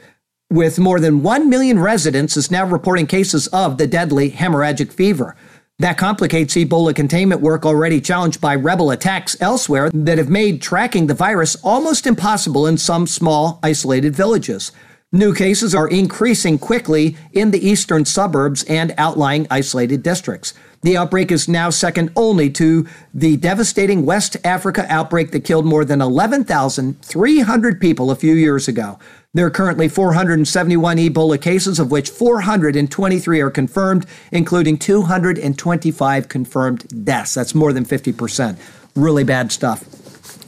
With 0.51 0.79
more 0.79 1.01
than 1.01 1.23
1 1.23 1.51
million 1.51 1.79
residents, 1.79 2.37
is 2.37 2.51
now 2.51 2.65
reporting 2.65 3.07
cases 3.07 3.47
of 3.49 3.77
the 3.77 3.87
deadly 3.87 4.31
hemorrhagic 4.31 4.91
fever. 4.93 5.37
That 5.81 5.99
complicates 5.99 6.55
Ebola 6.55 6.95
containment 6.95 7.41
work 7.41 7.67
already 7.67 8.01
challenged 8.01 8.41
by 8.41 8.55
rebel 8.55 8.91
attacks 8.91 9.37
elsewhere 9.41 9.91
that 9.93 10.19
have 10.19 10.31
made 10.31 10.63
tracking 10.63 11.09
the 11.09 11.15
virus 11.15 11.57
almost 11.57 12.07
impossible 12.07 12.67
in 12.67 12.79
some 12.79 13.07
small, 13.07 13.59
isolated 13.63 14.15
villages. 14.15 14.73
New 15.11 15.35
cases 15.35 15.75
are 15.75 15.89
increasing 15.89 16.59
quickly 16.59 17.19
in 17.33 17.51
the 17.51 17.69
eastern 17.69 18.07
suburbs 18.07 18.63
and 18.65 18.95
outlying 18.97 19.47
isolated 19.51 20.03
districts. 20.03 20.55
The 20.83 20.97
outbreak 20.97 21.31
is 21.31 21.47
now 21.47 21.71
second 21.71 22.11
only 22.17 22.51
to 22.51 22.89
the 23.15 23.37
devastating 23.37 24.05
West 24.05 24.37
Africa 24.43 24.85
outbreak 24.89 25.31
that 25.31 25.45
killed 25.45 25.65
more 25.65 25.85
than 25.85 26.01
11,300 26.01 27.81
people 27.81 28.11
a 28.11 28.17
few 28.17 28.35
years 28.35 28.67
ago. 28.67 28.99
There 29.33 29.47
are 29.47 29.51
currently 29.51 29.89
471 29.89 30.97
Ebola 30.97 31.41
cases, 31.41 31.79
of 31.79 31.93
which 31.93 32.11
423 32.11 33.41
are 33.41 33.51
confirmed, 33.51 34.07
including 34.33 34.77
225 34.77 36.29
confirmed 36.29 37.05
deaths. 37.05 37.35
That's 37.35 37.55
more 37.55 37.73
than 37.73 37.85
50%. 37.85 38.59
Really 38.97 39.25
bad 39.25 39.53
stuff. 39.53 39.85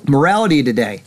Morality 0.09 0.65
today. 0.65 1.03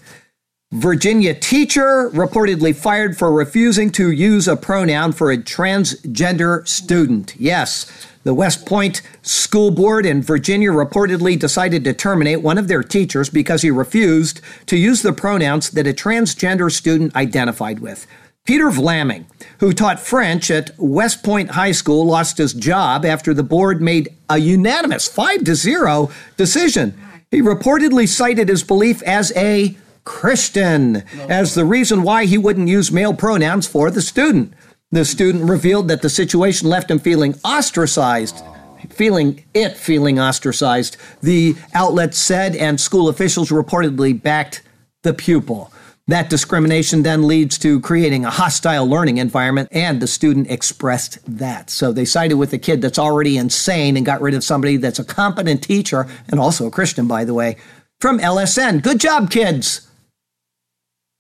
Virginia 0.72 1.34
teacher 1.34 2.10
reportedly 2.10 2.76
fired 2.76 3.18
for 3.18 3.32
refusing 3.32 3.90
to 3.92 4.12
use 4.12 4.48
a 4.48 4.56
pronoun 4.58 5.14
for 5.14 5.32
a 5.32 5.38
transgender 5.38 6.68
student. 6.68 7.36
Yes, 7.38 7.90
the 8.28 8.34
West 8.34 8.66
Point 8.66 9.02
School 9.22 9.72
Board 9.72 10.06
in 10.06 10.22
Virginia 10.22 10.70
reportedly 10.70 11.40
decided 11.40 11.86
to 11.86 11.94
terminate 11.94 12.42
one 12.42 12.58
of 12.58 12.68
their 12.68 12.84
teachers 12.84 13.30
because 13.30 13.62
he 13.62 13.72
refused 13.72 14.42
to 14.66 14.76
use 14.76 15.02
the 15.02 15.14
pronouns 15.14 15.70
that 15.70 15.88
a 15.88 15.94
transgender 15.94 16.70
student 16.70 17.16
identified 17.16 17.80
with. 17.80 18.06
Peter 18.44 18.66
Vlaming, 18.66 19.24
who 19.62 19.72
taught 19.72 20.02
French 20.02 20.52
at 20.52 20.72
West 20.78 21.24
Point 21.24 21.52
High 21.52 21.72
School, 21.72 22.06
lost 22.06 22.38
his 22.38 22.54
job 22.54 23.06
after 23.06 23.34
the 23.34 23.44
board 23.44 23.82
made 23.82 24.14
a 24.30 24.38
unanimous 24.38 25.08
5 25.08 25.46
to 25.46 25.56
0 25.56 26.12
decision. 26.36 27.00
He 27.32 27.42
reportedly 27.42 28.10
cited 28.10 28.50
his 28.50 28.62
belief 28.62 29.02
as 29.04 29.32
a 29.38 29.78
Christian 30.04 30.98
as 31.30 31.56
the 31.56 31.64
reason 31.64 32.04
why 32.04 32.26
he 32.26 32.38
wouldn't 32.38 32.68
use 32.68 32.92
male 32.92 33.14
pronouns 33.14 33.68
for 33.68 33.90
the 33.90 34.02
student. 34.02 34.54
The 34.92 35.04
student 35.04 35.50
revealed 35.50 35.90
that 35.90 36.02
the 36.02 36.10
situation 36.10 36.70
left 36.70 36.90
him 36.90 37.00
feeling 37.00 37.36
ostracized, 37.44 38.42
feeling 38.90 39.44
it 39.54 39.76
feeling 39.76 40.18
ostracized. 40.18 40.96
The 41.22 41.56
outlet 41.74 42.16
said, 42.16 42.56
and 42.56 42.80
school 42.80 43.10
officials 43.10 43.50
reportedly 43.50 44.22
backed 44.22 44.64
the 45.04 45.14
pupil. 45.14 45.74
That 46.08 46.30
discrimination 46.30 47.04
then 47.04 47.28
leads 47.28 47.58
to 47.58 47.82
creating 47.82 48.24
a 48.24 48.30
hostile 48.30 48.88
learning 48.88 49.18
environment, 49.18 49.68
and 49.74 50.02
the 50.02 50.08
student 50.08 50.50
expressed 50.50 51.20
that. 51.38 51.70
So 51.70 51.92
they 51.92 52.06
sided 52.06 52.38
with 52.38 52.54
a 52.54 52.58
kid 52.58 52.82
that's 52.82 52.98
already 52.98 53.38
insane 53.38 53.98
and 53.98 54.06
got 54.06 54.22
rid 54.22 54.34
of 54.34 54.44
somebody 54.44 54.78
that's 54.78 55.00
a 55.00 55.04
competent 55.04 55.64
teacher 55.64 56.08
and 56.30 56.40
also 56.40 56.66
a 56.66 56.72
Christian, 56.72 57.10
by 57.10 57.26
the 57.26 57.34
way, 57.34 57.58
from 58.00 58.20
LSN. 58.20 58.82
Good 58.82 59.02
job, 59.02 59.30
kids. 59.30 59.90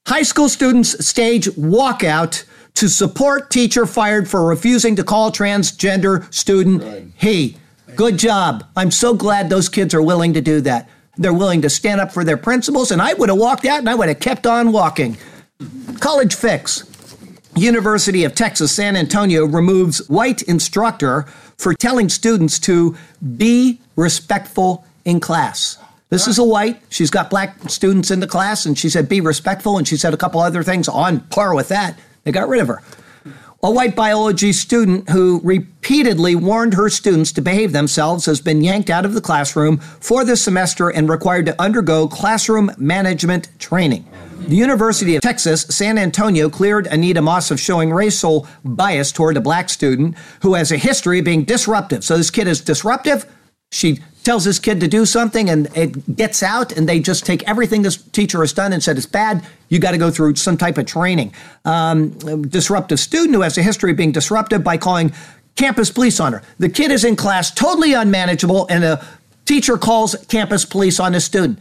High 0.07 0.23
school 0.23 0.47
students 0.47 1.05
stage 1.05 1.47
walkout 1.47 2.45
to 2.77 2.87
support 2.87 3.49
teacher 3.49 3.87
fired 3.87 4.29
for 4.29 4.45
refusing 4.45 4.95
to 4.95 5.03
call 5.03 5.31
transgender 5.31 6.31
student 6.31 6.83
right. 6.83 7.07
he. 7.15 7.57
Good 7.95 8.19
job. 8.19 8.65
I'm 8.75 8.91
so 8.91 9.15
glad 9.15 9.49
those 9.49 9.67
kids 9.67 9.95
are 9.95 10.01
willing 10.01 10.35
to 10.35 10.41
do 10.41 10.61
that. 10.61 10.87
They're 11.17 11.33
willing 11.33 11.63
to 11.63 11.71
stand 11.71 11.99
up 11.99 12.11
for 12.11 12.23
their 12.23 12.37
principles, 12.37 12.91
and 12.91 13.01
I 13.01 13.15
would 13.15 13.29
have 13.29 13.37
walked 13.39 13.65
out 13.65 13.79
and 13.79 13.89
I 13.89 13.95
would 13.95 14.09
have 14.09 14.19
kept 14.19 14.45
on 14.45 14.71
walking. 14.71 15.17
College 15.99 16.35
fix. 16.35 16.83
University 17.55 18.23
of 18.23 18.35
Texas 18.35 18.71
San 18.71 18.95
Antonio 18.95 19.45
removes 19.45 20.07
white 20.07 20.43
instructor 20.43 21.23
for 21.57 21.73
telling 21.73 22.09
students 22.09 22.59
to 22.59 22.95
be 23.37 23.81
respectful 23.95 24.85
in 25.03 25.19
class. 25.19 25.79
This 26.09 26.27
is 26.27 26.37
a 26.37 26.43
white. 26.43 26.79
She's 26.89 27.09
got 27.09 27.31
black 27.31 27.71
students 27.71 28.11
in 28.11 28.19
the 28.19 28.27
class, 28.27 28.67
and 28.67 28.77
she 28.77 28.87
said, 28.87 29.09
be 29.09 29.19
respectful. 29.19 29.79
And 29.79 29.87
she 29.87 29.97
said 29.97 30.13
a 30.13 30.17
couple 30.17 30.39
other 30.39 30.61
things 30.61 30.87
on 30.87 31.21
par 31.21 31.55
with 31.55 31.69
that. 31.69 31.97
They 32.27 32.33
got 32.33 32.49
rid 32.49 32.59
of 32.59 32.67
her. 32.67 32.81
A 33.63 33.71
white 33.71 33.95
biology 33.95 34.51
student 34.51 35.09
who 35.09 35.39
repeatedly 35.45 36.35
warned 36.35 36.73
her 36.73 36.89
students 36.89 37.31
to 37.31 37.41
behave 37.41 37.71
themselves 37.71 38.25
has 38.25 38.41
been 38.41 38.61
yanked 38.61 38.89
out 38.89 39.05
of 39.05 39.13
the 39.13 39.21
classroom 39.21 39.77
for 39.77 40.25
this 40.25 40.41
semester 40.41 40.89
and 40.89 41.07
required 41.07 41.45
to 41.45 41.55
undergo 41.61 42.05
classroom 42.09 42.69
management 42.77 43.47
training. 43.59 44.05
The 44.39 44.57
University 44.57 45.15
of 45.15 45.21
Texas, 45.21 45.61
San 45.69 45.97
Antonio 45.97 46.49
cleared 46.49 46.85
Anita 46.87 47.21
Moss 47.21 47.49
of 47.49 47.61
showing 47.61 47.93
racial 47.93 48.45
bias 48.65 49.13
toward 49.13 49.37
a 49.37 49.41
black 49.41 49.69
student 49.69 50.17
who 50.41 50.55
has 50.55 50.73
a 50.73 50.77
history 50.77 51.19
of 51.19 51.25
being 51.25 51.45
disruptive. 51.45 52.03
So 52.03 52.17
this 52.17 52.29
kid 52.29 52.49
is 52.49 52.59
disruptive. 52.59 53.25
She 53.71 54.01
tells 54.27 54.43
his 54.43 54.59
kid 54.59 54.81
to 54.81 54.89
do 54.89 55.05
something 55.05 55.49
and 55.49 55.69
it 55.73 56.17
gets 56.17 56.43
out 56.43 56.73
and 56.73 56.89
they 56.89 56.99
just 56.99 57.25
take 57.25 57.47
everything 57.47 57.81
this 57.81 57.95
teacher 57.95 58.41
has 58.41 58.51
done 58.51 58.73
and 58.73 58.83
said 58.83 58.97
it's 58.97 59.05
bad 59.05 59.41
you 59.69 59.79
got 59.79 59.91
to 59.91 59.97
go 59.97 60.11
through 60.11 60.35
some 60.35 60.57
type 60.57 60.77
of 60.77 60.85
training. 60.85 61.33
Um, 61.63 62.09
disruptive 62.41 62.99
student 62.99 63.33
who 63.33 63.39
has 63.39 63.57
a 63.57 63.63
history 63.63 63.91
of 63.91 63.95
being 63.95 64.11
disruptive 64.11 64.65
by 64.65 64.75
calling 64.75 65.13
campus 65.55 65.89
police 65.89 66.19
on 66.19 66.33
her. 66.33 66.43
The 66.59 66.67
kid 66.67 66.91
is 66.91 67.05
in 67.05 67.15
class 67.15 67.51
totally 67.51 67.93
unmanageable 67.93 68.67
and 68.69 68.83
a 68.83 69.07
teacher 69.45 69.77
calls 69.77 70.13
campus 70.27 70.65
police 70.65 70.99
on 70.99 71.15
a 71.15 71.21
student 71.21 71.59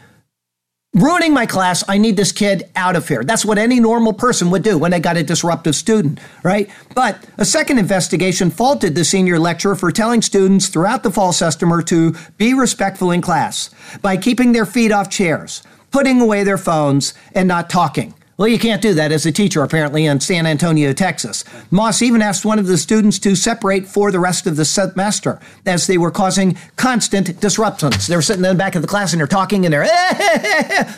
ruining 0.96 1.34
my 1.34 1.46
class. 1.46 1.84
I 1.88 1.98
need 1.98 2.16
this 2.16 2.32
kid 2.32 2.68
out 2.74 2.96
of 2.96 3.06
here. 3.06 3.22
That's 3.22 3.44
what 3.44 3.58
any 3.58 3.78
normal 3.78 4.14
person 4.14 4.50
would 4.50 4.62
do 4.62 4.78
when 4.78 4.90
they 4.90 4.98
got 4.98 5.16
a 5.16 5.22
disruptive 5.22 5.76
student, 5.76 6.18
right? 6.42 6.70
But 6.94 7.22
a 7.36 7.44
second 7.44 7.78
investigation 7.78 8.50
faulted 8.50 8.94
the 8.94 9.04
senior 9.04 9.38
lecturer 9.38 9.76
for 9.76 9.92
telling 9.92 10.22
students 10.22 10.68
throughout 10.68 11.02
the 11.02 11.10
fall 11.10 11.32
semester 11.32 11.66
to 11.82 12.14
be 12.38 12.54
respectful 12.54 13.10
in 13.10 13.20
class 13.20 13.70
by 14.00 14.16
keeping 14.16 14.52
their 14.52 14.66
feet 14.66 14.90
off 14.90 15.10
chairs, 15.10 15.62
putting 15.90 16.20
away 16.20 16.42
their 16.42 16.58
phones, 16.58 17.12
and 17.34 17.46
not 17.46 17.68
talking 17.68 18.14
Well, 18.38 18.48
you 18.48 18.58
can't 18.58 18.82
do 18.82 18.92
that 18.94 19.12
as 19.12 19.24
a 19.24 19.32
teacher, 19.32 19.62
apparently, 19.62 20.04
in 20.04 20.20
San 20.20 20.44
Antonio, 20.44 20.92
Texas. 20.92 21.42
Moss 21.70 22.02
even 22.02 22.20
asked 22.20 22.44
one 22.44 22.58
of 22.58 22.66
the 22.66 22.76
students 22.76 23.18
to 23.20 23.34
separate 23.34 23.86
for 23.86 24.12
the 24.12 24.20
rest 24.20 24.46
of 24.46 24.56
the 24.56 24.66
semester 24.66 25.40
as 25.64 25.86
they 25.86 25.96
were 25.96 26.10
causing 26.10 26.58
constant 26.76 27.40
disruptions. 27.40 28.06
They 28.06 28.14
were 28.14 28.20
sitting 28.20 28.44
in 28.44 28.50
the 28.50 28.54
back 28.54 28.74
of 28.74 28.82
the 28.82 28.88
class 28.88 29.14
and 29.14 29.20
they're 29.20 29.26
talking 29.26 29.64
and 29.64 29.72
they're, 29.72 29.84
eh, 29.84 29.88
eh, 29.90 30.68
eh, 30.70 30.92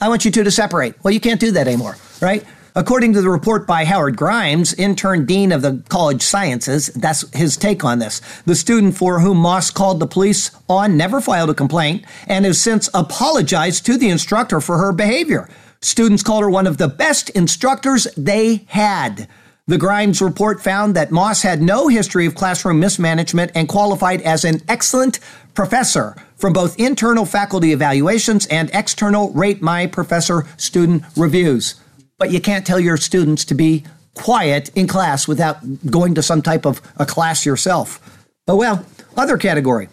I 0.00 0.08
want 0.08 0.24
you 0.24 0.32
two 0.32 0.42
to 0.42 0.50
separate. 0.50 0.96
Well, 1.04 1.14
you 1.14 1.20
can't 1.20 1.38
do 1.38 1.52
that 1.52 1.68
anymore, 1.68 1.96
right? 2.20 2.44
According 2.74 3.12
to 3.12 3.22
the 3.22 3.30
report 3.30 3.68
by 3.68 3.84
Howard 3.84 4.16
Grimes, 4.16 4.74
intern 4.74 5.26
dean 5.26 5.52
of 5.52 5.62
the 5.62 5.84
College 5.88 6.22
Sciences, 6.22 6.88
that's 6.88 7.28
his 7.36 7.56
take 7.56 7.84
on 7.84 8.00
this. 8.00 8.20
The 8.46 8.56
student 8.56 8.96
for 8.96 9.20
whom 9.20 9.38
Moss 9.38 9.70
called 9.70 10.00
the 10.00 10.06
police 10.08 10.50
on 10.68 10.96
never 10.96 11.20
filed 11.20 11.50
a 11.50 11.54
complaint 11.54 12.04
and 12.26 12.44
has 12.44 12.60
since 12.60 12.88
apologized 12.94 13.86
to 13.86 13.96
the 13.96 14.08
instructor 14.08 14.60
for 14.60 14.78
her 14.78 14.92
behavior. 14.92 15.48
Students 15.82 16.22
called 16.22 16.42
her 16.42 16.50
one 16.50 16.66
of 16.66 16.76
the 16.76 16.88
best 16.88 17.30
instructors 17.30 18.06
they 18.16 18.66
had. 18.68 19.28
The 19.66 19.78
Grimes 19.78 20.20
report 20.20 20.62
found 20.62 20.94
that 20.94 21.10
Moss 21.10 21.42
had 21.42 21.62
no 21.62 21.88
history 21.88 22.26
of 22.26 22.34
classroom 22.34 22.80
mismanagement 22.80 23.52
and 23.54 23.66
qualified 23.66 24.20
as 24.22 24.44
an 24.44 24.60
excellent 24.68 25.20
professor 25.54 26.16
from 26.36 26.52
both 26.52 26.78
internal 26.78 27.24
faculty 27.24 27.72
evaluations 27.72 28.46
and 28.46 28.70
external 28.74 29.30
Rate 29.32 29.62
My 29.62 29.86
Professor 29.86 30.46
student 30.58 31.02
reviews. 31.16 31.76
But 32.18 32.30
you 32.30 32.40
can't 32.40 32.66
tell 32.66 32.80
your 32.80 32.98
students 32.98 33.46
to 33.46 33.54
be 33.54 33.84
quiet 34.14 34.70
in 34.76 34.86
class 34.86 35.26
without 35.26 35.86
going 35.86 36.14
to 36.14 36.22
some 36.22 36.42
type 36.42 36.66
of 36.66 36.82
a 36.98 37.06
class 37.06 37.46
yourself. 37.46 38.26
Oh 38.46 38.56
well, 38.56 38.84
other 39.16 39.38
category 39.38 39.88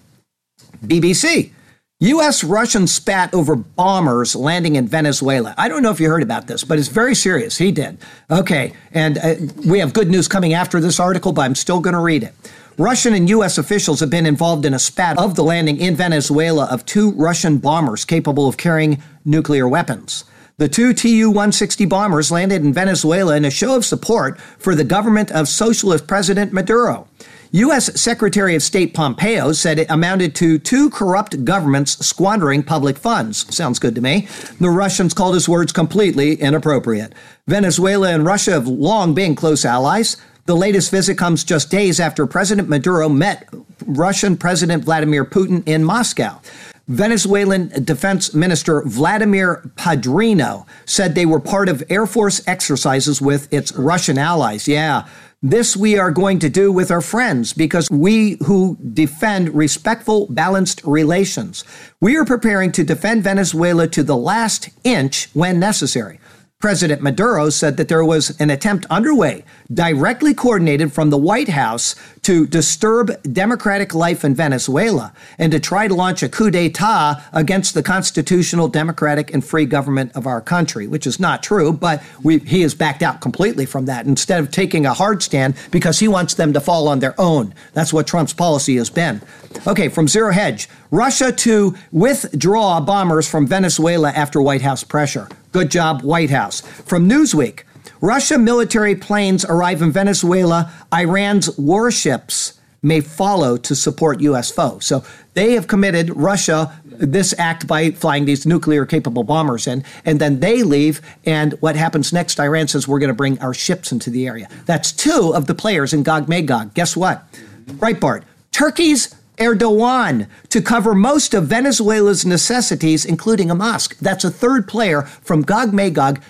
BBC. 0.85 1.51
U.S. 1.99 2.43
Russian 2.43 2.85
spat 2.85 3.33
over 3.33 3.55
bombers 3.55 4.35
landing 4.35 4.75
in 4.75 4.87
Venezuela. 4.87 5.55
I 5.57 5.67
don't 5.67 5.81
know 5.81 5.89
if 5.89 5.99
you 5.99 6.07
heard 6.07 6.21
about 6.21 6.45
this, 6.45 6.63
but 6.63 6.77
it's 6.77 6.89
very 6.89 7.15
serious. 7.15 7.57
He 7.57 7.71
did. 7.71 7.97
Okay, 8.29 8.73
and 8.91 9.17
uh, 9.17 9.33
we 9.65 9.79
have 9.79 9.93
good 9.93 10.07
news 10.07 10.27
coming 10.27 10.53
after 10.53 10.79
this 10.79 10.99
article, 10.99 11.31
but 11.31 11.41
I'm 11.41 11.55
still 11.55 11.79
going 11.79 11.95
to 11.95 11.99
read 11.99 12.21
it. 12.21 12.35
Russian 12.77 13.15
and 13.15 13.27
U.S. 13.29 13.57
officials 13.57 13.99
have 14.01 14.11
been 14.11 14.27
involved 14.27 14.63
in 14.63 14.75
a 14.75 14.79
spat 14.79 15.17
of 15.17 15.33
the 15.33 15.43
landing 15.43 15.77
in 15.77 15.95
Venezuela 15.95 16.67
of 16.67 16.85
two 16.85 17.13
Russian 17.13 17.57
bombers 17.57 18.05
capable 18.05 18.47
of 18.47 18.57
carrying 18.57 19.01
nuclear 19.25 19.67
weapons. 19.67 20.23
The 20.57 20.69
two 20.69 20.93
Tu 20.93 21.27
160 21.29 21.85
bombers 21.85 22.31
landed 22.31 22.63
in 22.63 22.73
Venezuela 22.73 23.35
in 23.35 23.43
a 23.43 23.49
show 23.49 23.75
of 23.75 23.83
support 23.83 24.39
for 24.59 24.75
the 24.75 24.83
government 24.83 25.31
of 25.31 25.47
Socialist 25.47 26.05
President 26.05 26.53
Maduro. 26.53 27.07
U.S. 27.51 27.99
Secretary 27.99 28.55
of 28.55 28.63
State 28.63 28.93
Pompeo 28.93 29.53
said 29.53 29.79
it 29.79 29.89
amounted 29.89 30.35
to 30.35 30.59
two 30.59 30.89
corrupt 30.89 31.45
governments 31.45 32.05
squandering 32.05 32.61
public 32.61 32.97
funds. 32.97 33.53
Sounds 33.55 33.79
good 33.79 33.95
to 33.95 34.01
me. 34.01 34.27
The 34.59 34.69
Russians 34.69 35.13
called 35.13 35.33
his 35.33 35.47
words 35.47 35.71
completely 35.71 36.33
inappropriate. 36.33 37.13
Venezuela 37.47 38.11
and 38.11 38.25
Russia 38.25 38.51
have 38.51 38.67
long 38.67 39.13
been 39.13 39.35
close 39.35 39.63
allies. 39.63 40.17
The 40.45 40.55
latest 40.55 40.91
visit 40.91 41.17
comes 41.17 41.43
just 41.43 41.71
days 41.71 41.99
after 41.99 42.27
President 42.27 42.67
Maduro 42.67 43.07
met 43.07 43.47
Russian 43.85 44.35
President 44.37 44.83
Vladimir 44.83 45.23
Putin 45.23 45.65
in 45.67 45.83
Moscow. 45.83 46.41
Venezuelan 46.87 47.67
Defense 47.83 48.33
Minister 48.33 48.81
Vladimir 48.83 49.69
Padrino 49.75 50.65
said 50.85 51.15
they 51.15 51.25
were 51.25 51.39
part 51.39 51.67
of 51.67 51.83
Air 51.89 52.05
Force 52.05 52.41
exercises 52.47 53.21
with 53.21 53.51
its 53.53 53.73
Russian 53.73 54.17
allies. 54.17 54.69
Yeah, 54.69 55.05
this 55.41 55.77
we 55.77 55.97
are 55.97 56.09
going 56.09 56.39
to 56.39 56.49
do 56.49 56.71
with 56.71 56.89
our 56.89 57.01
friends 57.01 57.53
because 57.53 57.89
we 57.91 58.37
who 58.45 58.77
defend 58.93 59.53
respectful, 59.53 60.27
balanced 60.29 60.81
relations. 60.83 61.63
We 62.01 62.15
are 62.17 62.25
preparing 62.25 62.71
to 62.73 62.83
defend 62.83 63.23
Venezuela 63.23 63.87
to 63.87 64.01
the 64.01 64.17
last 64.17 64.69
inch 64.83 65.29
when 65.33 65.59
necessary. 65.59 66.19
President 66.59 67.03
Maduro 67.03 67.51
said 67.51 67.77
that 67.77 67.87
there 67.87 68.03
was 68.03 68.35
an 68.41 68.49
attempt 68.49 68.87
underway, 68.89 69.45
directly 69.71 70.33
coordinated 70.33 70.91
from 70.91 71.11
the 71.11 71.17
White 71.17 71.49
House, 71.49 71.93
to 72.23 72.47
disturb 72.47 73.11
democratic 73.31 73.93
life 73.93 74.25
in 74.25 74.33
Venezuela 74.33 75.13
and 75.37 75.51
to 75.51 75.59
try 75.59 75.87
to 75.87 75.93
launch 75.93 76.23
a 76.23 76.27
coup 76.27 76.49
d'etat 76.49 77.23
against 77.31 77.75
the 77.75 77.83
constitutional, 77.83 78.67
democratic, 78.67 79.31
and 79.31 79.45
free 79.45 79.65
government 79.65 80.11
of 80.15 80.25
our 80.25 80.41
country, 80.41 80.87
which 80.87 81.05
is 81.05 81.19
not 81.19 81.43
true, 81.43 81.71
but 81.71 82.01
we, 82.23 82.39
he 82.39 82.61
has 82.61 82.73
backed 82.73 83.03
out 83.03 83.21
completely 83.21 83.67
from 83.67 83.85
that 83.85 84.07
instead 84.07 84.39
of 84.39 84.49
taking 84.49 84.87
a 84.87 84.95
hard 84.95 85.21
stand 85.21 85.53
because 85.69 85.99
he 85.99 86.07
wants 86.07 86.33
them 86.33 86.53
to 86.53 86.59
fall 86.59 86.87
on 86.87 86.97
their 86.97 87.13
own. 87.21 87.53
That's 87.73 87.93
what 87.93 88.07
Trump's 88.07 88.33
policy 88.33 88.77
has 88.77 88.89
been. 88.89 89.21
Okay, 89.67 89.89
from 89.89 90.07
Zero 90.07 90.31
Hedge 90.31 90.67
Russia 90.89 91.31
to 91.31 91.75
withdraw 91.91 92.79
bombers 92.79 93.29
from 93.29 93.45
Venezuela 93.45 94.09
after 94.09 94.41
White 94.41 94.63
House 94.63 94.83
pressure. 94.83 95.29
Good 95.57 95.71
job, 95.71 96.03
White 96.03 96.29
House. 96.29 96.61
From 96.61 97.09
Newsweek, 97.09 97.63
Russia 97.99 98.37
military 98.37 98.93
planes 98.93 99.43
arrive 99.43 99.81
in 99.81 99.91
Venezuela. 99.91 100.71
Iran's 100.93 101.57
warships 101.57 102.59
may 102.83 103.01
follow 103.01 103.57
to 103.57 103.73
support 103.73 104.21
U.S. 104.21 104.51
foe. 104.51 104.77
So 104.77 105.03
they 105.33 105.53
have 105.53 105.65
committed 105.65 106.15
Russia 106.15 106.79
this 106.85 107.33
act 107.39 107.65
by 107.65 107.89
flying 107.89 108.25
these 108.25 108.45
nuclear 108.45 108.85
capable 108.85 109.23
bombers 109.23 109.65
in, 109.65 109.83
and 110.05 110.21
then 110.21 110.41
they 110.41 110.61
leave. 110.61 111.01
And 111.25 111.53
what 111.53 111.75
happens 111.75 112.13
next? 112.13 112.39
Iran 112.39 112.67
says 112.67 112.87
we're 112.87 112.99
going 112.99 113.07
to 113.07 113.15
bring 113.15 113.39
our 113.39 113.55
ships 113.55 113.91
into 113.91 114.11
the 114.11 114.27
area. 114.27 114.47
That's 114.67 114.91
two 114.91 115.31
of 115.33 115.47
the 115.47 115.55
players 115.55 115.91
in 115.91 116.03
Gog 116.03 116.29
Magog. 116.29 116.75
Guess 116.75 116.95
what? 116.95 117.25
Breitbart. 117.65 118.25
Turkey's 118.51 119.15
Erdogan 119.37 120.27
to 120.49 120.61
cover 120.61 120.95
most 120.95 121.33
of 121.33 121.47
Venezuela's 121.47 122.25
necessities, 122.25 123.05
including 123.05 123.51
a 123.51 123.55
mosque. 123.55 123.97
That's 123.99 124.23
a 124.23 124.31
third 124.31 124.67
player 124.67 125.03
from 125.03 125.43
Gog 125.43 125.73
Magog 125.73 126.21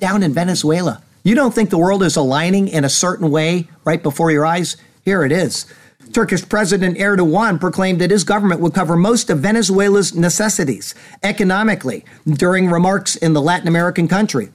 down 0.00 0.22
in 0.22 0.34
Venezuela. 0.34 1.02
You 1.22 1.34
don't 1.34 1.54
think 1.54 1.70
the 1.70 1.78
world 1.78 2.02
is 2.02 2.16
aligning 2.16 2.68
in 2.68 2.84
a 2.84 2.88
certain 2.88 3.30
way 3.30 3.68
right 3.84 4.02
before 4.02 4.30
your 4.30 4.44
eyes? 4.44 4.76
Here 5.04 5.24
it 5.24 5.32
is. 5.32 5.66
Turkish 6.12 6.46
President 6.48 6.98
Erdogan 6.98 7.58
proclaimed 7.58 8.00
that 8.00 8.10
his 8.10 8.24
government 8.24 8.60
would 8.60 8.74
cover 8.74 8.96
most 8.96 9.30
of 9.30 9.38
Venezuela's 9.38 10.14
necessities 10.14 10.94
economically 11.22 12.04
during 12.26 12.68
remarks 12.68 13.16
in 13.16 13.32
the 13.32 13.40
Latin 13.40 13.68
American 13.68 14.06
country. 14.06 14.50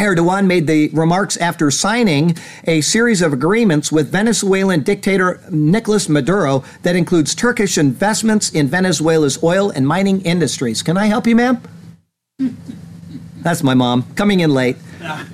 Erdogan 0.00 0.46
made 0.46 0.66
the 0.66 0.88
remarks 0.88 1.36
after 1.36 1.70
signing 1.70 2.34
a 2.64 2.80
series 2.80 3.20
of 3.20 3.34
agreements 3.34 3.92
with 3.92 4.10
Venezuelan 4.10 4.82
dictator 4.82 5.42
Nicolas 5.50 6.08
Maduro 6.08 6.64
that 6.82 6.96
includes 6.96 7.34
Turkish 7.34 7.76
investments 7.76 8.50
in 8.50 8.66
Venezuela's 8.66 9.42
oil 9.42 9.68
and 9.70 9.86
mining 9.86 10.22
industries. 10.22 10.82
Can 10.82 10.96
I 10.96 11.06
help 11.06 11.26
you, 11.26 11.36
ma'am? 11.36 11.60
That's 13.42 13.62
my 13.62 13.74
mom, 13.74 14.04
coming 14.14 14.40
in 14.40 14.54
late. 14.54 14.76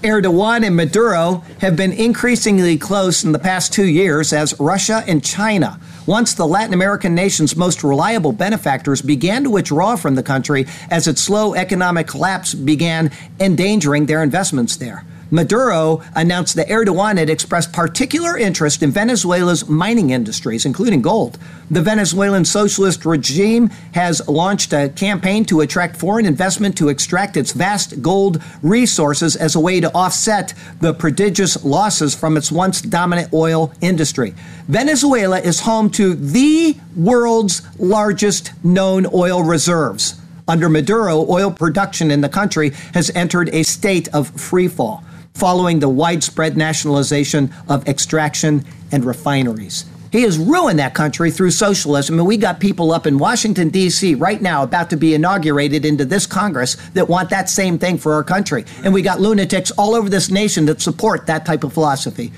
Erdogan 0.03 0.67
and 0.67 0.75
Maduro 0.75 1.45
have 1.61 1.77
been 1.77 1.93
increasingly 1.93 2.77
close 2.77 3.23
in 3.23 3.31
the 3.31 3.39
past 3.39 3.73
two 3.73 3.87
years 3.87 4.33
as 4.33 4.59
Russia 4.59 5.05
and 5.07 5.25
China, 5.25 5.79
once 6.07 6.35
the 6.35 6.47
Latin 6.47 6.75
American 6.75 7.15
nation's 7.15 7.57
most 7.57 7.83
reliable 7.83 8.33
benefactors, 8.33 9.03
began 9.03 9.45
to 9.45 9.51
withdraw 9.51 9.97
from 9.97 10.15
the 10.15 10.23
country 10.23 10.67
as 10.91 11.09
its 11.09 11.21
slow 11.21 11.55
economic 11.55 12.07
collapse 12.07 12.55
began 12.55 13.11
endangering 13.41 14.07
their 14.07 14.23
investments 14.23 14.77
there. 14.77 15.05
Maduro 15.31 16.03
announced 16.15 16.55
that 16.55 16.69
Erdogan 16.69 17.19
had 17.19 17.29
expressed 17.29 17.73
particular 17.73 18.39
interest 18.39 18.83
in 18.83 18.93
Venezuela's 18.93 19.69
mining 19.69 20.11
industries, 20.11 20.65
including 20.65 21.03
gold. 21.03 21.39
The 21.69 21.83
Venezuelan 21.83 22.45
socialist 22.45 23.05
regime 23.05 23.69
has 23.95 24.27
launched 24.29 24.73
a 24.73 24.89
campaign 24.91 25.45
to 25.47 25.63
attract 25.63 25.97
foreign 25.97 26.27
investment 26.27 26.79
to 26.79 26.89
extract 26.89 27.37
its 27.37 27.53
vast 27.53 28.01
gold 28.03 28.41
resources 28.63 29.35
as 29.35 29.57
a 29.57 29.61
way 29.61 29.81
to 29.81 29.93
offset 29.93 30.55
the 30.81 30.95
prodigious 30.95 31.65
losses 31.65 32.15
from 32.15 32.37
its 32.37 32.53
once 32.53 32.81
dominant 32.81 33.33
oil 33.33 33.73
industry. 33.81 34.33
Venezuela 34.69 35.41
is 35.41 35.61
home 35.61 35.91
to 35.91 36.15
the 36.15 36.77
world's 36.95 37.63
largest 37.81 38.53
known 38.63 39.07
oil 39.13 39.43
reserves. 39.43 40.21
Under 40.49 40.69
Maduro, 40.69 41.29
oil 41.29 41.51
production 41.51 42.13
in 42.13 42.21
the 42.21 42.29
country 42.29 42.71
has 42.95 43.11
entered 43.17 43.53
a 43.53 43.65
state 43.65 44.07
of 44.15 44.31
freefall 44.31 45.03
following 45.37 45.81
the 45.81 45.89
widespread 45.89 46.57
nationalization 46.57 47.53
of 47.69 47.87
extraction 47.87 48.65
and 48.91 49.05
refineries. 49.05 49.85
He 50.11 50.23
has 50.23 50.39
ruined 50.39 50.79
that 50.79 50.95
country 50.95 51.31
through 51.31 51.51
socialism, 51.51 52.19
and 52.19 52.27
we 52.27 52.39
got 52.39 52.59
people 52.59 52.91
up 52.91 53.07
in 53.07 53.19
Washington, 53.19 53.69
D.C. 53.69 54.15
right 54.15 54.41
now 54.41 54.63
about 54.63 54.89
to 54.91 54.97
be 54.97 55.13
inaugurated 55.13 55.85
into 55.85 56.07
this 56.07 56.27
Congress 56.27 56.77
that 56.95 57.09
want 57.09 57.29
that 57.31 57.51
same 57.51 57.79
thing 57.79 57.99
for 57.99 58.15
our 58.15 58.25
country. 58.25 58.65
And 58.83 58.95
we 58.95 59.03
got 59.03 59.21
lunatics 59.21 59.71
all 59.73 59.95
over 59.95 60.09
this 60.09 60.31
nation 60.31 60.65
that 60.67 60.81
support 60.81 61.27
that 61.27 61.45
type 61.45 61.65
of 61.65 61.75
philosophy. 61.75 62.33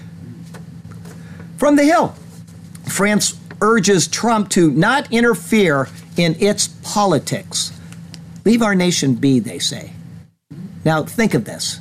From 1.56 1.76
the 1.76 1.84
Hill, 1.84 2.16
France 2.88 3.38
urges 3.60 4.08
Trump 4.08 4.48
to 4.50 4.72
not 4.72 5.12
interfere 5.12 5.88
in 6.16 6.34
its 6.40 6.68
politics. 6.82 7.72
Leave 8.44 8.62
our 8.62 8.74
nation 8.74 9.14
be, 9.14 9.38
they 9.38 9.60
say. 9.60 9.92
Now, 10.84 11.04
think 11.04 11.34
of 11.34 11.44
this. 11.44 11.80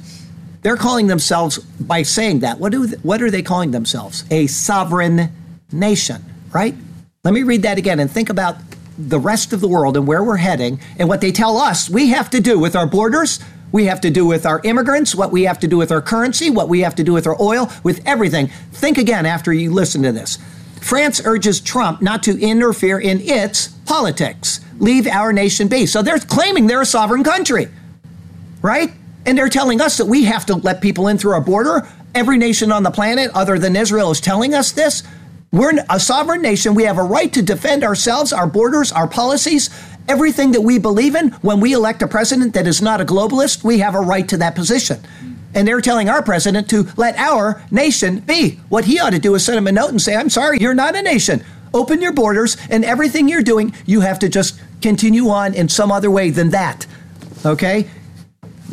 They're 0.67 0.75
calling 0.75 1.07
themselves, 1.07 1.59
by 1.59 2.03
saying 2.03 2.39
that, 2.39 2.59
what, 2.59 2.73
do, 2.73 2.87
what 3.01 3.21
are 3.21 3.31
they 3.31 3.41
calling 3.41 3.71
themselves? 3.71 4.25
A 4.29 4.47
sovereign 4.47 5.31
nation, 5.71 6.21
right? 6.51 6.75
Let 7.23 7.33
me 7.33 7.43
read 7.43 7.61
that 7.61 7.77
again 7.77 8.01
and 8.01 8.11
think 8.11 8.29
about 8.29 8.57
the 8.97 9.17
rest 9.17 9.53
of 9.53 9.61
the 9.61 9.69
world 9.69 9.95
and 9.95 10.05
where 10.05 10.21
we're 10.21 10.35
heading 10.35 10.81
and 10.99 11.07
what 11.07 11.21
they 11.21 11.31
tell 11.31 11.55
us 11.55 11.89
we 11.89 12.09
have 12.09 12.29
to 12.31 12.41
do 12.41 12.59
with 12.59 12.75
our 12.75 12.85
borders. 12.85 13.39
we 13.71 13.85
have 13.85 14.01
to 14.01 14.09
do 14.09 14.25
with 14.25 14.45
our 14.45 14.59
immigrants, 14.65 15.15
what 15.15 15.31
we 15.31 15.43
have 15.43 15.57
to 15.59 15.69
do 15.69 15.77
with 15.77 15.89
our 15.89 16.01
currency, 16.01 16.49
what 16.49 16.67
we 16.67 16.81
have 16.81 16.95
to 16.95 17.03
do 17.05 17.13
with 17.13 17.27
our 17.27 17.41
oil, 17.41 17.71
with 17.83 18.05
everything. 18.05 18.47
Think 18.73 18.97
again 18.97 19.25
after 19.25 19.53
you 19.53 19.71
listen 19.71 20.03
to 20.03 20.11
this. 20.11 20.37
France 20.81 21.21
urges 21.23 21.61
Trump 21.61 22.01
not 22.01 22.23
to 22.23 22.37
interfere 22.41 22.99
in 22.99 23.21
its 23.21 23.69
politics. 23.85 24.59
Leave 24.79 25.07
our 25.07 25.31
nation 25.31 25.69
be. 25.69 25.85
So 25.85 26.01
they're 26.01 26.19
claiming 26.19 26.67
they're 26.67 26.81
a 26.81 26.85
sovereign 26.85 27.23
country, 27.23 27.69
right? 28.61 28.91
And 29.27 29.37
they're 29.37 29.49
telling 29.49 29.81
us 29.81 29.97
that 29.97 30.05
we 30.05 30.23
have 30.23 30.45
to 30.45 30.55
let 30.55 30.81
people 30.81 31.09
in 31.09 31.17
through 31.17 31.33
our 31.33 31.41
border. 31.41 31.85
Every 32.15 32.37
nation 32.37 32.71
on 32.71 32.83
the 32.83 32.91
planet, 32.91 33.29
other 33.35 33.59
than 33.59 33.75
Israel, 33.75 34.09
is 34.09 34.21
telling 34.21 34.53
us 34.53 34.71
this. 34.71 35.03
We're 35.51 35.73
a 35.89 35.99
sovereign 35.99 36.41
nation. 36.41 36.75
We 36.75 36.85
have 36.85 36.97
a 36.97 37.03
right 37.03 37.31
to 37.33 37.41
defend 37.41 37.83
ourselves, 37.83 38.31
our 38.31 38.47
borders, 38.47 38.93
our 38.93 39.07
policies, 39.07 39.69
everything 40.07 40.53
that 40.53 40.61
we 40.61 40.79
believe 40.79 41.13
in. 41.13 41.31
When 41.41 41.59
we 41.59 41.73
elect 41.73 42.01
a 42.01 42.07
president 42.07 42.53
that 42.53 42.67
is 42.67 42.81
not 42.81 43.01
a 43.01 43.05
globalist, 43.05 43.65
we 43.65 43.79
have 43.79 43.95
a 43.95 43.99
right 43.99 44.27
to 44.29 44.37
that 44.37 44.55
position. 44.55 44.99
And 45.53 45.67
they're 45.67 45.81
telling 45.81 46.07
our 46.07 46.23
president 46.23 46.69
to 46.69 46.87
let 46.95 47.17
our 47.17 47.61
nation 47.69 48.21
be. 48.21 48.59
What 48.69 48.85
he 48.85 48.97
ought 48.97 49.09
to 49.09 49.19
do 49.19 49.35
is 49.35 49.43
send 49.43 49.57
him 49.57 49.67
a 49.67 49.73
note 49.73 49.89
and 49.89 50.01
say, 50.01 50.15
I'm 50.15 50.29
sorry, 50.29 50.57
you're 50.59 50.73
not 50.73 50.95
a 50.95 51.01
nation. 51.01 51.43
Open 51.73 52.01
your 52.01 52.13
borders, 52.13 52.55
and 52.69 52.85
everything 52.85 53.27
you're 53.27 53.41
doing, 53.41 53.73
you 53.85 53.99
have 53.99 54.19
to 54.19 54.29
just 54.29 54.59
continue 54.81 55.27
on 55.29 55.53
in 55.53 55.67
some 55.67 55.91
other 55.91 56.09
way 56.09 56.29
than 56.29 56.51
that. 56.51 56.87
Okay? 57.45 57.89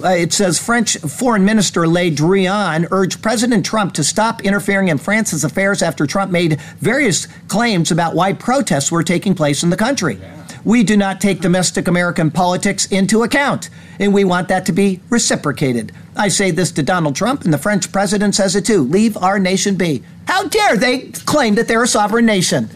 Uh, 0.02 0.08
it 0.08 0.32
says 0.32 0.58
French 0.58 0.96
Foreign 0.98 1.44
Minister 1.44 1.86
Le 1.86 2.10
Drian 2.10 2.88
urged 2.90 3.22
President 3.22 3.64
Trump 3.64 3.94
to 3.94 4.02
stop 4.02 4.42
interfering 4.42 4.88
in 4.88 4.98
France's 4.98 5.44
affairs 5.44 5.82
after 5.82 6.06
Trump 6.06 6.32
made 6.32 6.60
various 6.80 7.26
claims 7.48 7.90
about 7.90 8.14
why 8.14 8.32
protests 8.32 8.90
were 8.90 9.04
taking 9.04 9.34
place 9.34 9.62
in 9.62 9.70
the 9.70 9.76
country. 9.76 10.20
We 10.64 10.82
do 10.82 10.96
not 10.96 11.20
take 11.20 11.40
domestic 11.40 11.86
American 11.86 12.30
politics 12.30 12.86
into 12.86 13.22
account, 13.22 13.70
and 14.00 14.12
we 14.12 14.24
want 14.24 14.48
that 14.48 14.66
to 14.66 14.72
be 14.72 15.00
reciprocated. 15.10 15.92
I 16.16 16.28
say 16.28 16.50
this 16.50 16.72
to 16.72 16.82
Donald 16.82 17.14
Trump, 17.14 17.44
and 17.44 17.52
the 17.52 17.58
French 17.58 17.92
president 17.92 18.34
says 18.34 18.56
it 18.56 18.64
too. 18.64 18.82
Leave 18.82 19.16
our 19.18 19.38
nation 19.38 19.76
be. 19.76 20.02
How 20.26 20.48
dare 20.48 20.76
they 20.76 21.10
claim 21.10 21.54
that 21.54 21.68
they're 21.68 21.82
a 21.82 21.88
sovereign 21.88 22.26
nation? 22.26 22.70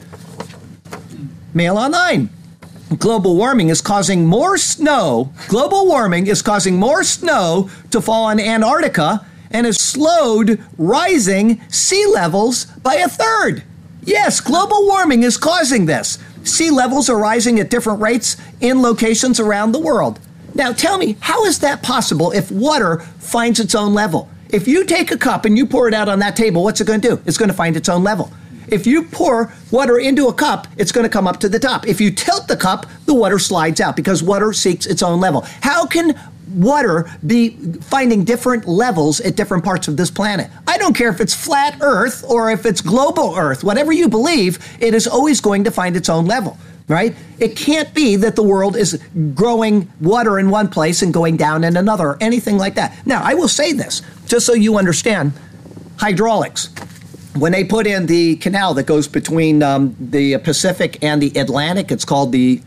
Mail 1.55 1.79
online. 1.79 2.31
Global 2.97 3.36
warming 3.36 3.68
is 3.68 3.82
causing 3.82 4.24
more 4.24 4.57
snow. 4.57 5.30
Global 5.49 5.86
warming 5.86 6.26
is 6.26 6.41
causing 6.41 6.76
more 6.78 7.05
snow 7.05 7.68
to 7.91 8.01
fall 8.01 8.24
on 8.24 8.41
Antarctica 8.41 9.26
and 9.51 9.66
has 9.66 9.76
slowed 9.76 10.62
rising 10.78 11.61
sea 11.70 12.07
levels 12.07 12.64
by 12.64 12.95
a 12.95 13.09
third. 13.09 13.62
Yes, 14.03 14.41
global 14.41 14.86
warming 14.86 15.22
is 15.22 15.36
causing 15.36 15.84
this. 15.84 16.18
Sea 16.45 16.70
levels 16.70 17.11
are 17.11 17.18
rising 17.18 17.61
at 17.61 17.68
different 17.68 18.01
rates 18.01 18.39
in 18.62 18.80
locations 18.80 19.39
around 19.39 19.72
the 19.72 19.78
world. 19.78 20.18
Now 20.55 20.72
tell 20.72 20.97
me, 20.97 21.18
how 21.20 21.45
is 21.45 21.59
that 21.59 21.82
possible 21.82 22.32
if 22.32 22.51
water 22.51 23.01
finds 23.18 23.61
its 23.61 23.74
own 23.74 23.93
level? 23.93 24.30
If 24.49 24.66
you 24.66 24.84
take 24.84 25.11
a 25.11 25.18
cup 25.18 25.45
and 25.45 25.59
you 25.59 25.66
pour 25.66 25.89
it 25.89 25.95
out 25.95 26.09
on 26.09 26.20
that 26.20 26.36
table, 26.36 26.64
what's 26.64 26.80
it 26.80 26.86
going 26.86 27.03
to 27.03 27.09
do? 27.16 27.22
It's 27.26 27.36
going 27.36 27.51
to 27.51 27.55
find 27.55 27.76
its 27.76 27.91
own 27.91 28.03
level. 28.03 28.32
If 28.71 28.87
you 28.87 29.05
pour 29.05 29.53
water 29.71 29.99
into 29.99 30.29
a 30.29 30.33
cup, 30.33 30.66
it's 30.77 30.93
going 30.93 31.05
to 31.05 31.11
come 31.11 31.27
up 31.27 31.41
to 31.41 31.49
the 31.49 31.59
top. 31.59 31.87
If 31.87 32.01
you 32.01 32.11
tilt 32.11 32.49
the 32.49 32.57
cup, 32.57 32.87
the 33.07 33.14
water 33.14 33.39
slides 33.39 33.81
out 33.81 33.97
because 33.97 34.23
water 34.23 34.53
seeks 34.53 34.87
its 34.87 35.03
own 35.03 35.21
level. 35.21 35.43
How 35.62 35.87
can 35.87 36.19
water 36.55 37.11
be 37.27 37.51
finding 37.81 38.25
different 38.25 38.66
levels 38.66 39.21
at 39.21 39.37
different 39.37 39.64
parts 39.64 39.89
of 39.89 39.97
this 39.97 40.11
planet? 40.11 40.51
I 40.66 40.79
don't 40.79 40.95
care 40.95 41.11
if 41.11 41.21
it's 41.21 41.35
flat 41.35 41.79
Earth 41.81 42.25
or 42.29 42.51
if 42.51 42.66
it's 42.66 42.81
global 42.81 43.35
Earth. 43.37 43.64
Whatever 43.64 43.93
you 43.93 44.09
believe, 44.09 44.59
it 44.81 44.95
is 44.95 45.07
always 45.07 45.41
going 45.41 45.64
to 45.64 45.71
find 45.71 45.97
its 45.97 46.09
own 46.09 46.27
level 46.27 46.59
right? 46.89 47.14
It 47.39 47.55
can't 47.55 47.93
be 47.93 48.16
that 48.16 48.35
the 48.35 48.43
world 48.43 48.75
is 48.75 48.99
growing 49.35 49.93
water 50.01 50.39
in 50.39 50.49
one 50.49 50.69
place 50.69 51.03
and 51.03 51.12
going 51.12 51.37
down 51.37 51.62
in 51.62 51.77
another 51.77 52.09
or 52.09 52.19
anything 52.19 52.57
like 52.57 52.77
that. 52.77 53.07
Now, 53.07 53.23
I 53.23 53.35
will 53.35 53.47
say 53.47 53.75
this, 53.75 54.01
just 54.27 54.47
so 54.47 54.55
you 54.55 54.79
understand 54.79 55.33
hydraulics 55.99 56.71
when 57.41 57.53
they 57.53 57.64
put 57.64 57.86
in 57.86 58.07
the 58.07 58.36
canal 58.36 58.74
that 58.74 58.84
goes 58.84 59.09
between 59.09 59.62
um, 59.62 59.97
the 59.99 60.39
Pacific 60.39 61.03
and 61.03 61.22
the 61.22 61.39
Atlantic, 61.39 61.91
it's 61.91 62.05
called 62.05 62.32
the 62.32 62.61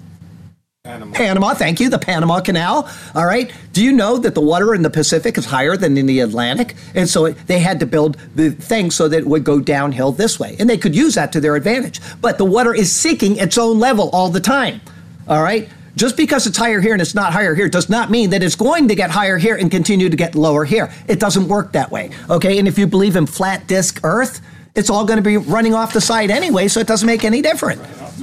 Panama. 0.83 1.13
Panama, 1.15 1.53
thank 1.53 1.79
you, 1.79 1.89
the 1.89 1.99
Panama 1.99 2.39
Canal. 2.39 2.89
All 3.13 3.25
right. 3.27 3.53
Do 3.71 3.83
you 3.83 3.91
know 3.91 4.17
that 4.17 4.33
the 4.33 4.41
water 4.41 4.73
in 4.73 4.81
the 4.81 4.89
Pacific 4.89 5.37
is 5.37 5.45
higher 5.45 5.77
than 5.77 5.95
in 5.95 6.07
the 6.07 6.21
Atlantic? 6.21 6.73
And 6.95 7.07
so 7.07 7.25
it, 7.25 7.37
they 7.45 7.59
had 7.59 7.79
to 7.81 7.85
build 7.85 8.17
the 8.33 8.49
thing 8.49 8.89
so 8.89 9.07
that 9.07 9.19
it 9.19 9.27
would 9.27 9.43
go 9.43 9.59
downhill 9.59 10.11
this 10.11 10.39
way. 10.39 10.55
And 10.57 10.67
they 10.67 10.79
could 10.79 10.95
use 10.95 11.13
that 11.13 11.31
to 11.33 11.39
their 11.39 11.55
advantage. 11.55 12.01
But 12.19 12.39
the 12.39 12.45
water 12.45 12.73
is 12.73 12.91
seeking 12.91 13.37
its 13.37 13.59
own 13.59 13.79
level 13.79 14.09
all 14.09 14.29
the 14.29 14.39
time. 14.39 14.81
All 15.27 15.43
right. 15.43 15.69
Just 15.95 16.17
because 16.17 16.47
it's 16.47 16.57
higher 16.57 16.81
here 16.81 16.93
and 16.93 17.01
it's 17.01 17.13
not 17.13 17.31
higher 17.31 17.53
here 17.53 17.69
does 17.69 17.87
not 17.87 18.09
mean 18.09 18.31
that 18.31 18.41
it's 18.41 18.55
going 18.55 18.87
to 18.87 18.95
get 18.95 19.11
higher 19.11 19.37
here 19.37 19.57
and 19.57 19.69
continue 19.69 20.09
to 20.09 20.17
get 20.17 20.33
lower 20.33 20.65
here. 20.65 20.91
It 21.07 21.19
doesn't 21.19 21.47
work 21.47 21.73
that 21.73 21.91
way. 21.91 22.09
Okay. 22.27 22.57
And 22.57 22.67
if 22.67 22.79
you 22.79 22.87
believe 22.87 23.15
in 23.15 23.27
flat 23.27 23.67
disk 23.67 23.99
Earth, 24.03 24.41
it's 24.75 24.89
all 24.89 25.05
going 25.05 25.17
to 25.17 25.23
be 25.23 25.37
running 25.37 25.73
off 25.73 25.93
the 25.93 26.01
side 26.01 26.31
anyway, 26.31 26.67
so 26.67 26.79
it 26.79 26.87
doesn't 26.87 27.05
make 27.05 27.23
any 27.23 27.41
difference. 27.41 27.81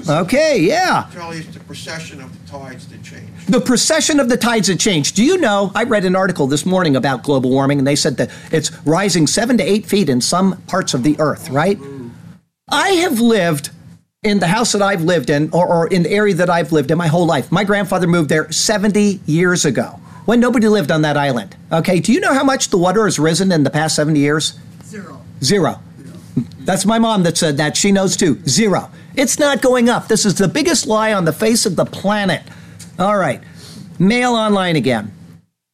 Okay, 0.09 0.61
yeah. 0.61 1.07
Charlie, 1.12 1.38
it's 1.38 1.53
the 1.53 1.61
procession 1.61 2.20
of 2.20 2.32
the 2.32 2.51
tides 2.51 2.88
that 2.88 3.03
change. 3.03 3.28
The 3.46 3.61
precession 3.61 4.20
of 4.20 4.28
the 4.28 4.36
tides 4.36 4.68
that 4.68 4.78
change. 4.80 5.12
Do 5.12 5.24
you 5.24 5.36
know? 5.38 5.70
I 5.74 5.84
read 5.84 6.05
an 6.05 6.16
article 6.16 6.46
this 6.46 6.64
morning 6.64 6.96
about 6.96 7.22
global 7.22 7.51
warming, 7.51 7.78
and 7.78 7.86
they 7.86 7.96
said 7.96 8.16
that 8.16 8.30
it's 8.51 8.72
rising 8.86 9.26
seven 9.26 9.59
to 9.59 9.64
eight 9.64 9.84
feet 9.86 10.09
in 10.09 10.20
some 10.20 10.62
parts 10.62 10.94
of 10.94 11.03
the 11.03 11.16
earth, 11.18 11.51
right? 11.51 11.78
I 12.70 12.90
have 12.90 13.20
lived 13.20 13.70
in 14.22 14.38
the 14.38 14.46
house 14.46 14.72
that 14.72 14.82
I've 14.82 15.03
lived 15.03 15.30
in, 15.30 15.51
or, 15.53 15.66
or 15.66 15.86
in 15.88 16.03
the 16.03 16.11
area 16.11 16.34
that 16.34 16.51
I've 16.51 16.72
lived 16.72 16.90
in 16.90 16.99
my 16.99 17.07
whole 17.07 17.26
life. 17.26 17.53
My 17.53 17.64
grandfather 17.64 18.07
moved 18.07 18.30
there 18.30 18.51
70 18.51 19.20
years 19.26 19.64
ago 19.64 20.01
when 20.24 20.40
nobody 20.40 20.68
lived 20.68 20.90
on 20.90 21.03
that 21.03 21.16
island. 21.16 21.57
Okay, 21.70 22.01
do 22.01 22.12
you 22.12 22.20
know 22.20 22.34
how 22.34 22.44
much 22.44 22.68
the 22.68 22.78
water 22.78 23.05
has 23.05 23.18
risen 23.18 23.53
in 23.53 23.62
the 23.62 23.70
past 23.70 23.94
70 23.96 24.18
years? 24.18 24.59
Zero. 24.84 25.20
Zero. 25.42 25.80
That's 26.61 26.84
my 26.84 26.99
mom 26.99 27.22
that 27.24 27.39
said 27.39 27.57
that. 27.57 27.76
She 27.76 27.93
knows 27.93 28.16
too. 28.16 28.41
Zero. 28.47 28.91
It's 29.16 29.39
not 29.39 29.62
going 29.62 29.89
up. 29.89 30.09
This 30.09 30.24
is 30.24 30.36
the 30.36 30.49
biggest 30.49 30.86
lie 30.86 31.12
on 31.12 31.24
the 31.24 31.32
face 31.32 31.66
of 31.66 31.76
the 31.76 31.84
planet. 31.84 32.43
All 32.99 33.16
right. 33.16 33.43
Mail 33.99 34.34
online 34.34 34.76
again. 34.76 35.12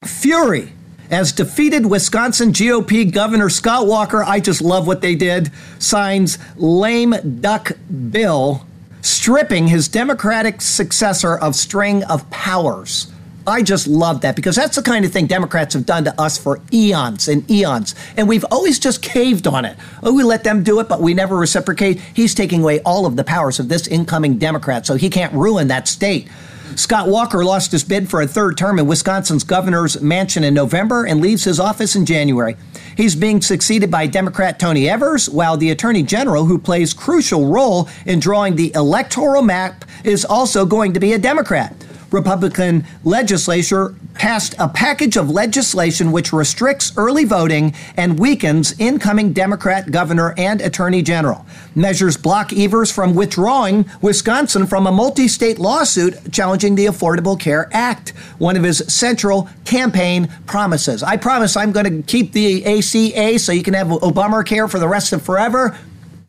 Fury 0.04 0.72
as 1.10 1.32
defeated 1.32 1.86
Wisconsin 1.86 2.52
GOP 2.52 3.12
Governor 3.12 3.48
Scott 3.48 3.86
Walker, 3.86 4.24
I 4.24 4.40
just 4.40 4.60
love 4.60 4.86
what 4.86 5.00
they 5.00 5.14
did, 5.14 5.50
signs 5.78 6.38
lame 6.56 7.14
duck 7.40 7.72
bill 8.10 8.66
stripping 9.02 9.68
his 9.68 9.86
Democratic 9.86 10.62
successor 10.62 11.36
of 11.36 11.54
string 11.54 12.02
of 12.04 12.28
powers. 12.30 13.12
I 13.46 13.62
just 13.62 13.86
love 13.86 14.22
that 14.22 14.36
because 14.36 14.56
that's 14.56 14.76
the 14.76 14.82
kind 14.82 15.04
of 15.04 15.12
thing 15.12 15.26
Democrats 15.26 15.74
have 15.74 15.84
done 15.84 16.04
to 16.04 16.20
us 16.20 16.38
for 16.38 16.60
eons 16.72 17.28
and 17.28 17.48
eons. 17.50 17.94
And 18.16 18.26
we've 18.26 18.44
always 18.50 18.78
just 18.78 19.02
caved 19.02 19.46
on 19.46 19.66
it. 19.66 19.76
Oh, 20.02 20.14
we 20.14 20.22
let 20.22 20.44
them 20.44 20.62
do 20.62 20.80
it, 20.80 20.88
but 20.88 21.00
we 21.00 21.12
never 21.12 21.36
reciprocate. 21.36 22.00
He's 22.14 22.34
taking 22.34 22.62
away 22.62 22.80
all 22.80 23.04
of 23.04 23.16
the 23.16 23.24
powers 23.24 23.60
of 23.60 23.68
this 23.68 23.86
incoming 23.86 24.38
Democrat, 24.38 24.86
so 24.86 24.94
he 24.94 25.10
can't 25.10 25.32
ruin 25.34 25.68
that 25.68 25.88
state. 25.88 26.28
Scott 26.76 27.08
Walker 27.08 27.44
lost 27.44 27.70
his 27.70 27.84
bid 27.84 28.08
for 28.08 28.22
a 28.22 28.26
third 28.26 28.56
term 28.56 28.78
in 28.78 28.86
Wisconsin's 28.86 29.44
governor's 29.44 30.00
mansion 30.00 30.42
in 30.42 30.54
November 30.54 31.04
and 31.04 31.20
leaves 31.20 31.44
his 31.44 31.60
office 31.60 31.94
in 31.94 32.06
January. 32.06 32.56
He's 32.96 33.14
being 33.14 33.40
succeeded 33.40 33.90
by 33.90 34.06
Democrat 34.06 34.58
Tony 34.58 34.88
Evers, 34.88 35.28
while 35.28 35.56
the 35.56 35.70
Attorney 35.70 36.02
General, 36.02 36.46
who 36.46 36.58
plays 36.58 36.92
crucial 36.92 37.46
role 37.46 37.88
in 38.06 38.20
drawing 38.20 38.56
the 38.56 38.72
electoral 38.74 39.42
map, 39.42 39.84
is 40.02 40.24
also 40.24 40.64
going 40.64 40.94
to 40.94 41.00
be 41.00 41.12
a 41.12 41.18
Democrat. 41.18 41.74
Republican 42.14 42.86
legislature 43.02 43.96
passed 44.14 44.54
a 44.60 44.68
package 44.68 45.16
of 45.16 45.28
legislation 45.28 46.12
which 46.12 46.32
restricts 46.32 46.92
early 46.96 47.24
voting 47.24 47.74
and 47.96 48.18
weakens 48.18 48.78
incoming 48.78 49.32
Democrat 49.32 49.90
governor 49.90 50.32
and 50.38 50.60
attorney 50.60 51.02
general. 51.02 51.44
Measures 51.74 52.16
block 52.16 52.52
Evers 52.52 52.92
from 52.92 53.16
withdrawing 53.16 53.84
Wisconsin 54.00 54.64
from 54.64 54.86
a 54.86 54.92
multi 54.92 55.26
state 55.26 55.58
lawsuit 55.58 56.32
challenging 56.32 56.76
the 56.76 56.86
Affordable 56.86 57.38
Care 57.38 57.68
Act, 57.72 58.10
one 58.38 58.56
of 58.56 58.62
his 58.62 58.78
central 58.86 59.48
campaign 59.64 60.28
promises. 60.46 61.02
I 61.02 61.16
promise 61.16 61.56
I'm 61.56 61.72
going 61.72 61.86
to 61.86 62.02
keep 62.02 62.32
the 62.32 62.64
ACA 62.64 63.40
so 63.40 63.50
you 63.50 63.64
can 63.64 63.74
have 63.74 63.88
Obamacare 63.88 64.70
for 64.70 64.78
the 64.78 64.88
rest 64.88 65.12
of 65.12 65.20
forever. 65.20 65.76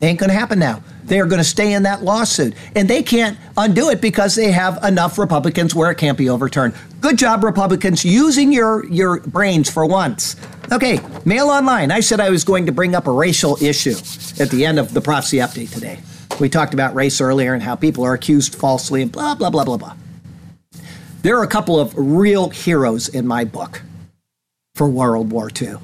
Ain't 0.02 0.18
going 0.18 0.28
to 0.28 0.36
happen 0.36 0.58
now. 0.58 0.82
They 1.04 1.20
are 1.20 1.26
going 1.26 1.38
to 1.38 1.44
stay 1.44 1.72
in 1.72 1.84
that 1.84 2.02
lawsuit. 2.02 2.54
And 2.74 2.88
they 2.88 3.02
can't 3.02 3.38
undo 3.56 3.88
it 3.88 4.02
because 4.02 4.34
they 4.34 4.52
have 4.52 4.82
enough 4.84 5.18
Republicans 5.18 5.74
where 5.74 5.90
it 5.90 5.96
can't 5.96 6.18
be 6.18 6.28
overturned. 6.28 6.74
Good 7.00 7.16
job, 7.16 7.42
Republicans, 7.42 8.04
using 8.04 8.52
your, 8.52 8.84
your 8.86 9.20
brains 9.20 9.70
for 9.70 9.86
once. 9.86 10.36
Okay, 10.70 11.00
mail 11.24 11.48
online. 11.48 11.90
I 11.90 12.00
said 12.00 12.20
I 12.20 12.28
was 12.28 12.44
going 12.44 12.66
to 12.66 12.72
bring 12.72 12.94
up 12.94 13.06
a 13.06 13.12
racial 13.12 13.56
issue 13.62 13.96
at 14.38 14.50
the 14.50 14.66
end 14.66 14.78
of 14.78 14.92
the 14.92 15.00
prophecy 15.00 15.38
update 15.38 15.72
today. 15.72 16.00
We 16.40 16.50
talked 16.50 16.74
about 16.74 16.94
race 16.94 17.20
earlier 17.20 17.54
and 17.54 17.62
how 17.62 17.76
people 17.76 18.04
are 18.04 18.12
accused 18.12 18.54
falsely 18.54 19.00
and 19.00 19.10
blah, 19.10 19.34
blah, 19.34 19.48
blah, 19.48 19.64
blah, 19.64 19.78
blah. 19.78 19.96
There 21.22 21.38
are 21.38 21.42
a 21.42 21.48
couple 21.48 21.80
of 21.80 21.94
real 21.96 22.50
heroes 22.50 23.08
in 23.08 23.26
my 23.26 23.44
book 23.44 23.82
for 24.74 24.88
World 24.88 25.32
War 25.32 25.50
II. 25.60 25.76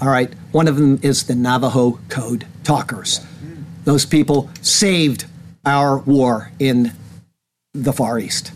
All 0.00 0.08
right, 0.08 0.32
one 0.52 0.66
of 0.66 0.76
them 0.76 0.98
is 1.02 1.24
the 1.24 1.34
Navajo 1.34 2.00
Code 2.08 2.46
Talkers. 2.64 3.20
Those 3.90 4.06
people 4.06 4.48
saved 4.62 5.24
our 5.66 5.98
war 5.98 6.52
in 6.60 6.92
the 7.74 7.92
Far 7.92 8.20
East. 8.20 8.52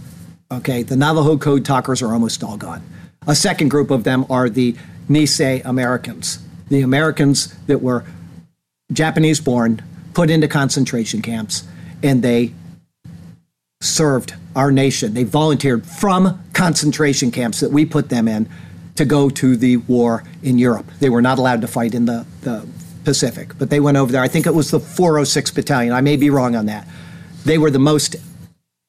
Okay, 0.52 0.84
the 0.84 0.96
Navajo 0.96 1.36
Code 1.36 1.64
talkers 1.64 2.00
are 2.02 2.12
almost 2.12 2.44
all 2.44 2.56
gone. 2.56 2.84
A 3.26 3.34
second 3.34 3.68
group 3.68 3.90
of 3.90 4.04
them 4.04 4.26
are 4.30 4.48
the 4.48 4.76
Nisei 5.10 5.60
Americans, 5.64 6.38
the 6.68 6.82
Americans 6.82 7.52
that 7.66 7.82
were 7.82 8.04
Japanese 8.92 9.40
born, 9.40 9.82
put 10.12 10.30
into 10.30 10.46
concentration 10.46 11.20
camps, 11.20 11.64
and 12.00 12.22
they 12.22 12.54
served 13.80 14.36
our 14.54 14.70
nation. 14.70 15.14
They 15.14 15.24
volunteered 15.24 15.84
from 15.84 16.44
concentration 16.52 17.32
camps 17.32 17.58
that 17.58 17.72
we 17.72 17.84
put 17.84 18.08
them 18.08 18.28
in 18.28 18.48
to 18.94 19.04
go 19.04 19.30
to 19.30 19.56
the 19.56 19.78
war 19.78 20.22
in 20.44 20.58
Europe. 20.58 20.86
They 21.00 21.10
were 21.10 21.22
not 21.22 21.40
allowed 21.40 21.62
to 21.62 21.66
fight 21.66 21.92
in 21.92 22.04
the, 22.04 22.24
the 22.42 22.64
Pacific, 23.04 23.56
but 23.58 23.70
they 23.70 23.80
went 23.80 23.96
over 23.96 24.12
there. 24.12 24.22
I 24.22 24.28
think 24.28 24.46
it 24.46 24.54
was 24.54 24.70
the 24.70 24.80
406 24.80 25.50
Battalion. 25.50 25.92
I 25.92 26.00
may 26.00 26.16
be 26.16 26.30
wrong 26.30 26.56
on 26.56 26.66
that. 26.66 26.88
They 27.44 27.58
were 27.58 27.70
the 27.70 27.78
most 27.78 28.16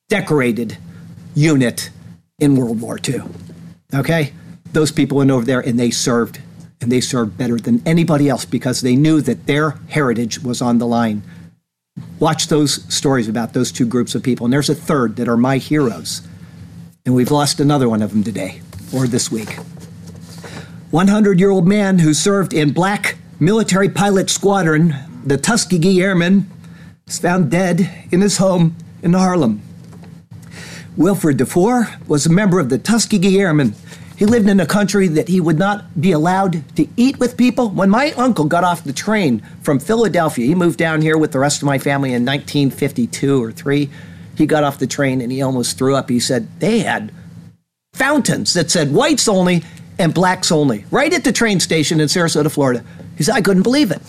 decorated 0.10 0.78
unit 1.36 1.90
in 2.40 2.56
World 2.56 2.82
War 2.82 3.00
II. 3.08 3.24
Okay? 3.94 4.34
Those 4.72 4.92
people 4.92 5.18
went 5.18 5.32
over 5.32 5.46
there 5.46 5.60
and 5.60 5.80
they 5.80 5.92
served, 5.92 6.42
and 6.82 6.92
they 6.92 7.02
served 7.02 7.38
better 7.38 7.58
than 7.58 7.82
anybody 7.86 8.30
else 8.30 8.46
because 8.46 8.82
they 8.82 8.96
knew 8.96 9.22
that 9.22 9.46
their 9.46 9.72
heritage 9.90 10.40
was 10.40 10.62
on 10.62 10.78
the 10.80 10.88
line. 10.88 11.24
Watch 12.20 12.48
those 12.48 12.84
stories 12.94 13.28
about 13.28 13.54
those 13.54 13.72
two 13.72 13.86
groups 13.86 14.16
of 14.16 14.24
people. 14.24 14.46
And 14.46 14.54
there's 14.54 14.70
a 14.70 14.76
third 14.76 15.16
that 15.16 15.28
are 15.28 15.38
my 15.38 15.58
heroes. 15.58 16.28
And 17.06 17.16
we've 17.16 17.32
lost 17.32 17.60
another 17.60 17.88
one 17.88 18.02
of 18.02 18.12
them 18.12 18.24
today 18.24 18.62
or 18.94 19.08
this 19.08 19.32
week. 19.32 19.58
100 20.92 21.40
year 21.40 21.50
old 21.50 21.68
man 21.68 22.00
who 22.00 22.14
served 22.14 22.54
in 22.54 22.72
Black 22.72 23.18
Military 23.40 23.90
Pilot 23.90 24.30
Squadron, 24.30 24.96
the 25.26 25.38
Tuskegee 25.38 26.02
Airmen, 26.02 26.50
is 27.06 27.20
found 27.20 27.52
dead 27.52 27.92
in 28.10 28.22
his 28.22 28.38
home 28.38 28.78
in 29.04 29.12
Harlem. 29.12 29.62
Wilfred 30.96 31.38
DeFour 31.38 32.08
was 32.08 32.26
a 32.26 32.32
member 32.32 32.62
of 32.62 32.70
the 32.70 32.78
Tuskegee 32.78 33.38
Airmen. 33.38 33.76
He 34.16 34.26
lived 34.26 34.48
in 34.48 34.62
a 34.62 34.66
country 34.66 35.10
that 35.10 35.28
he 35.28 35.42
would 35.42 35.60
not 35.60 36.00
be 36.00 36.14
allowed 36.14 36.64
to 36.78 36.88
eat 36.96 37.20
with 37.20 37.36
people. 37.36 37.70
When 37.70 37.90
my 37.90 38.14
uncle 38.14 38.46
got 38.46 38.64
off 38.64 38.86
the 38.86 38.94
train 38.94 39.42
from 39.62 39.80
Philadelphia, 39.80 40.46
he 40.46 40.56
moved 40.56 40.80
down 40.80 41.02
here 41.02 41.18
with 41.18 41.34
the 41.34 41.40
rest 41.40 41.62
of 41.62 41.66
my 41.66 41.78
family 41.78 42.14
in 42.14 42.24
1952 42.24 43.44
or 43.44 43.52
3. 43.52 43.90
He 44.38 44.46
got 44.46 44.64
off 44.64 44.80
the 44.80 44.88
train 44.88 45.20
and 45.20 45.30
he 45.30 45.42
almost 45.42 45.78
threw 45.78 45.94
up. 45.94 46.10
He 46.10 46.22
said 46.22 46.48
they 46.62 46.80
had 46.80 47.12
fountains 47.94 48.54
that 48.54 48.72
said 48.72 48.94
whites 48.94 49.28
only 49.28 49.66
and 50.00 50.14
blacks 50.14 50.52
only 50.52 50.86
right 50.92 51.14
at 51.14 51.24
the 51.24 51.32
train 51.32 51.60
station 51.60 52.00
in 52.00 52.08
Sarasota, 52.08 52.52
Florida. 52.52 52.84
He 53.18 53.24
said, 53.24 53.36
I 53.36 53.42
couldn't 53.42 53.64
believe 53.64 53.92
it. 53.92 54.02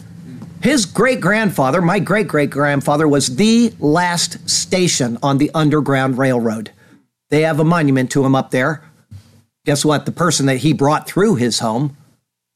His 0.63 0.87
great 0.87 1.21
grandfather, 1.21 1.81
my 1.81 1.99
great 1.99 2.29
great 2.29 2.51
grandfather, 2.51 3.07
was 3.07 3.37
the 3.37 3.73
last 3.79 4.49
station 4.49 5.19
on 5.23 5.39
the 5.39 5.51
Underground 5.55 6.19
Railroad. 6.19 6.73
They 7.31 7.43
have 7.43 7.61
a 7.61 7.65
monument 7.65 8.11
to 8.13 8.25
him 8.25 8.35
up 8.35 8.51
there. 8.51 8.83
Guess 9.65 9.85
what? 9.85 10.07
The 10.07 10.13
person 10.13 10.47
that 10.47 10.59
he 10.59 10.73
brought 10.73 11.07
through 11.07 11.37
his 11.37 11.59
home, 11.59 11.97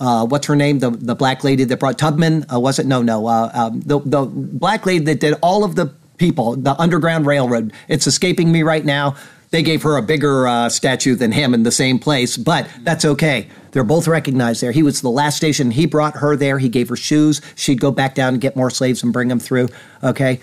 uh, 0.01 0.26
what's 0.26 0.46
her 0.46 0.57
name? 0.57 0.78
The 0.78 0.90
the 0.90 1.14
black 1.14 1.44
lady 1.44 1.64
that 1.64 1.78
brought 1.78 1.98
Tubman, 1.98 2.46
uh, 2.53 2.59
was 2.59 2.78
it? 2.78 2.86
No, 2.86 3.03
no. 3.03 3.26
Uh, 3.26 3.51
um, 3.53 3.80
the 3.82 4.01
the 4.01 4.22
black 4.24 4.86
lady 4.86 5.05
that 5.05 5.20
did 5.20 5.34
all 5.42 5.62
of 5.62 5.74
the 5.74 5.94
people, 6.16 6.57
the 6.57 6.74
Underground 6.80 7.26
Railroad. 7.26 7.72
It's 7.88 8.07
escaping 8.07 8.51
me 8.51 8.62
right 8.62 8.84
now. 8.84 9.16
They 9.51 9.62
gave 9.62 9.82
her 9.82 9.96
a 9.96 10.03
bigger 10.03 10.46
uh, 10.46 10.68
statue 10.68 11.16
than 11.16 11.32
him 11.32 11.55
in 11.55 11.64
the 11.64 11.72
same 11.72 11.98
place, 11.98 12.36
but 12.36 12.68
that's 12.82 13.05
okay. 13.05 13.48
They're 13.72 13.82
both 13.82 14.07
recognized 14.07 14.62
there. 14.62 14.70
He 14.70 14.84
was 14.84 15.01
the 15.01 15.11
last 15.11 15.36
station. 15.36 15.72
He 15.72 15.86
brought 15.86 16.16
her 16.18 16.36
there. 16.36 16.59
He 16.59 16.68
gave 16.68 16.88
her 16.88 16.96
shoes. 16.96 17.40
She'd 17.57 17.80
go 17.80 17.90
back 17.90 18.14
down 18.14 18.34
and 18.34 18.40
get 18.40 18.55
more 18.55 18.70
slaves 18.70 19.03
and 19.03 19.12
bring 19.12 19.28
them 19.28 19.40
through. 19.40 19.68
Okay. 20.05 20.40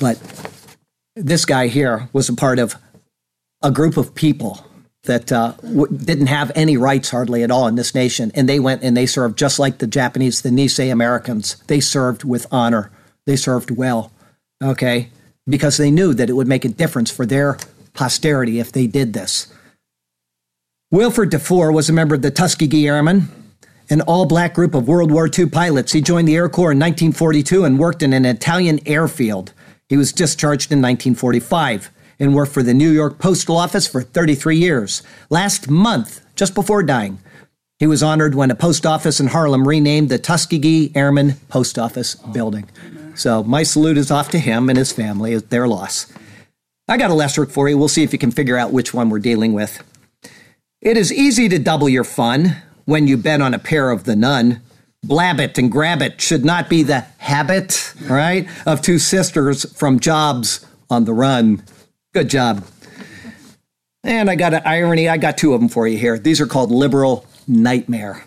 But 0.00 0.18
this 1.14 1.44
guy 1.44 1.68
here 1.68 2.08
was 2.12 2.28
a 2.28 2.34
part 2.34 2.58
of 2.58 2.74
a 3.62 3.70
group 3.70 3.96
of 3.96 4.14
people 4.14 4.66
that 5.04 5.30
uh, 5.30 5.52
w- 5.62 5.96
didn't 5.96 6.26
have 6.26 6.50
any 6.56 6.76
rights 6.76 7.10
hardly 7.10 7.44
at 7.44 7.52
all 7.52 7.68
in 7.68 7.76
this 7.76 7.94
nation. 7.94 8.32
And 8.34 8.48
they 8.48 8.58
went 8.58 8.82
and 8.82 8.96
they 8.96 9.06
served 9.06 9.38
just 9.38 9.60
like 9.60 9.78
the 9.78 9.86
Japanese, 9.86 10.42
the 10.42 10.50
Nisei 10.50 10.90
Americans. 10.90 11.62
They 11.68 11.78
served 11.78 12.24
with 12.24 12.46
honor, 12.50 12.90
they 13.26 13.36
served 13.36 13.70
well. 13.70 14.10
Okay 14.62 15.10
because 15.46 15.76
they 15.76 15.90
knew 15.90 16.14
that 16.14 16.30
it 16.30 16.34
would 16.34 16.48
make 16.48 16.64
a 16.64 16.68
difference 16.68 17.10
for 17.10 17.26
their 17.26 17.58
posterity 17.92 18.58
if 18.58 18.72
they 18.72 18.86
did 18.86 19.12
this. 19.12 19.52
Wilfred 20.90 21.30
DeFour 21.30 21.72
was 21.72 21.88
a 21.88 21.92
member 21.92 22.14
of 22.14 22.22
the 22.22 22.30
Tuskegee 22.30 22.86
Airmen, 22.86 23.28
an 23.90 24.00
all 24.02 24.26
black 24.26 24.54
group 24.54 24.74
of 24.74 24.88
World 24.88 25.10
War 25.10 25.28
II 25.28 25.46
pilots. 25.46 25.92
He 25.92 26.00
joined 26.00 26.28
the 26.28 26.36
Air 26.36 26.48
Corps 26.48 26.72
in 26.72 26.78
1942 26.78 27.64
and 27.64 27.78
worked 27.78 28.02
in 28.02 28.12
an 28.12 28.24
Italian 28.24 28.80
airfield. 28.86 29.52
He 29.88 29.96
was 29.96 30.12
discharged 30.12 30.72
in 30.72 30.78
1945 30.78 31.90
and 32.18 32.34
worked 32.34 32.52
for 32.52 32.62
the 32.62 32.74
New 32.74 32.90
York 32.90 33.18
Postal 33.18 33.56
Office 33.56 33.86
for 33.86 34.02
33 34.02 34.56
years. 34.56 35.02
Last 35.30 35.68
month, 35.68 36.24
just 36.36 36.54
before 36.54 36.82
dying, 36.82 37.18
he 37.78 37.86
was 37.86 38.02
honored 38.02 38.34
when 38.34 38.50
a 38.50 38.54
post 38.54 38.86
office 38.86 39.20
in 39.20 39.26
Harlem 39.26 39.66
renamed 39.66 40.08
the 40.08 40.18
Tuskegee 40.18 40.92
Airmen 40.94 41.34
Post 41.48 41.78
Office 41.78 42.14
Building. 42.14 42.68
So 43.14 43.42
my 43.42 43.62
salute 43.62 43.98
is 43.98 44.10
off 44.10 44.30
to 44.30 44.38
him 44.38 44.68
and 44.68 44.78
his 44.78 44.92
family, 44.92 45.34
at 45.34 45.50
their 45.50 45.68
loss. 45.68 46.12
I 46.88 46.96
got 46.96 47.10
a 47.10 47.14
lesser 47.14 47.46
for 47.46 47.68
you. 47.68 47.78
We'll 47.78 47.88
see 47.88 48.02
if 48.02 48.12
you 48.12 48.18
can 48.18 48.30
figure 48.30 48.58
out 48.58 48.72
which 48.72 48.92
one 48.92 49.08
we're 49.08 49.18
dealing 49.18 49.52
with. 49.52 49.82
It 50.82 50.96
is 50.96 51.12
easy 51.12 51.48
to 51.48 51.58
double 51.58 51.88
your 51.88 52.04
fun 52.04 52.56
when 52.84 53.08
you 53.08 53.16
bet 53.16 53.40
on 53.40 53.54
a 53.54 53.58
pair 53.58 53.90
of 53.90 54.04
the 54.04 54.16
nun. 54.16 54.60
Blab 55.02 55.40
it 55.40 55.56
and 55.58 55.70
grab 55.70 56.02
it 56.02 56.20
should 56.20 56.44
not 56.44 56.68
be 56.68 56.82
the 56.82 57.00
habit, 57.18 57.94
right, 58.02 58.48
of 58.66 58.82
two 58.82 58.98
sisters 58.98 59.70
from 59.76 60.00
jobs 60.00 60.66
on 60.90 61.04
the 61.04 61.12
run. 61.12 61.62
Good 62.12 62.28
job. 62.28 62.64
And 64.02 64.28
I 64.28 64.34
got 64.34 64.54
an 64.54 64.62
irony. 64.64 65.08
I 65.08 65.16
got 65.16 65.38
two 65.38 65.54
of 65.54 65.60
them 65.60 65.68
for 65.68 65.88
you 65.88 65.96
here. 65.96 66.18
These 66.18 66.40
are 66.40 66.46
called 66.46 66.70
liberal 66.70 67.26
nightmare. 67.48 68.24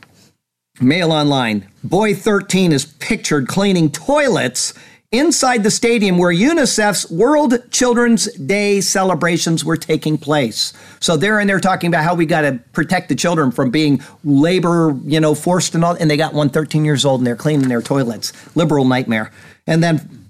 Mail 0.79 1.11
Online. 1.11 1.67
Boy 1.83 2.13
13 2.13 2.71
is 2.71 2.85
pictured 2.85 3.47
cleaning 3.47 3.91
toilets 3.91 4.73
inside 5.11 5.63
the 5.63 5.71
stadium 5.71 6.17
where 6.17 6.33
UNICEF's 6.33 7.09
World 7.09 7.71
Children's 7.71 8.31
Day 8.33 8.81
celebrations 8.81 9.63
were 9.63 9.77
taking 9.77 10.17
place. 10.17 10.73
So 10.99 11.15
they're 11.15 11.39
in 11.39 11.47
there 11.47 11.59
talking 11.59 11.87
about 11.87 12.03
how 12.03 12.13
we 12.13 12.25
got 12.25 12.41
to 12.41 12.59
protect 12.73 13.09
the 13.09 13.15
children 13.15 13.51
from 13.51 13.71
being 13.71 14.03
labor, 14.23 14.95
you 15.05 15.19
know, 15.19 15.33
forced 15.33 15.75
and 15.75 15.83
all. 15.83 15.93
And 15.93 16.11
they 16.11 16.17
got 16.17 16.33
one 16.33 16.49
13 16.49 16.83
years 16.83 17.05
old 17.05 17.21
and 17.21 17.27
they're 17.27 17.35
cleaning 17.35 17.69
their 17.69 17.81
toilets. 17.81 18.33
Liberal 18.55 18.85
nightmare. 18.85 19.31
And 19.65 19.81
then 19.81 20.29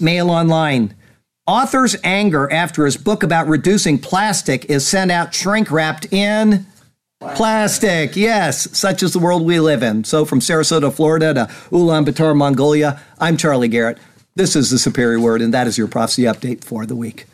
Mail 0.00 0.30
Online. 0.30 0.94
Author's 1.46 1.96
anger 2.04 2.52
after 2.52 2.84
his 2.84 2.96
book 2.96 3.22
about 3.22 3.48
reducing 3.48 3.98
plastic 3.98 4.66
is 4.66 4.86
sent 4.86 5.10
out 5.10 5.34
shrink 5.34 5.70
wrapped 5.70 6.12
in 6.12 6.66
Plastic, 7.20 8.16
yes, 8.16 8.76
such 8.76 9.02
is 9.02 9.12
the 9.12 9.18
world 9.18 9.44
we 9.44 9.60
live 9.60 9.82
in. 9.82 10.04
So, 10.04 10.24
from 10.24 10.40
Sarasota, 10.40 10.90
Florida 10.90 11.34
to 11.34 11.44
Ulaanbaatar, 11.70 12.34
Mongolia, 12.34 12.98
I'm 13.18 13.36
Charlie 13.36 13.68
Garrett. 13.68 13.98
This 14.36 14.56
is 14.56 14.70
the 14.70 14.78
Superior 14.78 15.20
Word, 15.20 15.42
and 15.42 15.52
that 15.52 15.66
is 15.66 15.76
your 15.76 15.86
prophecy 15.86 16.22
update 16.22 16.64
for 16.64 16.86
the 16.86 16.96
week. 16.96 17.26